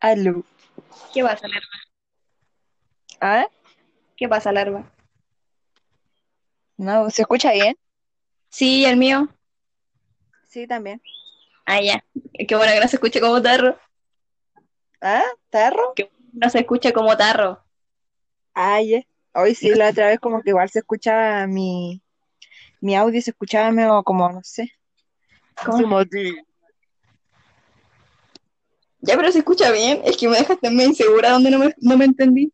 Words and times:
Aló. 0.00 0.44
¿Qué 1.12 1.22
pasa, 1.22 1.48
Larva? 1.48 1.66
¿Ah? 3.20 3.46
¿Qué 4.16 4.28
pasa, 4.28 4.52
Larva? 4.52 4.90
No, 6.76 7.10
¿se 7.10 7.22
escucha 7.22 7.52
bien? 7.52 7.76
Sí, 8.48 8.84
el 8.84 8.96
mío. 8.96 9.28
Sí, 10.44 10.66
también. 10.66 11.02
Ah, 11.66 11.80
ya. 11.82 12.04
Qué 12.46 12.54
bueno 12.56 12.72
que 12.72 12.80
no 12.80 12.88
se 12.88 12.96
escuche 12.96 13.20
como 13.20 13.42
tarro. 13.42 13.76
¿Ah? 15.00 15.24
¿Tarro? 15.50 15.92
Que 15.94 16.10
no 16.32 16.48
se 16.48 16.60
escuche 16.60 16.92
como 16.92 17.16
tarro. 17.16 17.62
Ah, 18.54 18.80
ya. 18.80 19.02
Hoy 19.34 19.54
sí, 19.54 19.74
la 19.74 19.88
otra 19.90 20.06
vez 20.08 20.20
como 20.20 20.42
que 20.42 20.50
igual 20.50 20.70
se 20.70 20.78
escuchaba 20.80 21.46
mi, 21.46 22.00
mi 22.80 22.96
audio, 22.96 23.20
se 23.20 23.30
escuchaba 23.30 23.70
medio 23.72 24.02
como, 24.04 24.30
no 24.30 24.40
sé. 24.42 24.72
¿Cómo? 25.64 25.82
Como- 25.82 26.04
Ya, 29.08 29.16
pero 29.16 29.32
se 29.32 29.38
escucha 29.38 29.72
bien. 29.72 30.02
Es 30.04 30.18
que 30.18 30.28
me 30.28 30.36
dejaste 30.36 30.68
medio 30.68 30.90
insegura 30.90 31.30
donde 31.30 31.50
no 31.50 31.58
me, 31.58 31.74
no 31.78 31.96
me 31.96 32.04
entendí. 32.04 32.52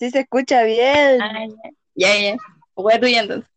Sí, 0.00 0.10
se 0.10 0.18
escucha 0.18 0.64
bien. 0.64 1.22
Ah, 1.22 1.46
ya. 1.46 1.70
Ya, 1.94 2.18
ya. 2.18 2.36
Voy 2.74 2.92
a 2.92 2.98
tuya 2.98 3.20
entonces. 3.20 3.48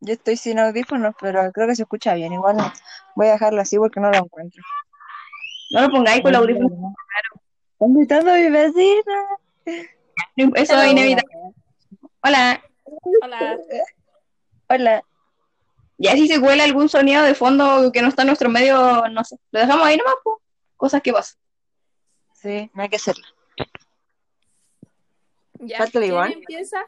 Yo 0.00 0.14
estoy 0.14 0.38
sin 0.38 0.58
audífonos, 0.58 1.14
pero 1.20 1.52
creo 1.52 1.68
que 1.68 1.76
se 1.76 1.82
escucha 1.82 2.14
bien. 2.14 2.32
Igual 2.32 2.56
no. 2.56 2.72
voy 3.16 3.26
a 3.26 3.32
dejarlo 3.32 3.60
así 3.60 3.76
porque 3.76 4.00
no 4.00 4.10
lo 4.10 4.16
encuentro. 4.16 4.62
No 5.72 5.82
lo 5.82 5.90
pongáis 5.90 6.22
con 6.22 6.32
los 6.32 6.40
audífonos. 6.40 6.94
Están 7.72 7.94
gritando 7.94 8.30
a 8.32 8.36
mi 8.36 8.48
vecina. 8.48 9.26
Eso 10.54 10.80
es 10.80 10.90
inevitable. 10.90 11.36
Hola. 12.22 12.62
Hola. 13.22 13.58
Hola. 14.70 15.04
Ya 15.98 16.12
si 16.12 16.28
se 16.28 16.40
cuela 16.40 16.64
algún 16.64 16.88
sonido 16.88 17.22
de 17.24 17.34
fondo 17.34 17.92
que 17.92 18.00
no 18.00 18.08
está 18.08 18.22
en 18.22 18.28
nuestro 18.28 18.48
medio, 18.48 19.06
no 19.08 19.22
sé. 19.22 19.36
Lo 19.50 19.60
dejamos 19.60 19.86
ahí 19.86 19.98
nomás, 19.98 20.14
pues. 20.24 20.43
Cosas 20.76 21.02
que 21.02 21.12
pasan. 21.12 21.38
Sí, 22.34 22.70
no 22.74 22.82
hay 22.82 22.88
que 22.88 22.96
hacerlo. 22.96 23.24
Ya, 25.60 25.78
Falta 25.78 25.98
el 25.98 26.04
¿quién 26.04 26.12
Iván. 26.14 26.32
empieza? 26.32 26.78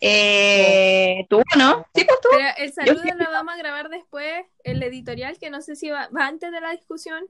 Eh, 0.00 1.26
¿Tú, 1.28 1.42
no? 1.56 1.86
Sí, 1.94 2.04
pues 2.04 2.20
tú. 2.20 2.28
Pero 2.30 2.48
el 2.56 2.72
saludo 2.72 3.02
sí. 3.02 3.10
lo 3.16 3.30
vamos 3.30 3.54
a 3.54 3.58
grabar 3.58 3.88
después, 3.88 4.46
el 4.64 4.82
editorial, 4.82 5.38
que 5.38 5.50
no 5.50 5.60
sé 5.60 5.76
si 5.76 5.90
va, 5.90 6.08
va 6.08 6.26
antes 6.26 6.50
de 6.52 6.60
la 6.60 6.70
discusión. 6.72 7.26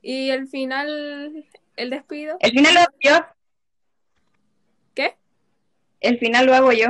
Y 0.00 0.30
el 0.30 0.48
final, 0.48 1.46
el 1.76 1.90
despido. 1.90 2.36
El 2.40 2.50
final 2.50 2.74
lo 2.74 2.80
hago 2.80 2.96
yo. 3.00 3.26
¿Qué? 4.94 5.16
El 6.00 6.18
final 6.18 6.46
lo 6.46 6.54
hago 6.54 6.72
yo. 6.72 6.88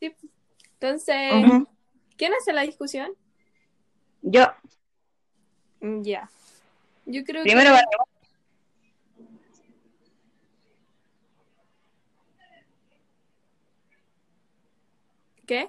Sí. 0.00 0.14
Entonces. 0.80 1.32
¿quién 2.16 2.34
hace 2.34 2.52
la 2.52 2.62
discusión? 2.62 3.12
Yo. 4.22 4.46
Ya. 5.80 6.30
Yo 7.10 7.24
creo 7.24 7.42
Primero 7.42 7.70
que... 7.70 7.76
va 7.76 7.82
¿Qué? 15.46 15.68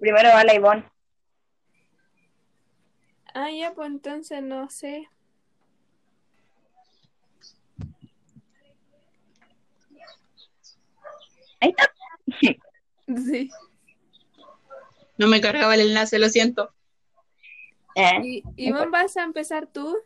primero 0.00 0.28
va 0.28 0.44
la 0.44 0.54
Ivonne. 0.54 0.88
Ah, 3.34 3.50
ya, 3.50 3.74
pues 3.74 3.88
entonces 3.88 4.42
no 4.42 4.70
sé. 4.70 5.08
Ahí 11.60 11.70
está. 11.70 11.92
Sí. 13.08 13.50
No 15.18 15.26
me 15.26 15.40
cargaba 15.40 15.74
el 15.74 15.80
enlace, 15.80 16.18
lo 16.20 16.28
siento. 16.28 16.72
Eh, 17.96 18.20
Y, 18.22 18.42
Iván, 18.56 18.90
¿vas 18.92 19.16
a 19.16 19.24
empezar 19.24 19.66
tú? 19.66 19.98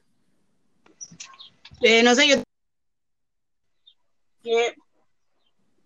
Eh, 1.82 2.02
no 2.02 2.14
sé, 2.14 2.28
yo. 2.28 2.36
Que 4.42 4.74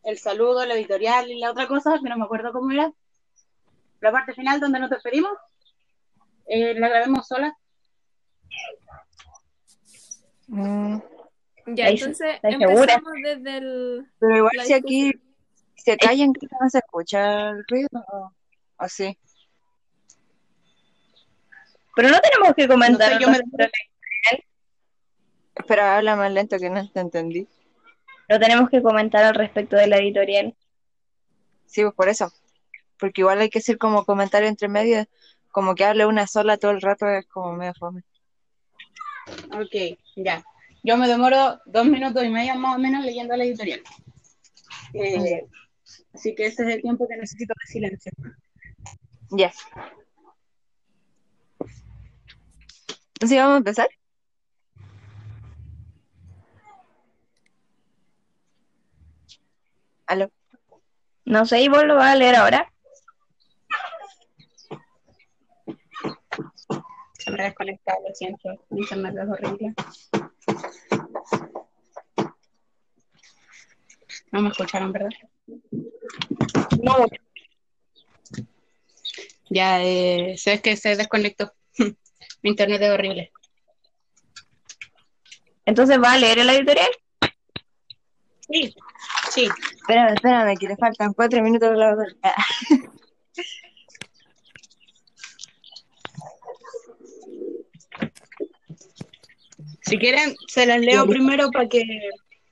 el 0.04 0.18
saludo, 0.18 0.64
la 0.66 0.74
editorial 0.74 1.30
y 1.30 1.38
la 1.38 1.50
otra 1.50 1.66
cosa, 1.66 1.98
que 2.02 2.08
no 2.08 2.16
me 2.16 2.24
acuerdo 2.24 2.52
cómo 2.52 2.70
era. 2.70 2.92
La 4.00 4.12
parte 4.12 4.32
final 4.34 4.60
donde 4.60 4.80
nos 4.80 4.90
despedimos, 4.90 5.32
eh, 6.46 6.74
la 6.74 6.88
grabemos 6.88 7.26
sola. 7.26 7.54
Mm, 10.46 10.98
Ya, 11.66 11.86
Ahí- 11.86 11.94
entonces 11.94 12.38
empezamos 12.42 13.12
desde 13.22 13.58
el... 13.58 14.06
Pero 14.18 14.36
igual 14.38 14.52
La 14.56 14.64
si 14.64 14.72
aquí 14.72 15.12
se 15.76 15.96
callan, 15.96 16.32
que 16.32 16.46
no 16.60 16.68
se 16.70 16.78
escucha 16.78 17.50
el 17.50 17.64
ruido. 17.68 17.88
¿O, 18.12 18.32
o 18.78 18.88
sí? 18.88 19.16
pero 21.94 22.08
no 22.08 22.18
tenemos 22.20 22.54
que 22.54 22.66
comentar. 22.66 23.12
No 23.12 23.18
sé, 23.18 23.24
yo 23.24 23.30
me- 23.30 23.70
Espera, 25.70 25.98
habla 25.98 26.16
más 26.16 26.32
lento 26.32 26.58
que 26.58 26.68
no 26.68 26.90
te 26.90 26.98
entendí. 26.98 27.46
No 28.28 28.40
tenemos 28.40 28.68
que 28.70 28.82
comentar 28.82 29.22
al 29.22 29.36
respecto 29.36 29.76
de 29.76 29.86
la 29.86 29.98
editorial. 29.98 30.56
Sí, 31.66 31.82
pues 31.82 31.94
por 31.94 32.08
eso. 32.08 32.32
Porque 32.98 33.20
igual 33.20 33.40
hay 33.40 33.50
que 33.50 33.60
hacer 33.60 33.78
como 33.78 34.04
comentario 34.04 34.48
entre 34.48 34.66
medio, 34.66 35.06
como 35.52 35.76
que 35.76 35.84
hable 35.84 36.06
una 36.06 36.26
sola 36.26 36.56
todo 36.56 36.72
el 36.72 36.80
rato, 36.80 37.06
es 37.06 37.24
como 37.28 37.52
medio 37.52 37.72
fome. 37.74 38.02
Ok, 39.52 39.96
ya. 40.16 40.42
Yo 40.82 40.96
me 40.96 41.06
demoro 41.06 41.60
dos 41.66 41.86
minutos 41.86 42.24
y 42.24 42.30
medio 42.30 42.56
más 42.56 42.74
o 42.74 42.80
menos 42.80 43.04
leyendo 43.04 43.36
la 43.36 43.44
editorial. 43.44 43.80
Eh, 44.92 45.46
así 46.12 46.34
que 46.34 46.46
ese 46.46 46.64
es 46.64 46.74
el 46.74 46.82
tiempo 46.82 47.06
que 47.06 47.16
necesito 47.16 47.54
de 47.56 47.72
silencio. 47.72 48.10
Ya. 49.30 49.52
Entonces 53.14 53.38
vamos 53.38 53.54
a 53.54 53.58
empezar. 53.58 53.88
Aló. 60.10 60.28
No 61.24 61.46
sé, 61.46 61.60
Ivonne 61.62 61.86
lo 61.86 61.94
va 61.94 62.10
a 62.10 62.16
leer 62.16 62.34
ahora. 62.34 62.72
Se 67.16 67.30
me 67.30 67.40
ha 67.40 67.44
desconectado, 67.44 68.00
lo 68.08 68.12
siento. 68.12 68.48
Mi 68.70 68.80
internet 68.80 69.14
es 69.16 69.28
horrible. 69.28 69.74
No 74.32 74.42
me 74.42 74.48
escucharon, 74.48 74.90
¿verdad? 74.90 75.10
No 76.82 76.98
mucho. 76.98 77.22
Ya, 79.48 79.80
eh, 79.84 80.34
sé 80.36 80.60
que 80.60 80.76
se 80.76 80.96
desconectó. 80.96 81.52
Mi 82.42 82.50
internet 82.50 82.82
es 82.82 82.90
horrible. 82.90 83.32
Entonces 85.66 86.02
va 86.02 86.14
a 86.14 86.18
leer 86.18 86.44
la 86.44 86.54
editorial. 86.54 86.90
Sí, 88.48 88.74
sí. 89.30 89.48
Espérame, 89.90 90.14
espérame, 90.14 90.56
que 90.56 90.68
le 90.68 90.76
faltan 90.76 91.12
cuatro 91.14 91.42
minutos 91.42 91.76
la 91.76 91.96
Si 99.82 99.98
quieren, 99.98 100.36
se 100.46 100.66
las 100.66 100.78
leo 100.78 101.04
primero 101.06 101.50
para 101.50 101.68
que, 101.68 101.82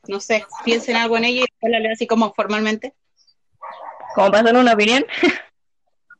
no 0.09 0.19
sé, 0.19 0.44
piensen 0.65 0.97
algo 0.97 1.16
en 1.16 1.26
ella 1.26 1.43
y 1.43 1.43
después 1.43 1.71
la 1.71 1.78
leo 1.78 1.93
así 1.93 2.09
como 2.09 2.34
formalmente. 2.34 2.94
Como 4.16 4.32
para 4.32 4.59
una 4.59 4.72
opinión. 4.72 5.06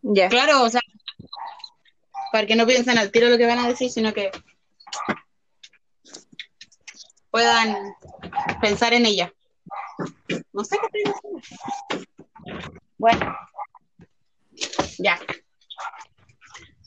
Ya. 0.01 0.29
Claro, 0.29 0.63
o 0.63 0.71
sea, 0.71 0.81
para 2.31 2.47
que 2.47 2.55
no 2.55 2.65
piensen 2.67 2.97
al 2.99 3.11
tiro 3.11 3.29
lo 3.29 3.37
que 3.37 3.47
van 3.47 3.59
a 3.59 3.67
decir, 3.67 3.91
sino 3.91 4.15
que 4.15 4.31
puedan 7.31 7.77
pensar 8.61 8.95
en 8.95 9.07
ella. 9.07 9.35
No 10.53 10.65
sé 10.65 10.77
qué 10.79 10.87
estoy 10.87 11.13
diciendo. 11.13 12.19
Bueno, 12.99 13.37
Ya. 14.99 15.19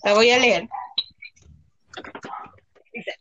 La 0.03 0.13
voy 0.13 0.31
a 0.31 0.40
leer. 0.40 0.68
Dice, 2.91 3.16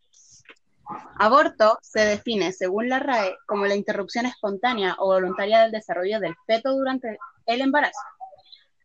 aborto 1.18 1.78
se 1.82 2.00
define, 2.00 2.52
según 2.52 2.88
la 2.88 2.98
RAE, 2.98 3.36
como 3.46 3.66
la 3.66 3.74
interrupción 3.74 4.26
espontánea 4.26 4.96
o 4.98 5.06
voluntaria 5.06 5.60
del 5.60 5.72
desarrollo 5.72 6.18
del 6.20 6.34
feto 6.46 6.72
durante 6.72 7.18
el 7.46 7.60
embarazo. 7.60 8.00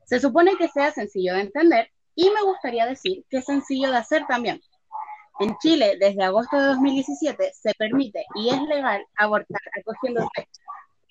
Se 0.06 0.20
supone 0.20 0.58
que 0.58 0.68
sea 0.68 0.92
sencillo 0.92 1.34
de 1.34 1.42
entender 1.42 1.90
y 2.14 2.30
me 2.30 2.44
gustaría 2.44 2.86
decir 2.86 3.26
que 3.30 3.38
es 3.38 3.46
sencillo 3.46 3.92
de 3.92 3.98
hacer 3.98 4.26
también. 4.28 4.62
En 5.40 5.58
Chile, 5.58 5.98
desde 6.00 6.24
agosto 6.24 6.58
de 6.58 6.68
2017, 6.68 7.52
se 7.54 7.74
permite 7.74 8.26
y 8.36 8.50
es 8.50 8.62
legal 8.64 9.06
abortar 9.18 9.60
acogiéndose 9.80 10.48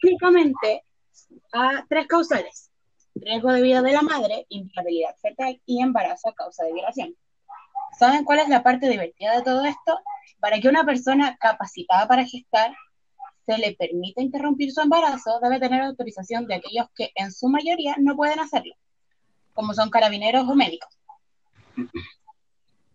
únicamente 0.05 0.85
a 1.53 1.85
tres 1.89 2.07
causales. 2.07 2.71
Riesgo 3.15 3.53
de 3.53 3.63
vida 3.63 3.81
de 3.81 3.93
la 3.93 4.03
madre, 4.03 4.47
inviabilidad 4.49 5.17
fetal 5.23 5.61
y 5.67 5.81
embarazo 5.81 6.29
a 6.29 6.35
causa 6.35 6.65
de 6.65 6.73
violación. 6.73 7.17
¿Saben 7.99 8.25
cuál 8.25 8.41
es 8.41 8.49
la 8.49 8.63
parte 8.63 8.89
divertida 8.89 9.37
de 9.37 9.43
todo 9.43 9.65
esto? 9.65 9.99
Para 10.41 10.61
que 10.61 10.69
una 10.69 10.85
persona 10.85 11.37
capacitada 11.37 12.09
para 12.09 12.25
gestar 12.25 12.75
se 13.47 13.59
le 13.59 13.75
permita 13.75 14.21
interrumpir 14.21 14.73
su 14.73 14.81
embarazo, 14.81 15.39
debe 15.41 15.61
tener 15.61 15.83
autorización 15.83 16.47
de 16.47 16.57
aquellos 16.57 16.87
que 16.95 17.13
en 17.15 17.31
su 17.31 17.49
mayoría 17.49 17.95
no 17.99 18.17
pueden 18.17 18.41
hacerlo, 18.41 18.75
como 19.53 19.75
son 19.75 19.91
carabineros 19.91 20.49
o 20.49 20.55
médicos. 20.55 20.99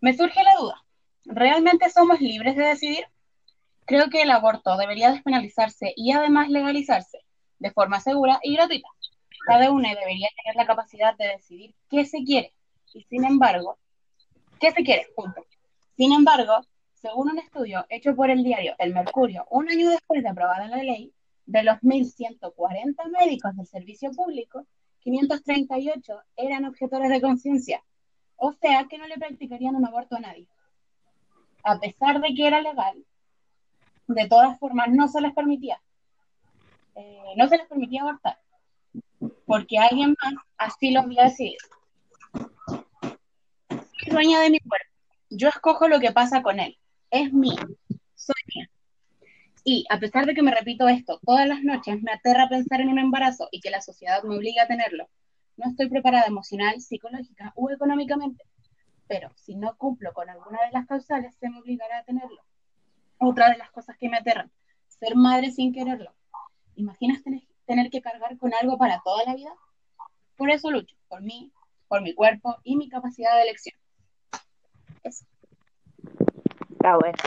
Me 0.00 0.16
surge 0.16 0.42
la 0.42 0.54
duda, 0.58 0.84
¿realmente 1.24 1.88
somos 1.90 2.20
libres 2.20 2.56
de 2.56 2.64
decidir? 2.64 3.04
Creo 3.90 4.08
que 4.08 4.22
el 4.22 4.30
aborto 4.30 4.76
debería 4.76 5.10
despenalizarse 5.10 5.92
y 5.96 6.12
además 6.12 6.48
legalizarse 6.48 7.18
de 7.58 7.72
forma 7.72 7.98
segura 7.98 8.38
y 8.40 8.54
gratuita. 8.54 8.86
Cada 9.44 9.72
uno 9.72 9.88
debería 9.88 10.28
tener 10.36 10.54
la 10.54 10.64
capacidad 10.64 11.16
de 11.16 11.26
decidir 11.26 11.74
qué 11.88 12.04
se 12.04 12.22
quiere 12.22 12.54
y 12.94 13.02
sin 13.02 13.24
embargo, 13.24 13.78
qué 14.60 14.70
se 14.70 14.84
quiere, 14.84 15.08
punto. 15.16 15.44
Sin 15.96 16.12
embargo, 16.12 16.60
según 16.94 17.30
un 17.30 17.40
estudio 17.40 17.84
hecho 17.88 18.14
por 18.14 18.30
el 18.30 18.44
diario 18.44 18.76
El 18.78 18.94
Mercurio, 18.94 19.44
un 19.50 19.68
año 19.68 19.90
después 19.90 20.22
de 20.22 20.28
aprobada 20.28 20.68
la 20.68 20.84
ley, 20.84 21.12
de 21.46 21.64
los 21.64 21.78
1.140 21.78 22.94
médicos 23.10 23.56
del 23.56 23.66
servicio 23.66 24.12
público, 24.12 24.68
538 25.00 26.22
eran 26.36 26.64
objetores 26.64 27.10
de 27.10 27.20
conciencia, 27.20 27.82
o 28.36 28.52
sea 28.52 28.86
que 28.88 28.98
no 28.98 29.08
le 29.08 29.18
practicarían 29.18 29.74
un 29.74 29.84
aborto 29.84 30.14
a 30.14 30.20
nadie. 30.20 30.46
A 31.64 31.80
pesar 31.80 32.20
de 32.20 32.32
que 32.36 32.46
era 32.46 32.60
legal, 32.60 33.04
de 34.14 34.28
todas 34.28 34.58
formas 34.58 34.88
no 34.90 35.08
se 35.08 35.20
les 35.20 35.32
permitía. 35.32 35.80
Eh, 36.96 37.34
no 37.36 37.48
se 37.48 37.56
les 37.56 37.66
permitía 37.66 38.02
abortar, 38.02 38.38
porque 39.46 39.78
alguien 39.78 40.16
más 40.22 40.34
así 40.58 40.90
lo 40.90 41.00
había 41.00 41.24
decidido. 41.24 41.58
Soy 43.68 44.10
dueña 44.10 44.40
de 44.40 44.50
mi 44.50 44.60
cuerpo. 44.60 44.86
Yo 45.30 45.48
escojo 45.48 45.88
lo 45.88 46.00
que 46.00 46.12
pasa 46.12 46.42
con 46.42 46.58
él. 46.58 46.76
Es 47.10 47.32
mío. 47.32 47.60
Soy 48.14 48.34
mía. 48.54 48.70
Y 49.64 49.84
a 49.90 49.98
pesar 49.98 50.26
de 50.26 50.34
que 50.34 50.42
me 50.42 50.54
repito 50.54 50.88
esto 50.88 51.20
todas 51.24 51.46
las 51.46 51.62
noches, 51.62 52.02
me 52.02 52.12
aterra 52.12 52.48
pensar 52.48 52.80
en 52.80 52.88
un 52.88 52.98
embarazo 52.98 53.48
y 53.52 53.60
que 53.60 53.70
la 53.70 53.80
sociedad 53.80 54.22
me 54.22 54.36
obliga 54.36 54.64
a 54.64 54.66
tenerlo. 54.66 55.08
No 55.56 55.70
estoy 55.70 55.88
preparada 55.88 56.26
emocional, 56.26 56.80
psicológica 56.80 57.52
u 57.54 57.68
económicamente, 57.70 58.44
pero 59.06 59.30
si 59.36 59.54
no 59.54 59.76
cumplo 59.76 60.12
con 60.12 60.30
alguna 60.30 60.58
de 60.64 60.72
las 60.72 60.86
causales, 60.86 61.34
se 61.38 61.50
me 61.50 61.58
obligará 61.58 61.98
a 61.98 62.04
tenerlo. 62.04 62.42
Otra 63.20 63.50
de 63.50 63.58
las 63.58 63.70
cosas 63.70 63.96
que 63.98 64.08
me 64.08 64.16
aterran, 64.16 64.50
ser 64.88 65.14
madre 65.14 65.50
sin 65.52 65.72
quererlo. 65.74 66.12
¿Imaginas 66.74 67.22
tener, 67.22 67.42
tener 67.66 67.90
que 67.90 68.00
cargar 68.00 68.36
con 68.38 68.52
algo 68.54 68.78
para 68.78 69.00
toda 69.04 69.24
la 69.24 69.34
vida? 69.34 69.52
Por 70.36 70.50
eso 70.50 70.70
lucho, 70.70 70.96
por 71.08 71.20
mí, 71.20 71.52
por 71.86 72.00
mi 72.00 72.14
cuerpo 72.14 72.56
y 72.64 72.76
mi 72.76 72.88
capacidad 72.88 73.36
de 73.36 73.42
elección. 73.42 73.78
Eso. 75.04 75.24
Está 76.72 76.96
bueno. 76.96 77.18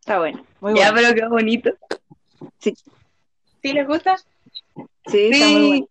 Está 0.00 0.18
bueno. 0.18 0.44
Muy 0.60 0.74
Ya, 0.76 0.90
bueno. 0.90 1.08
pero 1.12 1.14
qué 1.14 1.28
bonito. 1.28 1.70
Sí, 2.58 2.74
¿Sí 3.62 3.72
les 3.72 3.86
gusta? 3.86 4.16
sí, 5.06 5.28
está 5.30 5.46
muy 5.48 5.68
bueno. 5.68 5.88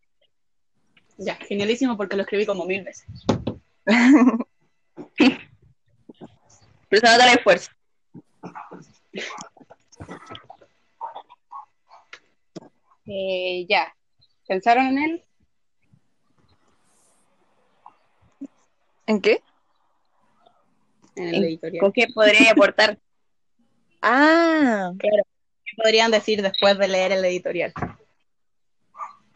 Ya, 1.18 1.36
genialísimo 1.36 1.96
porque 1.96 2.18
lo 2.18 2.24
escribí 2.24 2.46
como 2.46 2.66
mil 2.66 2.84
veces. 2.84 3.06
Pero 6.90 7.08
se 7.08 7.12
nota 7.12 7.32
el 7.32 7.38
esfuerzo. 7.38 7.72
Eh, 13.06 13.66
ya. 13.70 13.94
¿Pensaron 14.48 14.88
en 14.88 14.98
él? 14.98 15.24
¿En 19.08 19.22
qué? 19.22 19.42
En 21.16 21.28
el 21.28 21.36
En- 21.36 21.44
editorial. 21.44 21.82
¿Con 21.82 21.92
qué 21.92 22.08
podría 22.14 22.52
aportar? 22.52 22.98
Ah, 24.06 24.92
¿Qué 25.00 25.08
podrían 25.78 26.12
decir 26.12 26.42
después 26.42 26.78
de 26.78 26.90
leer 26.90 27.14
el 27.14 27.24
editorial? 27.24 27.72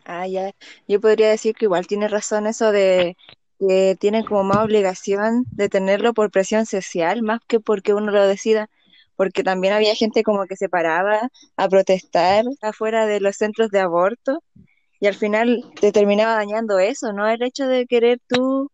ah, 0.04 0.28
ya. 0.28 0.52
Yo 0.90 1.00
podría 1.00 1.30
decir 1.30 1.56
que 1.56 1.64
igual 1.66 1.88
tiene 1.88 2.10
razón 2.10 2.48
eso 2.48 2.74
de 2.74 3.16
que 3.62 3.96
tienen 3.98 4.26
como 4.26 4.44
más 4.44 4.66
obligación 4.66 5.46
de 5.52 5.70
tenerlo 5.70 6.14
por 6.14 6.32
presión 6.32 6.66
social, 6.66 7.22
más 7.24 7.40
que 7.48 7.62
porque 7.62 7.94
uno 7.94 8.12
lo 8.12 8.28
decida, 8.28 8.70
porque 9.18 9.44
también 9.44 9.74
había 9.74 9.94
gente 9.96 10.24
como 10.24 10.46
que 10.46 10.56
se 10.56 10.70
paraba 10.70 11.30
a 11.58 11.68
protestar 11.68 12.46
afuera 12.62 13.06
de 13.06 13.20
los 13.20 13.36
centros 13.36 13.70
de 13.72 13.82
aborto 13.82 14.42
y 15.02 15.08
al 15.08 15.16
final 15.16 15.66
te 15.82 15.92
terminaba 15.92 16.36
dañando 16.36 16.80
eso, 16.80 17.12
¿no? 17.12 17.28
El 17.28 17.42
hecho 17.44 17.68
de 17.68 17.86
querer 17.86 18.20
tú 18.30 18.72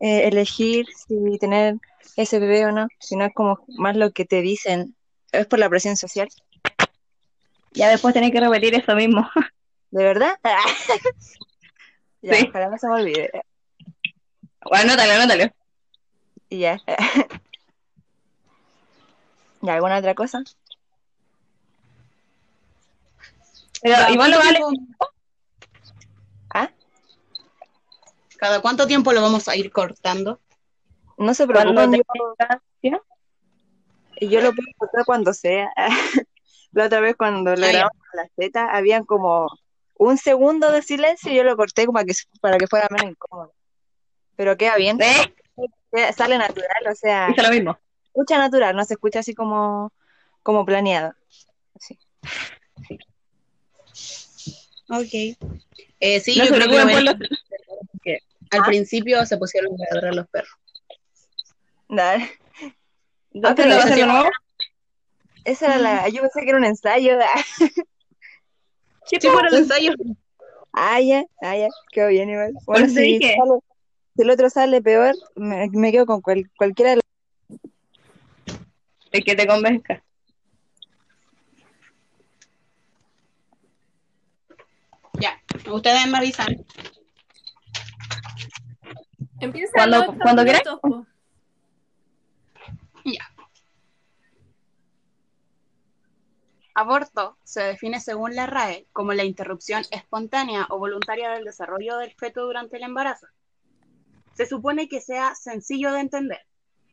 eh, 0.00 0.26
elegir 0.26 0.86
si 1.06 1.38
tener 1.38 1.76
ese 2.16 2.40
bebé 2.40 2.66
o 2.66 2.72
no, 2.72 2.88
sino 2.98 3.24
es 3.24 3.32
como 3.32 3.60
más 3.78 3.96
lo 3.96 4.10
que 4.10 4.24
te 4.24 4.40
dicen, 4.40 4.96
es 5.30 5.46
por 5.46 5.58
la 5.60 5.68
presión 5.70 5.96
social. 5.96 6.28
Ya 7.72 7.88
después 7.88 8.12
tenés 8.12 8.32
que 8.32 8.40
repetir 8.40 8.74
eso 8.74 8.94
mismo. 8.94 9.26
¿De 9.90 10.02
verdad? 10.02 10.34
Ya, 12.24 12.36
Sí. 12.36 12.46
ojalá 12.48 12.68
no 12.68 12.78
se 12.78 12.86
me 12.86 12.94
olvide. 12.94 13.30
Bueno, 14.64 14.92
anótalo, 14.92 15.12
anótalo. 15.14 15.52
Y 16.48 16.58
ya. 16.60 16.80
¿Y 19.62 19.68
alguna 19.70 19.98
otra 19.98 20.14
cosa? 20.14 20.42
Pero 23.80 23.94
¿Cada 23.96 24.10
igual 24.10 24.30
lo 24.30 24.36
cuánto 24.38 24.60
vale. 24.60 24.76
tiempo- 24.76 25.10
¿Ah? 26.54 26.70
¿Cada 28.36 28.60
cuánto 28.60 28.86
tiempo 28.86 29.12
lo 29.12 29.22
vamos 29.22 29.48
a 29.48 29.56
ir 29.56 29.70
cortando? 29.72 30.40
No 31.18 31.34
se 31.34 31.46
Cuando 31.46 31.74
preocupen, 31.82 32.02
yo, 32.82 33.00
yo 34.20 34.40
lo 34.40 34.52
puedo 34.52 34.68
cortar 34.76 35.04
cuando 35.04 35.32
sea. 35.32 35.70
La 36.72 36.86
otra 36.86 37.00
vez 37.00 37.16
cuando 37.16 37.54
lo 37.54 37.66
Ah, 37.66 37.70
grabamos 37.70 37.92
con 38.10 38.20
la 38.20 38.28
Z, 38.36 38.64
habían 38.74 39.04
como 39.04 39.46
un 39.98 40.16
segundo 40.16 40.72
de 40.72 40.80
silencio 40.82 41.30
y 41.30 41.36
yo 41.36 41.44
lo 41.44 41.54
corté 41.56 41.84
como 41.86 41.94
para 41.96 42.06
que, 42.06 42.14
para 42.40 42.58
que 42.58 42.66
fuera 42.66 42.88
menos 42.90 43.10
incómodo. 43.10 43.52
Pero 44.36 44.56
queda 44.56 44.76
bien, 44.76 44.96
queda- 45.92 46.12
sale 46.14 46.38
natural, 46.38 46.86
o 46.90 46.94
sea, 46.94 47.28
Hice 47.30 47.42
lo 47.42 47.50
mismo. 47.50 47.78
Escucha 48.14 48.38
natural, 48.38 48.76
no 48.76 48.84
se 48.84 48.94
escucha 48.94 49.20
así 49.20 49.34
como, 49.34 49.92
como 50.42 50.64
planeado. 50.66 51.14
Así. 51.74 51.98
Ok. 54.88 55.36
Eh, 56.00 56.20
sí, 56.20 56.36
No 56.38 56.44
yo 56.44 56.54
creo 56.54 56.68
que 56.68 56.92
por 56.92 57.02
los... 57.02 57.14
que 58.02 58.18
al 58.50 58.60
¿Ah? 58.60 58.64
principio 58.66 59.24
se 59.24 59.36
pusieron 59.38 59.72
a 59.74 59.94
ladrar 59.94 60.14
los 60.14 60.28
perros. 60.28 60.52
Dale. 61.88 62.30
Entonces 63.32 63.56
pero 63.56 63.68
lo 63.68 63.74
va 63.76 63.82
a 63.82 63.84
eso 63.84 63.86
hacer 63.86 63.96
de 63.96 64.02
sí- 64.02 64.08
nuevo. 64.08 64.30
Esa 65.44 65.66
era 65.66 65.78
la, 65.78 66.08
yo 66.08 66.20
pensé 66.20 66.40
que 66.42 66.48
era 66.50 66.58
un 66.58 66.64
ensayo. 66.64 67.18
Sí, 69.04 69.16
Sí, 69.20 69.28
por 69.28 69.44
el 69.46 69.54
ensayo. 69.54 69.92
Ah, 70.72 71.00
ya, 71.00 71.24
ah, 71.42 71.56
ya, 71.56 71.66
quedó 71.90 72.06
bien 72.08 72.30
igual. 72.30 72.52
Por 72.64 72.76
Bueno, 72.78 72.86
te 72.86 72.92
si, 72.92 73.18
dije. 73.18 73.34
sale- 73.36 73.60
si 74.14 74.22
el 74.22 74.30
otro 74.30 74.48
sale 74.48 74.80
peor, 74.80 75.14
me, 75.34 75.68
me 75.72 75.90
quedo 75.90 76.06
con 76.06 76.20
cual- 76.22 76.48
cualquiera 76.56 76.90
de 76.92 76.96
los... 76.96 77.04
El 79.12 79.24
que 79.24 79.36
te 79.36 79.46
convenzca. 79.46 80.02
Ya, 85.20 85.40
ustedes 85.70 86.06
me 86.08 86.18
avisan. 86.18 86.64
Empieza 89.40 89.72
Cuando- 89.74 90.14
cuando 90.20 90.42
quieras. 90.44 90.62
Ya. 93.04 93.28
Aborto 96.74 97.36
se 97.44 97.60
define 97.62 98.00
según 98.00 98.34
la 98.34 98.46
RAE 98.46 98.86
como 98.92 99.12
la 99.12 99.24
interrupción 99.24 99.82
espontánea 99.90 100.66
o 100.70 100.78
voluntaria 100.78 101.30
del 101.30 101.44
desarrollo 101.44 101.98
del 101.98 102.14
feto 102.14 102.46
durante 102.46 102.78
el 102.78 102.84
embarazo. 102.84 103.26
Se 104.34 104.46
supone 104.46 104.88
que 104.88 105.02
sea 105.02 105.34
sencillo 105.34 105.92
de 105.92 106.00
entender 106.00 106.46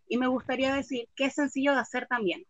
y 0.10 0.18
me 0.18 0.28
gustaría 0.28 0.74
decir 0.74 1.08
que 1.16 1.25
es 1.25 1.36
sencillo 1.36 1.72
de 1.74 1.80
hacer 1.80 2.08
también. 2.08 2.46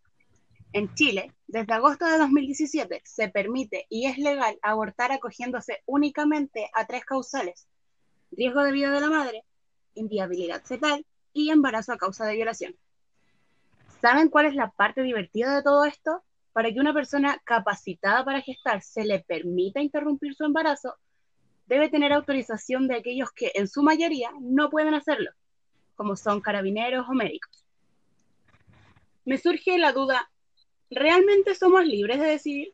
En 0.72 0.94
Chile, 0.96 1.34
desde 1.48 1.74
agosto 1.74 2.06
de 2.06 2.18
2017, 2.18 3.02
se 3.04 3.30
permite 3.30 3.86
y 3.90 4.06
es 4.06 4.18
legal 4.18 4.58
abortar 4.62 5.12
acogiéndose 5.12 5.84
únicamente 5.86 6.70
a 6.74 6.86
tres 6.86 7.06
causales. 7.06 7.68
Riesgo 8.32 8.64
de 8.64 8.72
vida 8.72 8.92
de 8.92 9.02
la 9.02 9.10
madre, 9.10 9.44
inviabilidad 9.96 10.64
fetal 10.64 11.06
y 11.34 11.50
embarazo 11.50 11.94
a 11.94 11.98
causa 11.98 12.26
de 12.26 12.36
violación. 12.36 12.76
¿Saben 14.02 14.30
cuál 14.30 14.46
es 14.46 14.56
la 14.56 14.72
parte 14.72 15.02
divertida 15.02 15.56
de 15.56 15.64
todo 15.64 15.86
esto? 15.86 16.24
Para 16.54 16.72
que 16.72 16.80
una 16.80 16.94
persona 16.94 17.42
capacitada 17.44 18.24
para 18.24 18.42
gestar 18.42 18.82
se 18.82 19.04
le 19.04 19.20
permita 19.20 19.82
interrumpir 19.82 20.36
su 20.36 20.46
embarazo, 20.46 20.96
debe 21.66 21.90
tener 21.90 22.14
autorización 22.14 22.88
de 22.88 22.96
aquellos 22.96 23.32
que 23.32 23.52
en 23.56 23.68
su 23.68 23.84
mayoría 23.84 24.32
no 24.40 24.70
pueden 24.70 24.94
hacerlo, 24.94 25.32
como 26.00 26.16
son 26.16 26.40
carabineros 26.40 27.10
o 27.10 27.14
médicos. 27.14 27.66
Me 29.26 29.38
surge 29.38 29.78
la 29.78 29.92
duda, 29.92 30.32
¿realmente 30.90 31.56
somos 31.56 31.86
libres 31.86 32.22
de 32.22 32.28
decidir? 32.28 32.72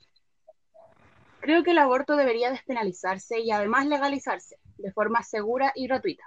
Creo 1.40 1.64
que 1.64 1.72
el 1.72 1.80
aborto 1.80 2.18
debería 2.18 2.52
despenalizarse 2.52 3.40
y 3.40 3.50
además 3.50 3.88
legalizarse 3.88 4.60
de 4.78 4.92
forma 4.92 5.24
segura 5.24 5.72
y 5.74 5.88
gratuita. 5.88 6.24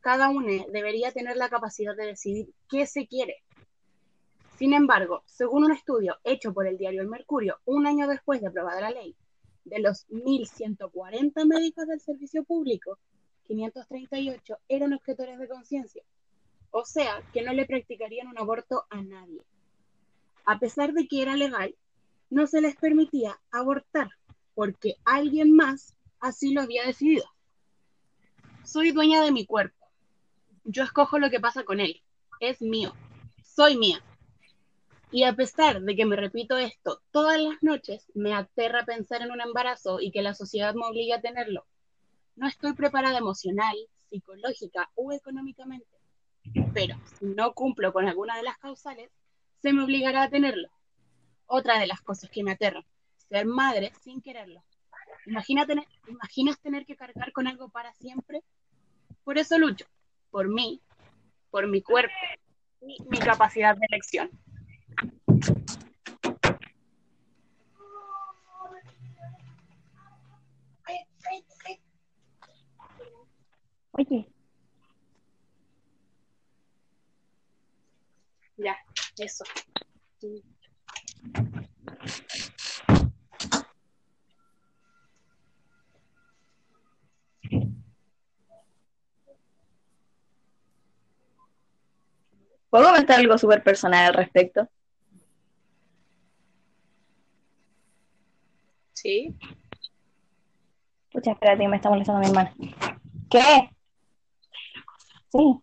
Cada 0.00 0.28
uno 0.28 0.66
debería 0.72 1.10
tener 1.10 1.36
la 1.36 1.48
capacidad 1.48 1.96
de 1.96 2.06
decidir 2.06 2.54
qué 2.68 2.86
se 2.86 3.08
quiere, 3.08 3.42
sin 4.56 4.72
embargo, 4.72 5.24
según 5.26 5.64
un 5.64 5.72
estudio 5.72 6.18
hecho 6.22 6.54
por 6.54 6.68
el 6.68 6.78
diario 6.78 7.02
El 7.02 7.08
Mercurio 7.08 7.58
un 7.64 7.88
año 7.88 8.06
después 8.06 8.40
de 8.40 8.46
aprobada 8.46 8.82
la 8.82 8.92
ley, 8.92 9.16
de 9.64 9.80
los 9.80 10.06
1.140 10.10 11.44
médicos 11.44 11.88
del 11.88 12.00
servicio 12.00 12.44
público, 12.44 13.00
538 13.48 14.58
eran 14.68 14.92
objetores 14.92 15.40
de 15.40 15.48
conciencia, 15.48 16.04
o 16.70 16.84
sea, 16.84 17.22
que 17.32 17.42
no 17.42 17.52
le 17.52 17.66
practicarían 17.66 18.28
un 18.28 18.38
aborto 18.38 18.84
a 18.90 19.02
nadie. 19.02 19.42
A 20.44 20.58
pesar 20.58 20.92
de 20.92 21.06
que 21.06 21.22
era 21.22 21.36
legal, 21.36 21.74
no 22.30 22.46
se 22.46 22.60
les 22.60 22.76
permitía 22.76 23.38
abortar 23.50 24.10
porque 24.54 24.96
alguien 25.04 25.54
más 25.54 25.96
así 26.20 26.52
lo 26.52 26.62
había 26.62 26.86
decidido. 26.86 27.24
Soy 28.64 28.92
dueña 28.92 29.22
de 29.22 29.32
mi 29.32 29.46
cuerpo. 29.46 29.88
Yo 30.64 30.84
escojo 30.84 31.18
lo 31.18 31.30
que 31.30 31.40
pasa 31.40 31.64
con 31.64 31.80
él. 31.80 32.02
Es 32.40 32.60
mío. 32.60 32.94
Soy 33.42 33.76
mía. 33.76 34.02
Y 35.10 35.24
a 35.24 35.34
pesar 35.34 35.80
de 35.80 35.96
que 35.96 36.06
me 36.06 36.14
repito 36.14 36.56
esto 36.56 37.00
todas 37.10 37.40
las 37.40 37.62
noches, 37.62 38.06
me 38.14 38.32
aterra 38.32 38.84
pensar 38.84 39.22
en 39.22 39.32
un 39.32 39.40
embarazo 39.40 40.00
y 40.00 40.12
que 40.12 40.22
la 40.22 40.34
sociedad 40.34 40.74
me 40.74 40.86
obligue 40.86 41.14
a 41.14 41.20
tenerlo. 41.20 41.66
No 42.36 42.46
estoy 42.46 42.74
preparada 42.74 43.18
emocional, 43.18 43.76
psicológica 44.08 44.90
o 44.94 45.12
económicamente. 45.12 45.99
Pero 46.74 46.96
si 47.18 47.26
no 47.26 47.52
cumplo 47.52 47.92
con 47.92 48.08
alguna 48.08 48.36
de 48.36 48.42
las 48.42 48.58
causales, 48.58 49.10
se 49.60 49.72
me 49.72 49.82
obligará 49.82 50.24
a 50.24 50.30
tenerlo. 50.30 50.68
Otra 51.46 51.78
de 51.78 51.86
las 51.86 52.00
cosas 52.00 52.30
que 52.30 52.42
me 52.42 52.52
aterra, 52.52 52.84
ser 53.28 53.46
madre 53.46 53.92
sin 54.02 54.20
quererlo. 54.20 54.62
Imagínate, 55.26 55.74
¿Imaginas 56.08 56.58
tener 56.60 56.86
que 56.86 56.96
cargar 56.96 57.32
con 57.32 57.46
algo 57.46 57.68
para 57.68 57.92
siempre? 57.94 58.42
Por 59.24 59.38
eso 59.38 59.58
lucho, 59.58 59.86
por 60.30 60.48
mí, 60.48 60.80
por 61.50 61.68
mi 61.68 61.82
cuerpo 61.82 62.14
y 62.80 63.02
mi 63.08 63.18
capacidad 63.18 63.76
de 63.76 63.86
elección. 63.88 64.30
Oye, 73.92 74.26
Ya, 78.62 78.76
eso. 79.18 79.44
¿puedo 92.68 92.84
comentar 92.84 93.18
algo 93.18 93.36
súper 93.36 93.62
personal 93.62 94.06
al 94.06 94.14
respecto? 94.14 94.68
Sí. 98.92 99.34
Pucha, 101.10 101.32
espérate, 101.32 101.66
me 101.66 101.76
está 101.76 101.88
molestando 101.88 102.20
mi 102.20 102.26
hermana. 102.26 102.54
¿Qué? 103.30 103.70
Sí. 105.32 105.62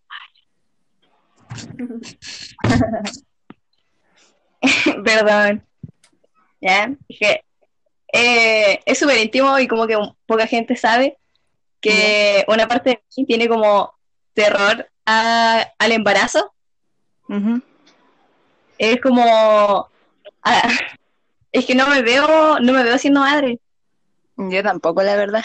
Perdón. 5.04 5.64
¿Ya? 6.60 6.92
Que, 7.08 7.44
eh, 8.12 8.80
es 8.84 8.98
súper 8.98 9.18
íntimo 9.18 9.58
y 9.58 9.68
como 9.68 9.86
que 9.86 9.96
poca 10.26 10.46
gente 10.46 10.76
sabe 10.76 11.18
que 11.80 12.44
una 12.48 12.66
parte 12.66 12.90
de 12.90 13.02
mí 13.16 13.24
tiene 13.26 13.48
como 13.48 13.94
terror 14.34 14.88
a- 15.06 15.64
al 15.78 15.92
embarazo. 15.92 16.52
Es 18.78 19.00
como... 19.00 19.88
es 21.52 21.66
que 21.66 21.74
no 21.74 21.86
me 21.88 22.02
veo, 22.02 22.58
no 22.60 22.72
me 22.72 22.82
veo 22.82 22.98
siendo 22.98 23.20
madre. 23.20 23.60
Yo 24.36 24.62
tampoco, 24.62 25.02
la 25.02 25.16
verdad. 25.16 25.44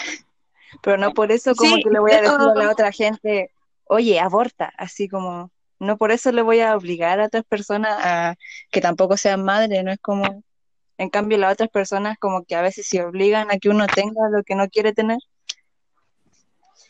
Pero 0.82 0.96
no 0.98 1.12
por 1.12 1.30
eso 1.32 1.54
como 1.54 1.76
Sí, 1.76 1.82
que 1.82 1.90
le 1.90 1.98
voy 2.00 2.12
a 2.12 2.20
decir 2.20 2.36
a 2.40 2.54
la 2.54 2.70
otra 2.70 2.92
gente, 2.92 3.50
oye, 3.86 4.18
aborta, 4.20 4.72
así 4.76 5.08
como, 5.08 5.50
no 5.78 5.96
por 5.96 6.12
eso 6.12 6.32
le 6.32 6.42
voy 6.42 6.60
a 6.60 6.76
obligar 6.76 7.20
a 7.20 7.26
otras 7.26 7.44
personas 7.44 7.96
a 8.02 8.34
que 8.70 8.80
tampoco 8.80 9.16
sean 9.16 9.44
madres, 9.44 9.84
no 9.84 9.92
es 9.92 9.98
como, 10.00 10.42
en 10.98 11.10
cambio 11.10 11.38
las 11.38 11.52
otras 11.52 11.70
personas 11.70 12.16
como 12.18 12.44
que 12.44 12.54
a 12.54 12.62
veces 12.62 12.86
se 12.86 13.02
obligan 13.02 13.50
a 13.50 13.58
que 13.58 13.68
uno 13.68 13.86
tenga 13.86 14.28
lo 14.30 14.42
que 14.42 14.54
no 14.54 14.68
quiere 14.68 14.92
tener. 14.92 15.18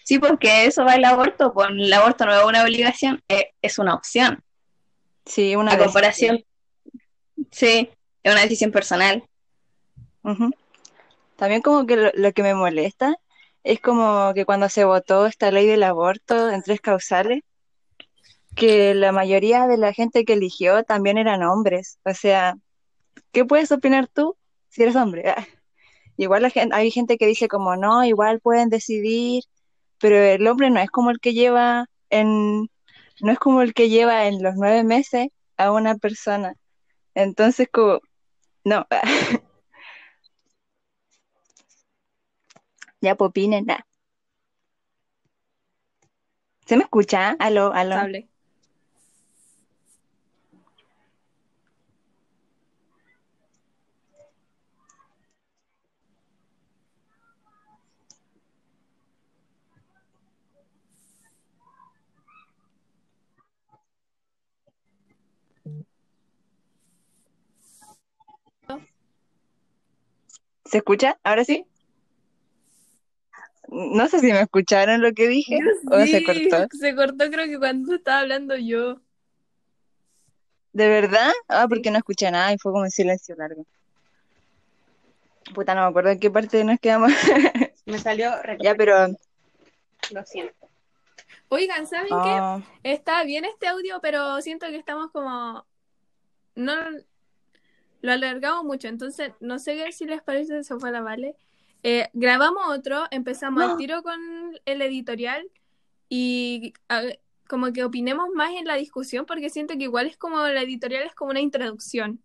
Sí, 0.04 0.18
porque 0.18 0.66
eso 0.66 0.84
va 0.84 0.96
el 0.96 1.04
aborto, 1.04 1.52
pues 1.52 1.70
el 1.70 1.92
aborto 1.92 2.26
no 2.26 2.34
es 2.34 2.44
una 2.44 2.62
obligación, 2.62 3.22
es, 3.28 3.44
es 3.62 3.78
una 3.78 3.94
opción. 3.94 4.42
Sí, 5.24 5.56
una 5.56 5.72
A 5.72 5.78
comparación, 5.78 6.44
sí, 7.50 7.90
es 8.22 8.32
una 8.32 8.42
decisión 8.42 8.70
personal. 8.70 9.24
También 11.36 11.62
como 11.62 11.86
que 11.86 11.96
lo, 11.96 12.10
lo 12.14 12.32
que 12.32 12.42
me 12.42 12.54
molesta 12.54 13.16
es 13.62 13.80
como 13.80 14.32
que 14.34 14.44
cuando 14.44 14.68
se 14.68 14.84
votó 14.84 15.26
esta 15.26 15.50
ley 15.50 15.66
del 15.66 15.82
aborto 15.82 16.50
en 16.50 16.62
tres 16.62 16.82
causales, 16.82 17.42
que 18.54 18.94
la 18.94 19.12
mayoría 19.12 19.66
de 19.66 19.76
la 19.76 19.92
gente 19.92 20.24
que 20.24 20.34
eligió 20.34 20.84
también 20.84 21.18
eran 21.18 21.42
hombres. 21.42 21.98
O 22.04 22.14
sea, 22.14 22.56
¿qué 23.32 23.44
puedes 23.44 23.72
opinar 23.72 24.08
tú 24.08 24.36
si 24.68 24.82
eres 24.82 24.96
hombre? 24.96 25.24
Igual 26.16 26.42
la 26.42 26.50
gen- 26.50 26.72
hay 26.72 26.90
gente 26.90 27.16
que 27.18 27.26
dice 27.26 27.48
como 27.48 27.76
no, 27.76 28.04
igual 28.04 28.40
pueden 28.40 28.68
decidir, 28.68 29.42
pero 29.98 30.16
el 30.16 30.46
hombre 30.46 30.70
no 30.70 30.80
es 30.80 30.90
como 30.90 31.10
el 31.10 31.18
que 31.20 31.34
lleva 31.34 31.86
en, 32.10 32.70
no 33.20 33.32
es 33.32 33.38
como 33.38 33.62
el 33.62 33.74
que 33.74 33.88
lleva 33.88 34.26
en 34.26 34.42
los 34.42 34.54
nueve 34.56 34.84
meses 34.84 35.28
a 35.56 35.72
una 35.72 35.96
persona. 35.96 36.54
Entonces 37.14 37.68
como, 37.72 38.00
no. 38.64 38.86
Ya, 43.00 43.14
pues 43.16 43.28
opinen. 43.28 43.70
ah. 43.70 43.84
¿Se 46.66 46.76
me 46.76 46.84
escucha? 46.84 47.36
Aló, 47.38 47.72
aló. 47.74 47.96
Hable. 47.96 48.28
¿Se 70.74 70.78
escucha? 70.78 71.16
¿Ahora 71.22 71.44
sí? 71.44 71.64
No 73.68 74.08
sé 74.08 74.18
si 74.18 74.32
me 74.32 74.40
escucharon 74.40 75.02
lo 75.02 75.12
que 75.12 75.28
dije 75.28 75.60
o 75.88 76.00
se 76.04 76.24
cortó. 76.24 76.66
se 76.76 76.96
cortó 76.96 77.30
creo 77.30 77.46
que 77.46 77.58
cuando 77.60 77.94
estaba 77.94 78.18
hablando 78.18 78.56
yo. 78.56 79.00
¿De 80.72 80.88
verdad? 80.88 81.30
Ah, 81.46 81.66
porque 81.68 81.92
no 81.92 81.98
escuché 81.98 82.28
nada 82.28 82.52
y 82.52 82.58
fue 82.58 82.72
como 82.72 82.84
en 82.86 82.90
silencio 82.90 83.36
largo. 83.36 83.64
Puta, 85.54 85.76
no 85.76 85.82
me 85.82 85.86
acuerdo 85.90 86.10
en 86.10 86.18
qué 86.18 86.28
parte 86.28 86.64
nos 86.64 86.80
quedamos. 86.80 87.12
Me 87.86 88.00
salió 88.00 88.32
Ya, 88.60 88.74
pero... 88.74 89.06
Lo 90.10 90.24
siento. 90.24 90.68
Oigan, 91.50 91.86
¿saben 91.86 92.08
qué? 92.08 92.14
ah, 92.16 92.60
Está 92.82 93.22
bien 93.22 93.44
este 93.44 93.68
audio, 93.68 94.00
pero 94.02 94.42
siento 94.42 94.66
que 94.66 94.76
estamos 94.78 95.12
como... 95.12 95.64
No 96.56 96.74
lo 98.04 98.12
alargamos 98.12 98.64
mucho, 98.64 98.86
entonces 98.88 99.32
no 99.40 99.58
sé 99.58 99.90
si 99.92 100.04
les 100.04 100.22
parece 100.22 100.58
eso 100.58 100.78
fue 100.78 100.92
la 100.92 101.00
vale. 101.00 101.36
Eh, 101.82 102.10
grabamos 102.12 102.64
otro, 102.68 103.04
empezamos 103.10 103.62
al 103.64 103.78
tiro 103.78 104.02
con 104.02 104.20
el 104.66 104.82
editorial 104.82 105.48
y 106.10 106.74
a- 106.90 107.02
como 107.48 107.72
que 107.72 107.82
opinemos 107.82 108.28
más 108.34 108.52
en 108.52 108.66
la 108.66 108.74
discusión 108.74 109.24
porque 109.24 109.48
siento 109.48 109.72
que 109.78 109.84
igual 109.84 110.06
es 110.06 110.18
como 110.18 110.36
la 110.36 110.60
editorial 110.60 111.04
es 111.04 111.14
como 111.14 111.30
una 111.30 111.40
introducción. 111.40 112.20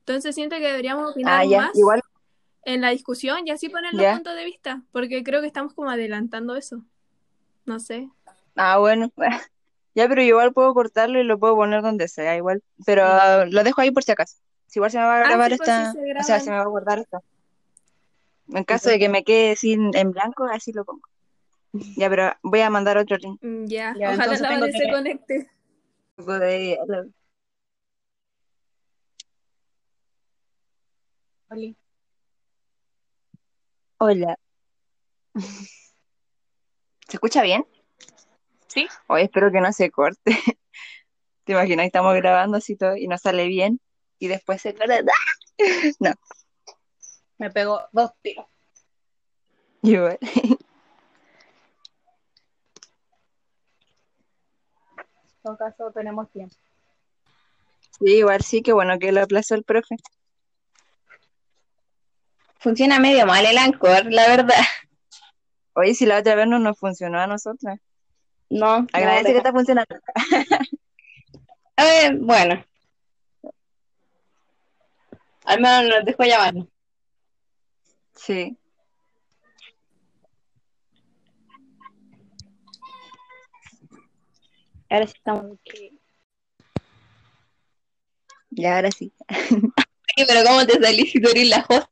Entonces 0.00 0.34
siento 0.34 0.56
que 0.56 0.66
deberíamos 0.66 1.12
opinar 1.12 1.42
ah, 1.42 1.44
ya, 1.44 1.60
más 1.60 1.76
igual. 1.76 2.00
en 2.64 2.80
la 2.80 2.90
discusión 2.90 3.46
y 3.46 3.52
así 3.52 3.68
poner 3.68 3.94
los 3.94 4.06
puntos 4.06 4.34
de 4.34 4.44
vista, 4.44 4.82
porque 4.90 5.22
creo 5.22 5.40
que 5.42 5.46
estamos 5.46 5.74
como 5.74 5.90
adelantando 5.90 6.56
eso. 6.56 6.82
No 7.66 7.78
sé. 7.78 8.08
Ah, 8.56 8.78
bueno. 8.78 9.12
Ya, 9.92 10.08
pero 10.08 10.22
igual 10.22 10.52
puedo 10.52 10.72
cortarlo 10.72 11.18
y 11.20 11.24
lo 11.24 11.38
puedo 11.40 11.56
poner 11.56 11.82
donde 11.82 12.06
sea, 12.06 12.36
igual. 12.36 12.62
Pero 12.86 13.44
lo 13.46 13.64
dejo 13.64 13.80
ahí 13.80 13.90
por 13.90 14.04
si 14.04 14.12
acaso. 14.12 14.36
Si 14.70 14.78
igual 14.78 14.90
se 14.92 14.98
me 14.98 15.04
va 15.04 15.16
a 15.16 15.20
Ah, 15.22 15.26
grabar 15.26 15.50
sí, 15.50 15.56
pues, 15.56 15.68
esta... 15.68 15.92
sí 15.92 15.98
se 15.98 16.20
O 16.20 16.22
sea, 16.22 16.38
se 16.38 16.50
me 16.50 16.56
va 16.56 16.62
a 16.62 16.66
guardar 16.66 17.00
esto. 17.00 17.22
En 18.52 18.62
caso 18.62 18.88
de 18.88 19.00
que 19.00 19.08
me 19.08 19.24
quede 19.24 19.56
sin 19.56 19.94
en 19.96 20.12
blanco, 20.12 20.44
así 20.44 20.72
lo 20.72 20.84
pongo. 20.84 21.02
Ya, 21.96 22.08
pero 22.08 22.32
voy 22.42 22.60
a 22.60 22.70
mandar 22.70 22.96
otro 22.96 23.16
link. 23.16 23.40
Mm, 23.42 23.66
Ya, 23.66 23.94
Ya, 23.98 24.10
ojalá 24.12 24.24
entonces 24.24 24.40
la 24.42 24.48
Vale 24.60 24.72
se 24.72 24.78
que- 24.78 24.90
conecte. 24.92 25.50
Un 26.18 26.24
poco 26.24 26.38
de- 26.38 26.78
Oli. 31.50 31.76
Hola. 33.98 34.36
¿Se 37.08 37.16
escucha 37.16 37.42
bien? 37.42 37.66
Sí. 38.68 38.86
Hoy 39.08 39.22
espero 39.22 39.50
que 39.50 39.60
no 39.60 39.72
se 39.72 39.90
corte. 39.90 40.20
¿Te 41.44 41.52
imaginas? 41.52 41.86
Estamos 41.86 42.14
grabando 42.14 42.58
así 42.58 42.76
todo 42.76 42.96
y 42.96 43.08
no 43.08 43.18
sale 43.18 43.48
bien 43.48 43.80
y 44.20 44.28
después 44.28 44.62
se 44.62 44.74
corta. 44.74 44.94
¡Ah! 45.00 45.32
No, 45.98 46.12
Me 47.38 47.50
pegó 47.50 47.82
dos 47.92 48.12
tiros. 48.22 48.46
igual. 49.82 50.18
En 50.22 50.56
todo 55.42 55.56
caso, 55.58 55.90
tenemos 55.92 56.30
tiempo. 56.30 56.54
Sí, 57.98 58.18
igual 58.18 58.42
sí, 58.42 58.62
que 58.62 58.72
bueno 58.72 58.98
que 58.98 59.12
lo 59.12 59.22
aplazó 59.22 59.54
el 59.54 59.64
profe. 59.64 59.96
funciona 62.58 62.98
medio 62.98 63.26
mal 63.26 63.44
el 63.46 63.56
Anchor, 63.58 64.04
la 64.12 64.28
verdad. 64.28 64.62
Oye, 65.74 65.94
si 65.94 66.04
la 66.06 66.18
otra 66.18 66.34
vez 66.34 66.46
no 66.46 66.58
nos 66.58 66.78
funcionó 66.78 67.18
a 67.20 67.26
nosotras. 67.26 67.78
No. 68.50 68.86
Agradece 68.92 69.28
no, 69.28 69.32
que 69.32 69.36
está 69.38 69.52
funcionando. 69.52 69.96
A 71.76 71.84
ver, 71.84 72.18
bueno. 72.18 72.62
Al 75.50 75.60
menos 75.60 75.88
nos 75.88 76.04
dejó 76.04 76.22
llamarnos. 76.22 76.68
Sí. 78.14 78.56
Ahora 84.88 85.08
sí 85.08 85.14
estamos. 85.16 85.58
aquí. 85.58 85.98
Y 88.50 88.64
ahora 88.64 88.92
sí. 88.92 89.12
Pero 90.16 90.44
¿cómo 90.46 90.64
te 90.66 90.80
salís 90.80 91.10
si 91.10 91.20
tú 91.20 91.30
eres 91.30 91.48
la 91.48 91.66
host? 91.68 91.88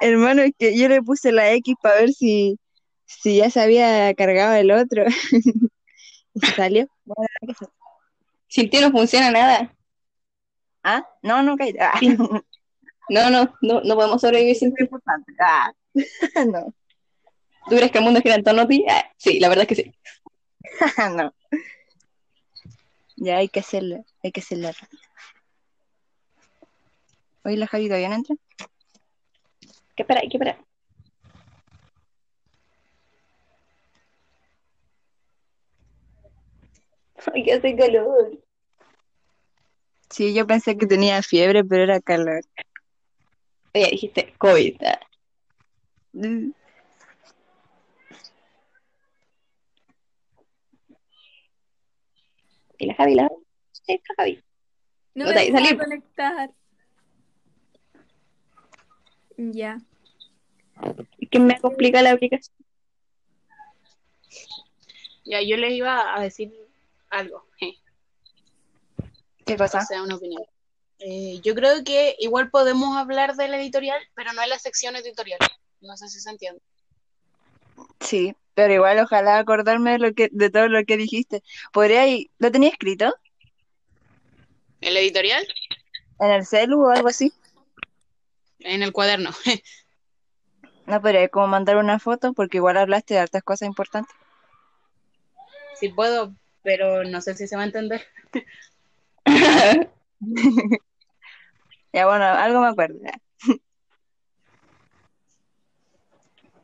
Hermano, 0.00 0.40
es 0.40 0.52
que 0.58 0.74
yo 0.74 0.88
le 0.88 1.02
puse 1.02 1.32
la 1.32 1.52
X 1.52 1.74
para 1.82 1.96
ver 1.96 2.14
si, 2.14 2.58
si 3.04 3.36
ya 3.36 3.50
se 3.50 3.60
había 3.60 4.14
cargado 4.14 4.54
el 4.54 4.70
otro. 4.70 5.04
y 6.32 6.40
se 6.40 6.52
salió. 6.52 6.88
Bueno. 7.04 7.28
Sin 8.48 8.70
ti 8.70 8.80
no 8.80 8.90
funciona 8.90 9.30
nada. 9.30 9.76
Ah, 10.82 11.06
no, 11.22 11.42
no, 11.42 11.58
caí. 11.58 11.74
Ah. 11.78 12.00
No, 13.08 13.30
no, 13.30 13.54
no, 13.60 13.80
no 13.82 13.94
podemos 13.94 14.20
sobrevivir 14.20 14.56
sin 14.56 14.74
ti. 14.74 14.84
importante. 14.84 15.32
Ah, 15.40 15.72
no, 16.46 16.74
¿Tú 17.68 17.76
crees 17.76 17.90
que 17.90 17.98
el 17.98 18.04
mundo 18.04 18.20
gira 18.20 18.34
en 18.34 18.44
torno 18.44 18.62
a 18.62 18.68
ti? 18.68 18.84
Ah, 18.88 19.04
sí, 19.16 19.40
la 19.40 19.48
verdad 19.48 19.62
es 19.62 19.68
que 19.68 19.74
sí. 19.74 19.94
no. 21.16 21.32
Ya 23.16 23.38
hay 23.38 23.48
que 23.48 23.60
hacerlo, 23.60 24.04
hay 24.22 24.32
que 24.32 24.40
hacerlo. 24.40 24.70
Oye, 27.44 27.56
la 27.56 27.66
Javi 27.66 27.86
todavía 27.86 28.08
no 28.08 28.16
entra. 28.16 28.36
¿Qué 29.94 30.02
espera? 30.02 30.20
¿Qué 30.22 30.36
espera? 30.36 30.58
Ay, 37.32 37.44
que 37.44 37.52
hace 37.52 37.76
calor. 37.76 38.38
Sí, 40.10 40.34
yo 40.34 40.46
pensé 40.46 40.76
que 40.76 40.86
tenía 40.86 41.22
fiebre, 41.22 41.64
pero 41.64 41.84
era 41.84 42.00
calor. 42.00 42.42
Oye, 43.74 43.88
dijiste 43.90 44.32
COVID. 44.38 44.76
¿Y 52.78 52.86
la 52.86 52.94
Javi? 52.94 53.14
¿La 53.14 53.22
Javi? 53.24 53.36
Sí, 53.72 53.92
está 53.94 54.14
Javi. 54.16 54.42
No 55.14 55.24
No 55.26 55.32
me 55.32 55.50
salir. 55.52 55.78
conectar. 55.78 56.50
Ya. 59.36 59.80
Es 61.18 61.28
que 61.30 61.38
me 61.38 61.60
complica 61.60 62.02
la 62.02 62.12
aplicación. 62.12 62.56
Ya, 65.24 65.40
yo 65.42 65.56
les 65.56 65.72
iba 65.72 66.14
a 66.14 66.20
decir 66.20 66.52
algo, 67.10 67.46
eh, 67.60 67.74
¿Qué 69.46 69.54
o 69.54 69.56
cosa? 69.56 69.80
sea, 69.80 70.02
una 70.02 70.16
opinión. 70.16 70.42
Eh, 71.00 71.40
yo 71.42 71.54
creo 71.54 71.84
que 71.84 72.16
igual 72.18 72.50
podemos 72.50 72.96
hablar 72.96 73.34
de 73.34 73.48
la 73.48 73.58
editorial, 73.58 74.00
pero 74.14 74.32
no 74.32 74.42
en 74.42 74.48
la 74.48 74.58
sección 74.58 74.96
editorial. 74.96 75.38
No 75.80 75.96
sé 75.96 76.08
si 76.08 76.20
se 76.20 76.30
entiende. 76.30 76.60
Sí, 78.00 78.34
pero 78.54 78.72
igual 78.72 78.98
ojalá 79.00 79.38
acordarme 79.38 79.92
de, 79.92 79.98
lo 79.98 80.14
que, 80.14 80.28
de 80.32 80.50
todo 80.50 80.68
lo 80.68 80.84
que 80.84 80.96
dijiste. 80.96 81.42
¿Podría 81.72 82.06
ir- 82.06 82.30
¿Lo 82.38 82.50
tenía 82.50 82.70
escrito? 82.70 83.14
¿En 84.80 84.94
la 84.94 85.00
editorial? 85.00 85.46
¿En 86.20 86.30
el 86.30 86.46
celu 86.46 86.84
o 86.84 86.90
algo 86.90 87.08
así? 87.08 87.32
En 88.60 88.82
el 88.82 88.92
cuaderno. 88.92 89.30
No 90.86 91.00
podría 91.00 91.26
como 91.30 91.46
mandar 91.46 91.78
una 91.78 91.98
foto 91.98 92.34
porque 92.34 92.58
igual 92.58 92.76
hablaste 92.76 93.14
de 93.14 93.20
hartas 93.20 93.42
cosas 93.42 93.66
importantes. 93.66 94.14
Sí 95.80 95.88
puedo, 95.88 96.34
pero 96.62 97.04
no 97.04 97.22
sé 97.22 97.34
si 97.34 97.48
se 97.48 97.56
va 97.56 97.62
a 97.62 97.64
entender. 97.64 98.06
Ya 101.92 102.06
bueno, 102.06 102.24
algo 102.24 102.60
me 102.60 102.66
acuerdo. 102.66 102.98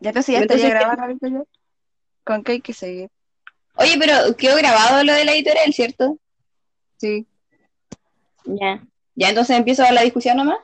Ya, 0.01 0.13
casi 0.13 0.33
ya 0.33 0.41
Entonces, 0.41 0.71
grabando. 0.71 1.47
¿Con 2.25 2.43
qué 2.43 2.53
hay 2.53 2.61
que 2.61 2.73
seguir? 2.73 3.11
Oye, 3.77 3.97
pero 3.99 4.37
quedó 4.37 4.57
grabado 4.57 5.05
lo 5.05 5.13
de 5.13 5.25
la 5.25 5.33
editorial, 5.33 5.73
¿cierto? 5.73 6.19
Sí. 6.97 7.29
Ya. 8.45 8.83
Ya, 9.15 9.29
entonces 9.29 9.57
empiezo 9.57 9.85
la 9.93 10.03
discusión 10.03 10.37
nomás. 10.37 10.59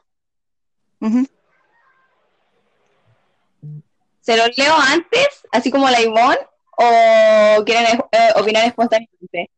¿Se 4.20 4.36
los 4.36 4.58
leo 4.58 4.74
antes, 4.74 5.46
así 5.52 5.70
como 5.70 5.88
la 5.88 6.00
Ivonne, 6.00 6.38
o 6.76 7.64
quieren 7.64 8.00
eh, 8.10 8.30
opinar 8.34 8.64
espontáneamente? 8.64 9.50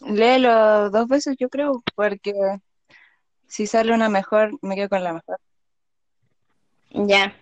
Léelo 0.00 0.90
dos 0.90 1.08
veces, 1.08 1.36
yo 1.38 1.48
creo, 1.48 1.82
porque 1.94 2.32
si 3.46 3.66
sale 3.66 3.92
una 3.92 4.08
mejor, 4.08 4.52
me 4.62 4.74
quedo 4.74 4.88
con 4.88 5.04
la 5.04 5.12
mejor. 5.12 5.38
Ya. 6.90 7.36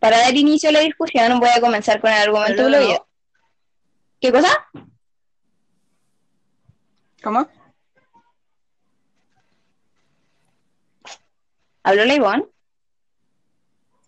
Para 0.00 0.18
dar 0.18 0.36
inicio 0.36 0.68
a 0.68 0.72
la 0.72 0.80
discusión, 0.80 1.40
voy 1.40 1.48
a 1.48 1.60
comenzar 1.60 2.00
con 2.00 2.10
el 2.10 2.18
argumento 2.18 2.62
no. 2.62 2.68
globio. 2.68 3.08
¿Qué 4.20 4.32
cosa? 4.32 4.48
¿Cómo? 7.22 7.48
¿Habló 11.82 12.04
la 12.04 12.14
Ivonne? 12.14 12.46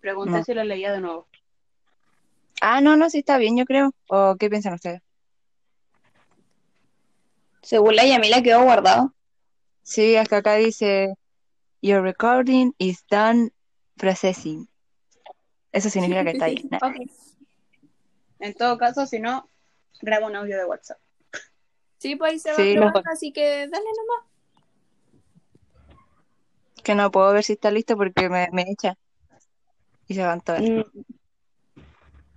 Pregunté 0.01 0.39
No. 0.39 0.45
si 0.45 0.55
lo 0.55 0.65
leía 0.65 0.93
de 0.93 1.01
nuevo. 1.01 1.27
Ah, 2.61 2.81
no, 2.81 2.97
no, 2.97 3.09
sí 3.09 3.19
está 3.21 3.39
bien, 3.39 3.57
yo 3.57 3.65
creo. 3.65 3.93
¿O 4.09 4.37
qué 4.39 4.51
piensan 4.51 4.75
ustedes? 4.75 5.01
Según 7.63 7.97
la 7.97 8.07
Yamila 8.07 8.43
quedó 8.43 8.63
guardado. 8.63 9.15
Sí, 9.83 10.17
hasta 10.17 10.39
acá 10.39 10.55
dice, 10.55 11.15
Your 11.83 12.03
recording 12.03 12.73
is 12.79 13.05
done 13.11 13.51
processing. 13.97 14.69
Eso 15.73 15.89
significa 15.91 16.25
que 16.25 16.31
está 16.31 16.45
ahí. 16.47 16.69
Nah. 16.71 16.79
Ok. 16.83 16.97
En 18.41 18.55
todo 18.55 18.79
caso, 18.79 19.07
si 19.07 19.21
no, 19.21 19.49
grabo 20.01 20.27
un 20.27 20.37
audio 20.37 20.57
de 20.57 20.65
WhatsApp. 20.65 20.99
Sí, 21.99 22.17
pues 22.17 22.33
ahí 22.33 22.39
se 22.39 22.51
va 22.51 22.57
Sí, 22.57 22.73
probando, 22.73 23.01
mejor. 23.01 23.13
así 23.13 23.33
que 23.33 23.69
dale 23.69 23.85
nomás. 23.97 24.27
Que 26.83 26.95
no 26.95 27.11
puedo 27.11 27.33
ver 27.33 27.45
si 27.45 27.53
está 27.53 27.71
listo 27.71 27.97
porque 27.97 28.29
me, 28.31 28.49
me 28.53 28.65
echa. 28.71 28.97
Y 30.09 30.15
se 30.15 30.23
van 30.23 30.41
todas. 30.41 30.63
Mm. 30.63 30.81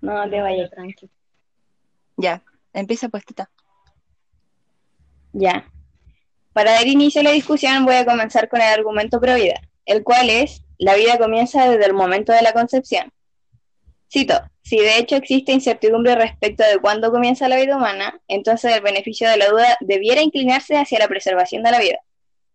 No 0.02 0.30
te 0.30 0.42
vayas. 0.42 0.70
Tranqui. 0.70 1.10
Ya, 2.18 2.44
empieza 2.74 3.08
pues, 3.08 3.26
tita. 3.26 3.50
Ya. 5.34 5.66
Para 6.54 6.74
dar 6.74 6.88
inicio 6.88 7.22
a 7.22 7.24
la 7.24 7.32
discusión 7.32 7.86
voy 7.86 7.96
a 7.96 8.06
comenzar 8.06 8.48
con 8.48 8.62
el 8.62 8.68
argumento 8.68 9.20
pro 9.20 9.36
vida, 9.36 9.60
el 9.86 10.04
cual 10.04 10.30
es, 10.30 10.64
la 10.78 10.96
vida 10.96 11.18
comienza 11.18 11.68
desde 11.70 11.86
el 11.86 11.94
momento 11.94 12.32
de 12.32 12.44
la 12.44 12.54
concepción. 12.54 13.12
Cito, 14.12 14.40
si 14.62 14.78
de 14.78 15.00
hecho 15.00 15.16
existe 15.16 15.52
incertidumbre 15.52 16.14
respecto 16.16 16.64
de 16.64 16.78
cuándo 16.78 17.12
comienza 17.12 17.50
la 17.50 17.58
vida 17.58 17.76
humana, 17.76 18.22
entonces 18.28 18.76
el 18.76 18.82
beneficio 18.82 19.28
de 19.28 19.38
la 19.38 19.50
duda 19.50 19.78
debiera 19.82 20.22
inclinarse 20.22 20.78
hacia 20.78 21.00
la 21.00 21.08
preservación 21.08 21.64
de 21.64 21.72
la 21.72 21.80
vida. 21.80 22.00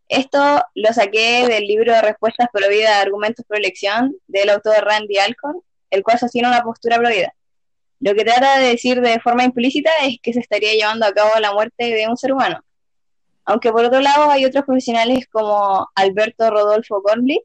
Esto 0.08 0.62
lo 0.74 0.92
saqué 0.92 1.46
del 1.48 1.66
libro 1.66 1.92
de 1.92 2.00
Respuestas 2.00 2.48
pro 2.52 2.68
vida, 2.68 3.00
Argumentos 3.00 3.44
pro 3.46 3.58
elección, 3.58 4.16
del 4.28 4.50
autor 4.50 4.84
Randy 4.84 5.18
Alcorn, 5.18 5.60
el 5.90 6.02
cual 6.04 6.18
sostiene 6.18 6.48
una 6.48 6.62
postura 6.62 6.96
pro 6.96 7.10
vida. 7.10 7.34
Lo 8.00 8.14
que 8.14 8.24
trata 8.24 8.58
de 8.58 8.68
decir 8.68 9.00
de 9.00 9.18
forma 9.20 9.44
implícita 9.44 9.90
es 10.02 10.18
que 10.22 10.32
se 10.32 10.40
estaría 10.40 10.72
llevando 10.72 11.04
a 11.04 11.12
cabo 11.12 11.30
la 11.40 11.52
muerte 11.52 11.92
de 11.92 12.06
un 12.06 12.16
ser 12.16 12.32
humano. 12.32 12.64
Aunque 13.48 13.72
por 13.72 13.82
otro 13.82 14.00
lado 14.00 14.30
hay 14.30 14.44
otros 14.44 14.66
profesionales 14.66 15.26
como 15.32 15.88
Alberto 15.94 16.50
Rodolfo 16.50 17.02
Kornblit, 17.02 17.40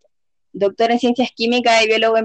doctor 0.52 0.92
en 0.92 1.00
ciencias 1.00 1.32
químicas 1.34 1.82
y 1.82 1.88
biólogo 1.88 2.18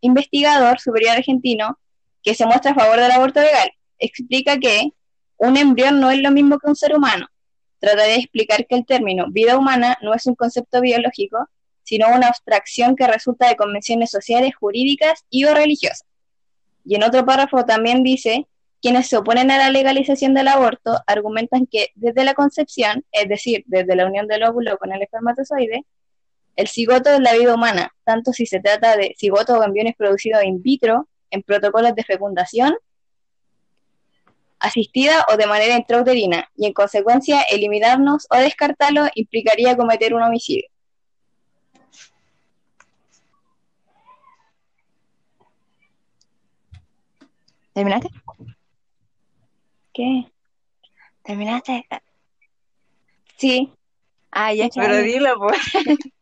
investigador 0.00 0.80
superior 0.80 1.12
argentino, 1.12 1.78
que 2.24 2.34
se 2.34 2.44
muestra 2.44 2.72
a 2.72 2.74
favor 2.74 2.98
del 2.98 3.12
aborto 3.12 3.40
legal. 3.40 3.70
Explica 4.00 4.58
que 4.58 4.88
un 5.36 5.56
embrión 5.56 6.00
no 6.00 6.10
es 6.10 6.18
lo 6.18 6.32
mismo 6.32 6.58
que 6.58 6.66
un 6.66 6.74
ser 6.74 6.96
humano. 6.96 7.28
Trata 7.78 8.02
de 8.02 8.16
explicar 8.16 8.66
que 8.66 8.74
el 8.74 8.84
término 8.84 9.26
vida 9.30 9.56
humana 9.56 9.96
no 10.02 10.12
es 10.12 10.26
un 10.26 10.34
concepto 10.34 10.80
biológico, 10.80 11.48
sino 11.84 12.08
una 12.08 12.26
abstracción 12.26 12.96
que 12.96 13.06
resulta 13.06 13.48
de 13.48 13.54
convenciones 13.54 14.10
sociales, 14.10 14.56
jurídicas 14.56 15.24
y 15.30 15.44
o 15.44 15.54
religiosas. 15.54 16.04
Y 16.84 16.96
en 16.96 17.04
otro 17.04 17.24
párrafo 17.24 17.64
también 17.64 18.02
dice 18.02 18.48
quienes 18.84 19.08
se 19.08 19.16
oponen 19.16 19.50
a 19.50 19.56
la 19.56 19.70
legalización 19.70 20.34
del 20.34 20.46
aborto 20.46 20.98
argumentan 21.06 21.66
que 21.66 21.88
desde 21.94 22.22
la 22.22 22.34
concepción, 22.34 23.02
es 23.12 23.26
decir, 23.30 23.64
desde 23.66 23.96
la 23.96 24.04
unión 24.04 24.26
del 24.28 24.42
óvulo 24.42 24.76
con 24.76 24.92
el 24.92 25.00
espermatozoide, 25.00 25.86
el 26.54 26.68
cigoto 26.68 27.08
es 27.08 27.20
la 27.20 27.32
vida 27.32 27.54
humana, 27.54 27.94
tanto 28.04 28.34
si 28.34 28.44
se 28.44 28.60
trata 28.60 28.94
de 28.98 29.14
cigoto 29.18 29.54
o 29.54 29.62
embriones 29.62 29.96
producidos 29.96 30.44
in 30.44 30.60
vitro, 30.60 31.08
en 31.30 31.42
protocolos 31.42 31.94
de 31.94 32.04
fecundación, 32.04 32.76
asistida 34.58 35.24
o 35.32 35.38
de 35.38 35.46
manera 35.46 35.78
intrauterina, 35.78 36.50
y 36.54 36.66
en 36.66 36.74
consecuencia 36.74 37.40
eliminarnos 37.40 38.26
o 38.28 38.36
descartarlo 38.36 39.06
implicaría 39.14 39.78
cometer 39.78 40.12
un 40.12 40.24
homicidio. 40.24 40.68
¿Terminaste? 47.72 48.10
¿Qué? 49.94 50.26
¿Terminaste? 51.22 51.86
Sí. 53.38 53.72
Ah, 54.30 54.52
ya, 54.52 54.68
pero 54.74 54.98
dilo, 54.98 55.34
pues. 55.38 55.58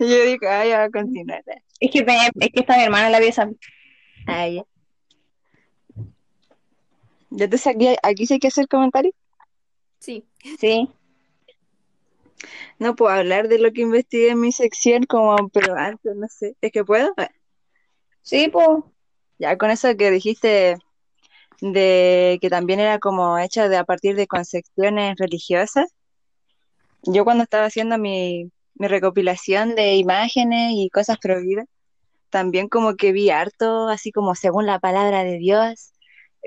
Yo 0.00 0.24
digo, 0.26 0.46
ah, 0.48 0.66
ya 0.66 0.78
va 0.78 0.84
a 0.84 0.90
continuar. 0.90 1.42
Es 1.78 1.90
que, 1.90 2.04
me- 2.04 2.16
es 2.26 2.50
que 2.52 2.60
está 2.60 2.76
mi 2.76 2.82
hermana 2.82 3.06
en 3.06 3.12
la 3.12 3.20
pieza. 3.20 3.48
Ah, 4.26 4.48
ya. 4.48 4.64
Ya 7.30 7.48
te 7.48 7.56
saqué, 7.58 7.96
aquí 8.02 8.26
sí 8.26 8.34
hay 8.34 8.40
que 8.40 8.48
hacer 8.48 8.68
comentarios. 8.68 9.14
Sí. 10.00 10.24
Sí. 10.58 10.88
No 12.78 12.96
puedo 12.96 13.12
hablar 13.14 13.46
de 13.48 13.58
lo 13.60 13.72
que 13.72 13.82
investigué 13.82 14.30
en 14.30 14.40
mi 14.40 14.50
sección, 14.52 15.04
como, 15.04 15.48
pero 15.50 15.76
antes, 15.76 16.16
no 16.16 16.26
sé. 16.28 16.56
¿Es 16.60 16.72
que 16.72 16.84
puedo? 16.84 17.14
Sí, 18.22 18.48
pues. 18.48 18.66
Ya 19.38 19.56
con 19.56 19.70
eso 19.70 19.96
que 19.96 20.10
dijiste 20.10 20.76
de 21.62 22.38
que 22.42 22.50
también 22.50 22.80
era 22.80 22.98
como 22.98 23.38
hecha 23.38 23.68
de 23.68 23.76
a 23.76 23.84
partir 23.84 24.16
de 24.16 24.26
concepciones 24.26 25.16
religiosas. 25.16 25.94
Yo 27.04 27.24
cuando 27.24 27.44
estaba 27.44 27.66
haciendo 27.66 27.98
mi, 27.98 28.50
mi 28.74 28.88
recopilación 28.88 29.76
de 29.76 29.94
imágenes 29.96 30.72
y 30.74 30.90
cosas 30.90 31.18
prohibidas, 31.18 31.66
también 32.30 32.68
como 32.68 32.96
que 32.96 33.12
vi 33.12 33.30
harto, 33.30 33.88
así 33.88 34.10
como 34.10 34.34
según 34.34 34.66
la 34.66 34.80
palabra 34.80 35.22
de 35.22 35.38
Dios, 35.38 35.92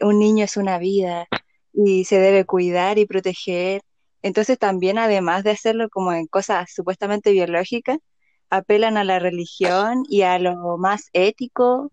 un 0.01 0.19
niño 0.19 0.43
es 0.43 0.57
una 0.57 0.79
vida 0.79 1.27
y 1.73 2.05
se 2.05 2.19
debe 2.19 2.45
cuidar 2.45 2.97
y 2.97 3.05
proteger. 3.05 3.81
Entonces 4.21 4.59
también 4.59 4.97
además 4.97 5.43
de 5.45 5.51
hacerlo 5.51 5.89
como 5.89 6.11
en 6.13 6.27
cosas 6.27 6.73
supuestamente 6.73 7.31
biológicas, 7.31 7.99
apelan 8.49 8.97
a 8.97 9.05
la 9.05 9.19
religión 9.19 10.03
y 10.09 10.23
a 10.23 10.39
lo 10.39 10.77
más 10.77 11.09
ético 11.13 11.91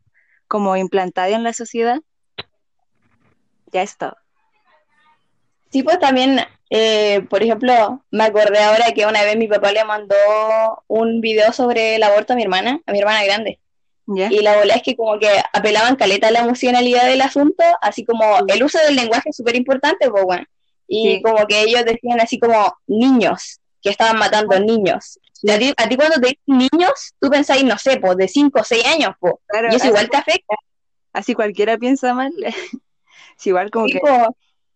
como 0.49 0.77
implantado 0.77 1.35
en 1.35 1.45
la 1.45 1.53
sociedad. 1.53 2.01
Ya 3.73 3.83
es 3.83 3.97
todo. 3.97 4.17
Sí, 5.71 5.83
pues 5.83 5.99
también, 5.99 6.39
eh, 6.71 7.23
por 7.31 7.43
ejemplo, 7.43 8.05
me 8.11 8.25
acordé 8.25 8.59
ahora 8.59 8.93
que 8.93 9.07
una 9.07 9.23
vez 9.23 9.37
mi 9.37 9.49
papá 9.49 9.73
le 9.73 9.85
mandó 9.85 10.15
un 10.87 11.21
video 11.23 11.53
sobre 11.53 11.97
el 11.97 12.03
aborto 12.03 12.35
a 12.35 12.37
mi 12.37 12.43
hermana, 12.43 12.81
a 12.87 12.93
mi 12.93 12.99
hermana 12.99 13.25
grande. 13.25 13.59
¿Ya? 14.07 14.29
Y 14.31 14.41
la 14.41 14.57
bola 14.59 14.75
es 14.75 14.83
que 14.83 14.97
como 14.97 15.19
que 15.19 15.29
apelaban 15.55 15.97
caleta 15.97 16.29
a 16.29 16.31
la 16.33 16.41
emocionalidad 16.41 17.07
del 17.07 17.23
asunto, 17.23 17.65
así 17.81 18.05
como 18.05 18.25
el 18.49 18.63
uso 18.63 18.79
del 18.85 18.97
lenguaje 18.97 19.31
es 19.31 19.37
súper 19.37 19.57
importante, 19.57 20.11
pues 20.11 20.25
bueno. 20.25 20.45
Y 20.87 21.17
Sí. 21.17 21.23
como 21.23 21.47
que 21.47 21.63
ellos 21.63 21.85
decían 21.87 22.21
así 22.21 22.39
como 22.39 22.77
niños, 22.87 23.61
que 23.81 23.89
estaban 23.91 24.19
matando 24.19 24.59
niños. 24.61 25.19
Y 25.41 25.51
a 25.51 25.59
ti, 25.59 25.73
a 25.77 25.89
ti 25.89 25.97
cuando 25.97 26.17
te 26.21 26.29
dicen 26.37 26.69
niños, 26.71 27.15
tú 27.19 27.31
pensáis, 27.31 27.65
no 27.65 27.79
sé, 27.79 27.99
pues 27.99 28.17
de 28.19 28.29
5 28.29 28.61
o 28.61 28.65
6 28.65 28.85
años, 28.85 29.15
pues. 29.19 29.35
Claro, 29.47 29.69
Y 29.73 29.77
eso 29.77 29.87
igual 29.87 30.11
te 30.11 30.17
afecta. 30.19 30.55
así 31.15 31.35
cualquiera 31.35 31.79
piensa 31.79 32.13
mal. 32.13 32.33
Es 33.43 33.47
igual 33.49 33.71
como 33.73 33.87
Sí, 33.87 33.93
que, 33.93 34.01
pues. 34.01 34.13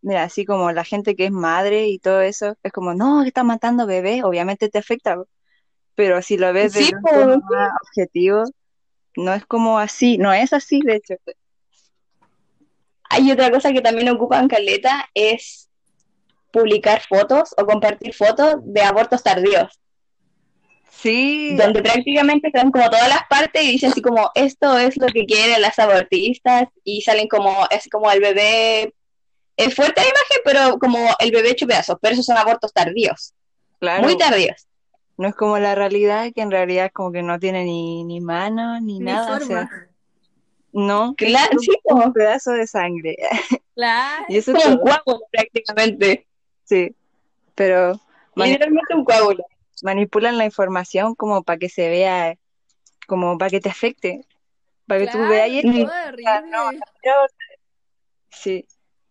mira, 0.02 0.24
así 0.24 0.44
como 0.44 0.72
la 0.72 0.84
gente 0.84 1.14
que 1.16 1.26
es 1.26 1.30
madre 1.32 1.88
y 1.88 1.98
todo 2.00 2.20
eso, 2.20 2.56
es 2.64 2.72
como, 2.72 2.94
no, 2.94 3.22
que 3.22 3.28
está 3.28 3.44
matando 3.44 3.86
bebés, 3.86 4.24
obviamente 4.24 4.68
te 4.68 4.78
afecta, 4.78 5.22
pero 5.94 6.22
si 6.22 6.36
lo 6.36 6.52
ves 6.52 6.72
Sí, 6.72 6.90
desde 6.90 6.96
un 6.96 7.02
pues, 7.02 7.68
objetivo, 7.82 8.44
no 9.16 9.34
es 9.34 9.46
como 9.46 9.78
así, 9.78 10.18
no 10.18 10.32
es 10.32 10.52
así, 10.52 10.80
de 10.80 10.96
hecho. 10.96 11.14
Hay 13.08 13.30
otra 13.32 13.50
cosa 13.50 13.72
que 13.72 13.80
también 13.80 14.08
ocupan 14.10 14.48
caleta, 14.48 15.08
es 15.14 15.70
publicar 16.52 17.02
fotos 17.08 17.54
o 17.56 17.64
compartir 17.66 18.14
fotos 18.14 18.56
de 18.64 18.82
abortos 18.82 19.22
tardíos, 19.22 19.80
Sí, 20.98 21.54
donde 21.56 21.82
prácticamente 21.82 22.46
están 22.48 22.70
como 22.70 22.88
todas 22.88 23.08
las 23.08 23.26
partes 23.28 23.62
y 23.62 23.72
dicen 23.72 23.90
así 23.92 24.00
como, 24.00 24.30
esto 24.34 24.78
es 24.78 24.96
lo 24.96 25.06
que 25.08 25.26
quieren 25.26 25.60
las 25.60 25.78
abortistas, 25.78 26.68
y 26.84 27.02
salen 27.02 27.28
como, 27.28 27.66
es 27.70 27.86
como 27.90 28.10
el 28.10 28.20
bebé, 28.20 28.94
es 29.56 29.74
fuerte 29.74 30.00
la 30.00 30.08
imagen, 30.08 30.38
pero 30.44 30.78
como 30.78 30.98
el 31.18 31.30
bebé 31.30 31.50
hecho 31.50 31.66
pedazos, 31.66 31.98
pero 32.00 32.14
esos 32.14 32.24
son 32.24 32.38
abortos 32.38 32.72
tardíos, 32.72 33.34
claro, 33.78 34.04
muy 34.04 34.16
tardíos. 34.16 34.66
no 35.18 35.28
es 35.28 35.34
como 35.34 35.58
la 35.58 35.74
realidad, 35.74 36.30
que 36.34 36.40
en 36.40 36.50
realidad 36.50 36.90
como 36.94 37.12
que 37.12 37.22
no 37.22 37.38
tiene 37.38 37.64
ni, 37.64 38.02
ni 38.04 38.20
mano 38.20 38.80
ni 38.80 38.98
Ni 38.98 39.04
nada, 39.04 39.36
o 39.36 39.40
sea, 39.40 39.66
forma. 39.68 39.70
no, 40.72 41.14
es 41.18 41.26
Claro, 41.28 41.58
sí, 41.58 41.72
un 41.84 42.02
po, 42.02 42.12
pedazo 42.14 42.52
de 42.52 42.66
sangre, 42.66 43.16
Claro. 43.74 44.24
y 44.28 44.38
eso 44.38 44.56
es 44.56 44.62
como 44.64 44.76
un 44.76 44.80
coágulo 44.80 45.20
prácticamente, 45.30 46.26
sí, 46.64 46.94
pero 47.54 48.00
literalmente 48.34 48.94
un 48.94 49.04
coágulo. 49.04 49.44
Manipulan 49.82 50.38
la 50.38 50.44
información 50.44 51.14
como 51.14 51.42
para 51.44 51.58
que 51.58 51.68
se 51.68 51.88
vea, 51.88 52.36
como 53.06 53.38
para 53.38 53.50
que 53.50 53.60
te 53.60 53.70
afecte, 53.70 54.22
para 54.86 55.00
que 55.00 55.08
tú 55.08 55.26
veas 55.26 55.48
y 55.50 55.62
todo 55.64 55.90
horrible. 56.08 56.44
sí, 58.30 58.66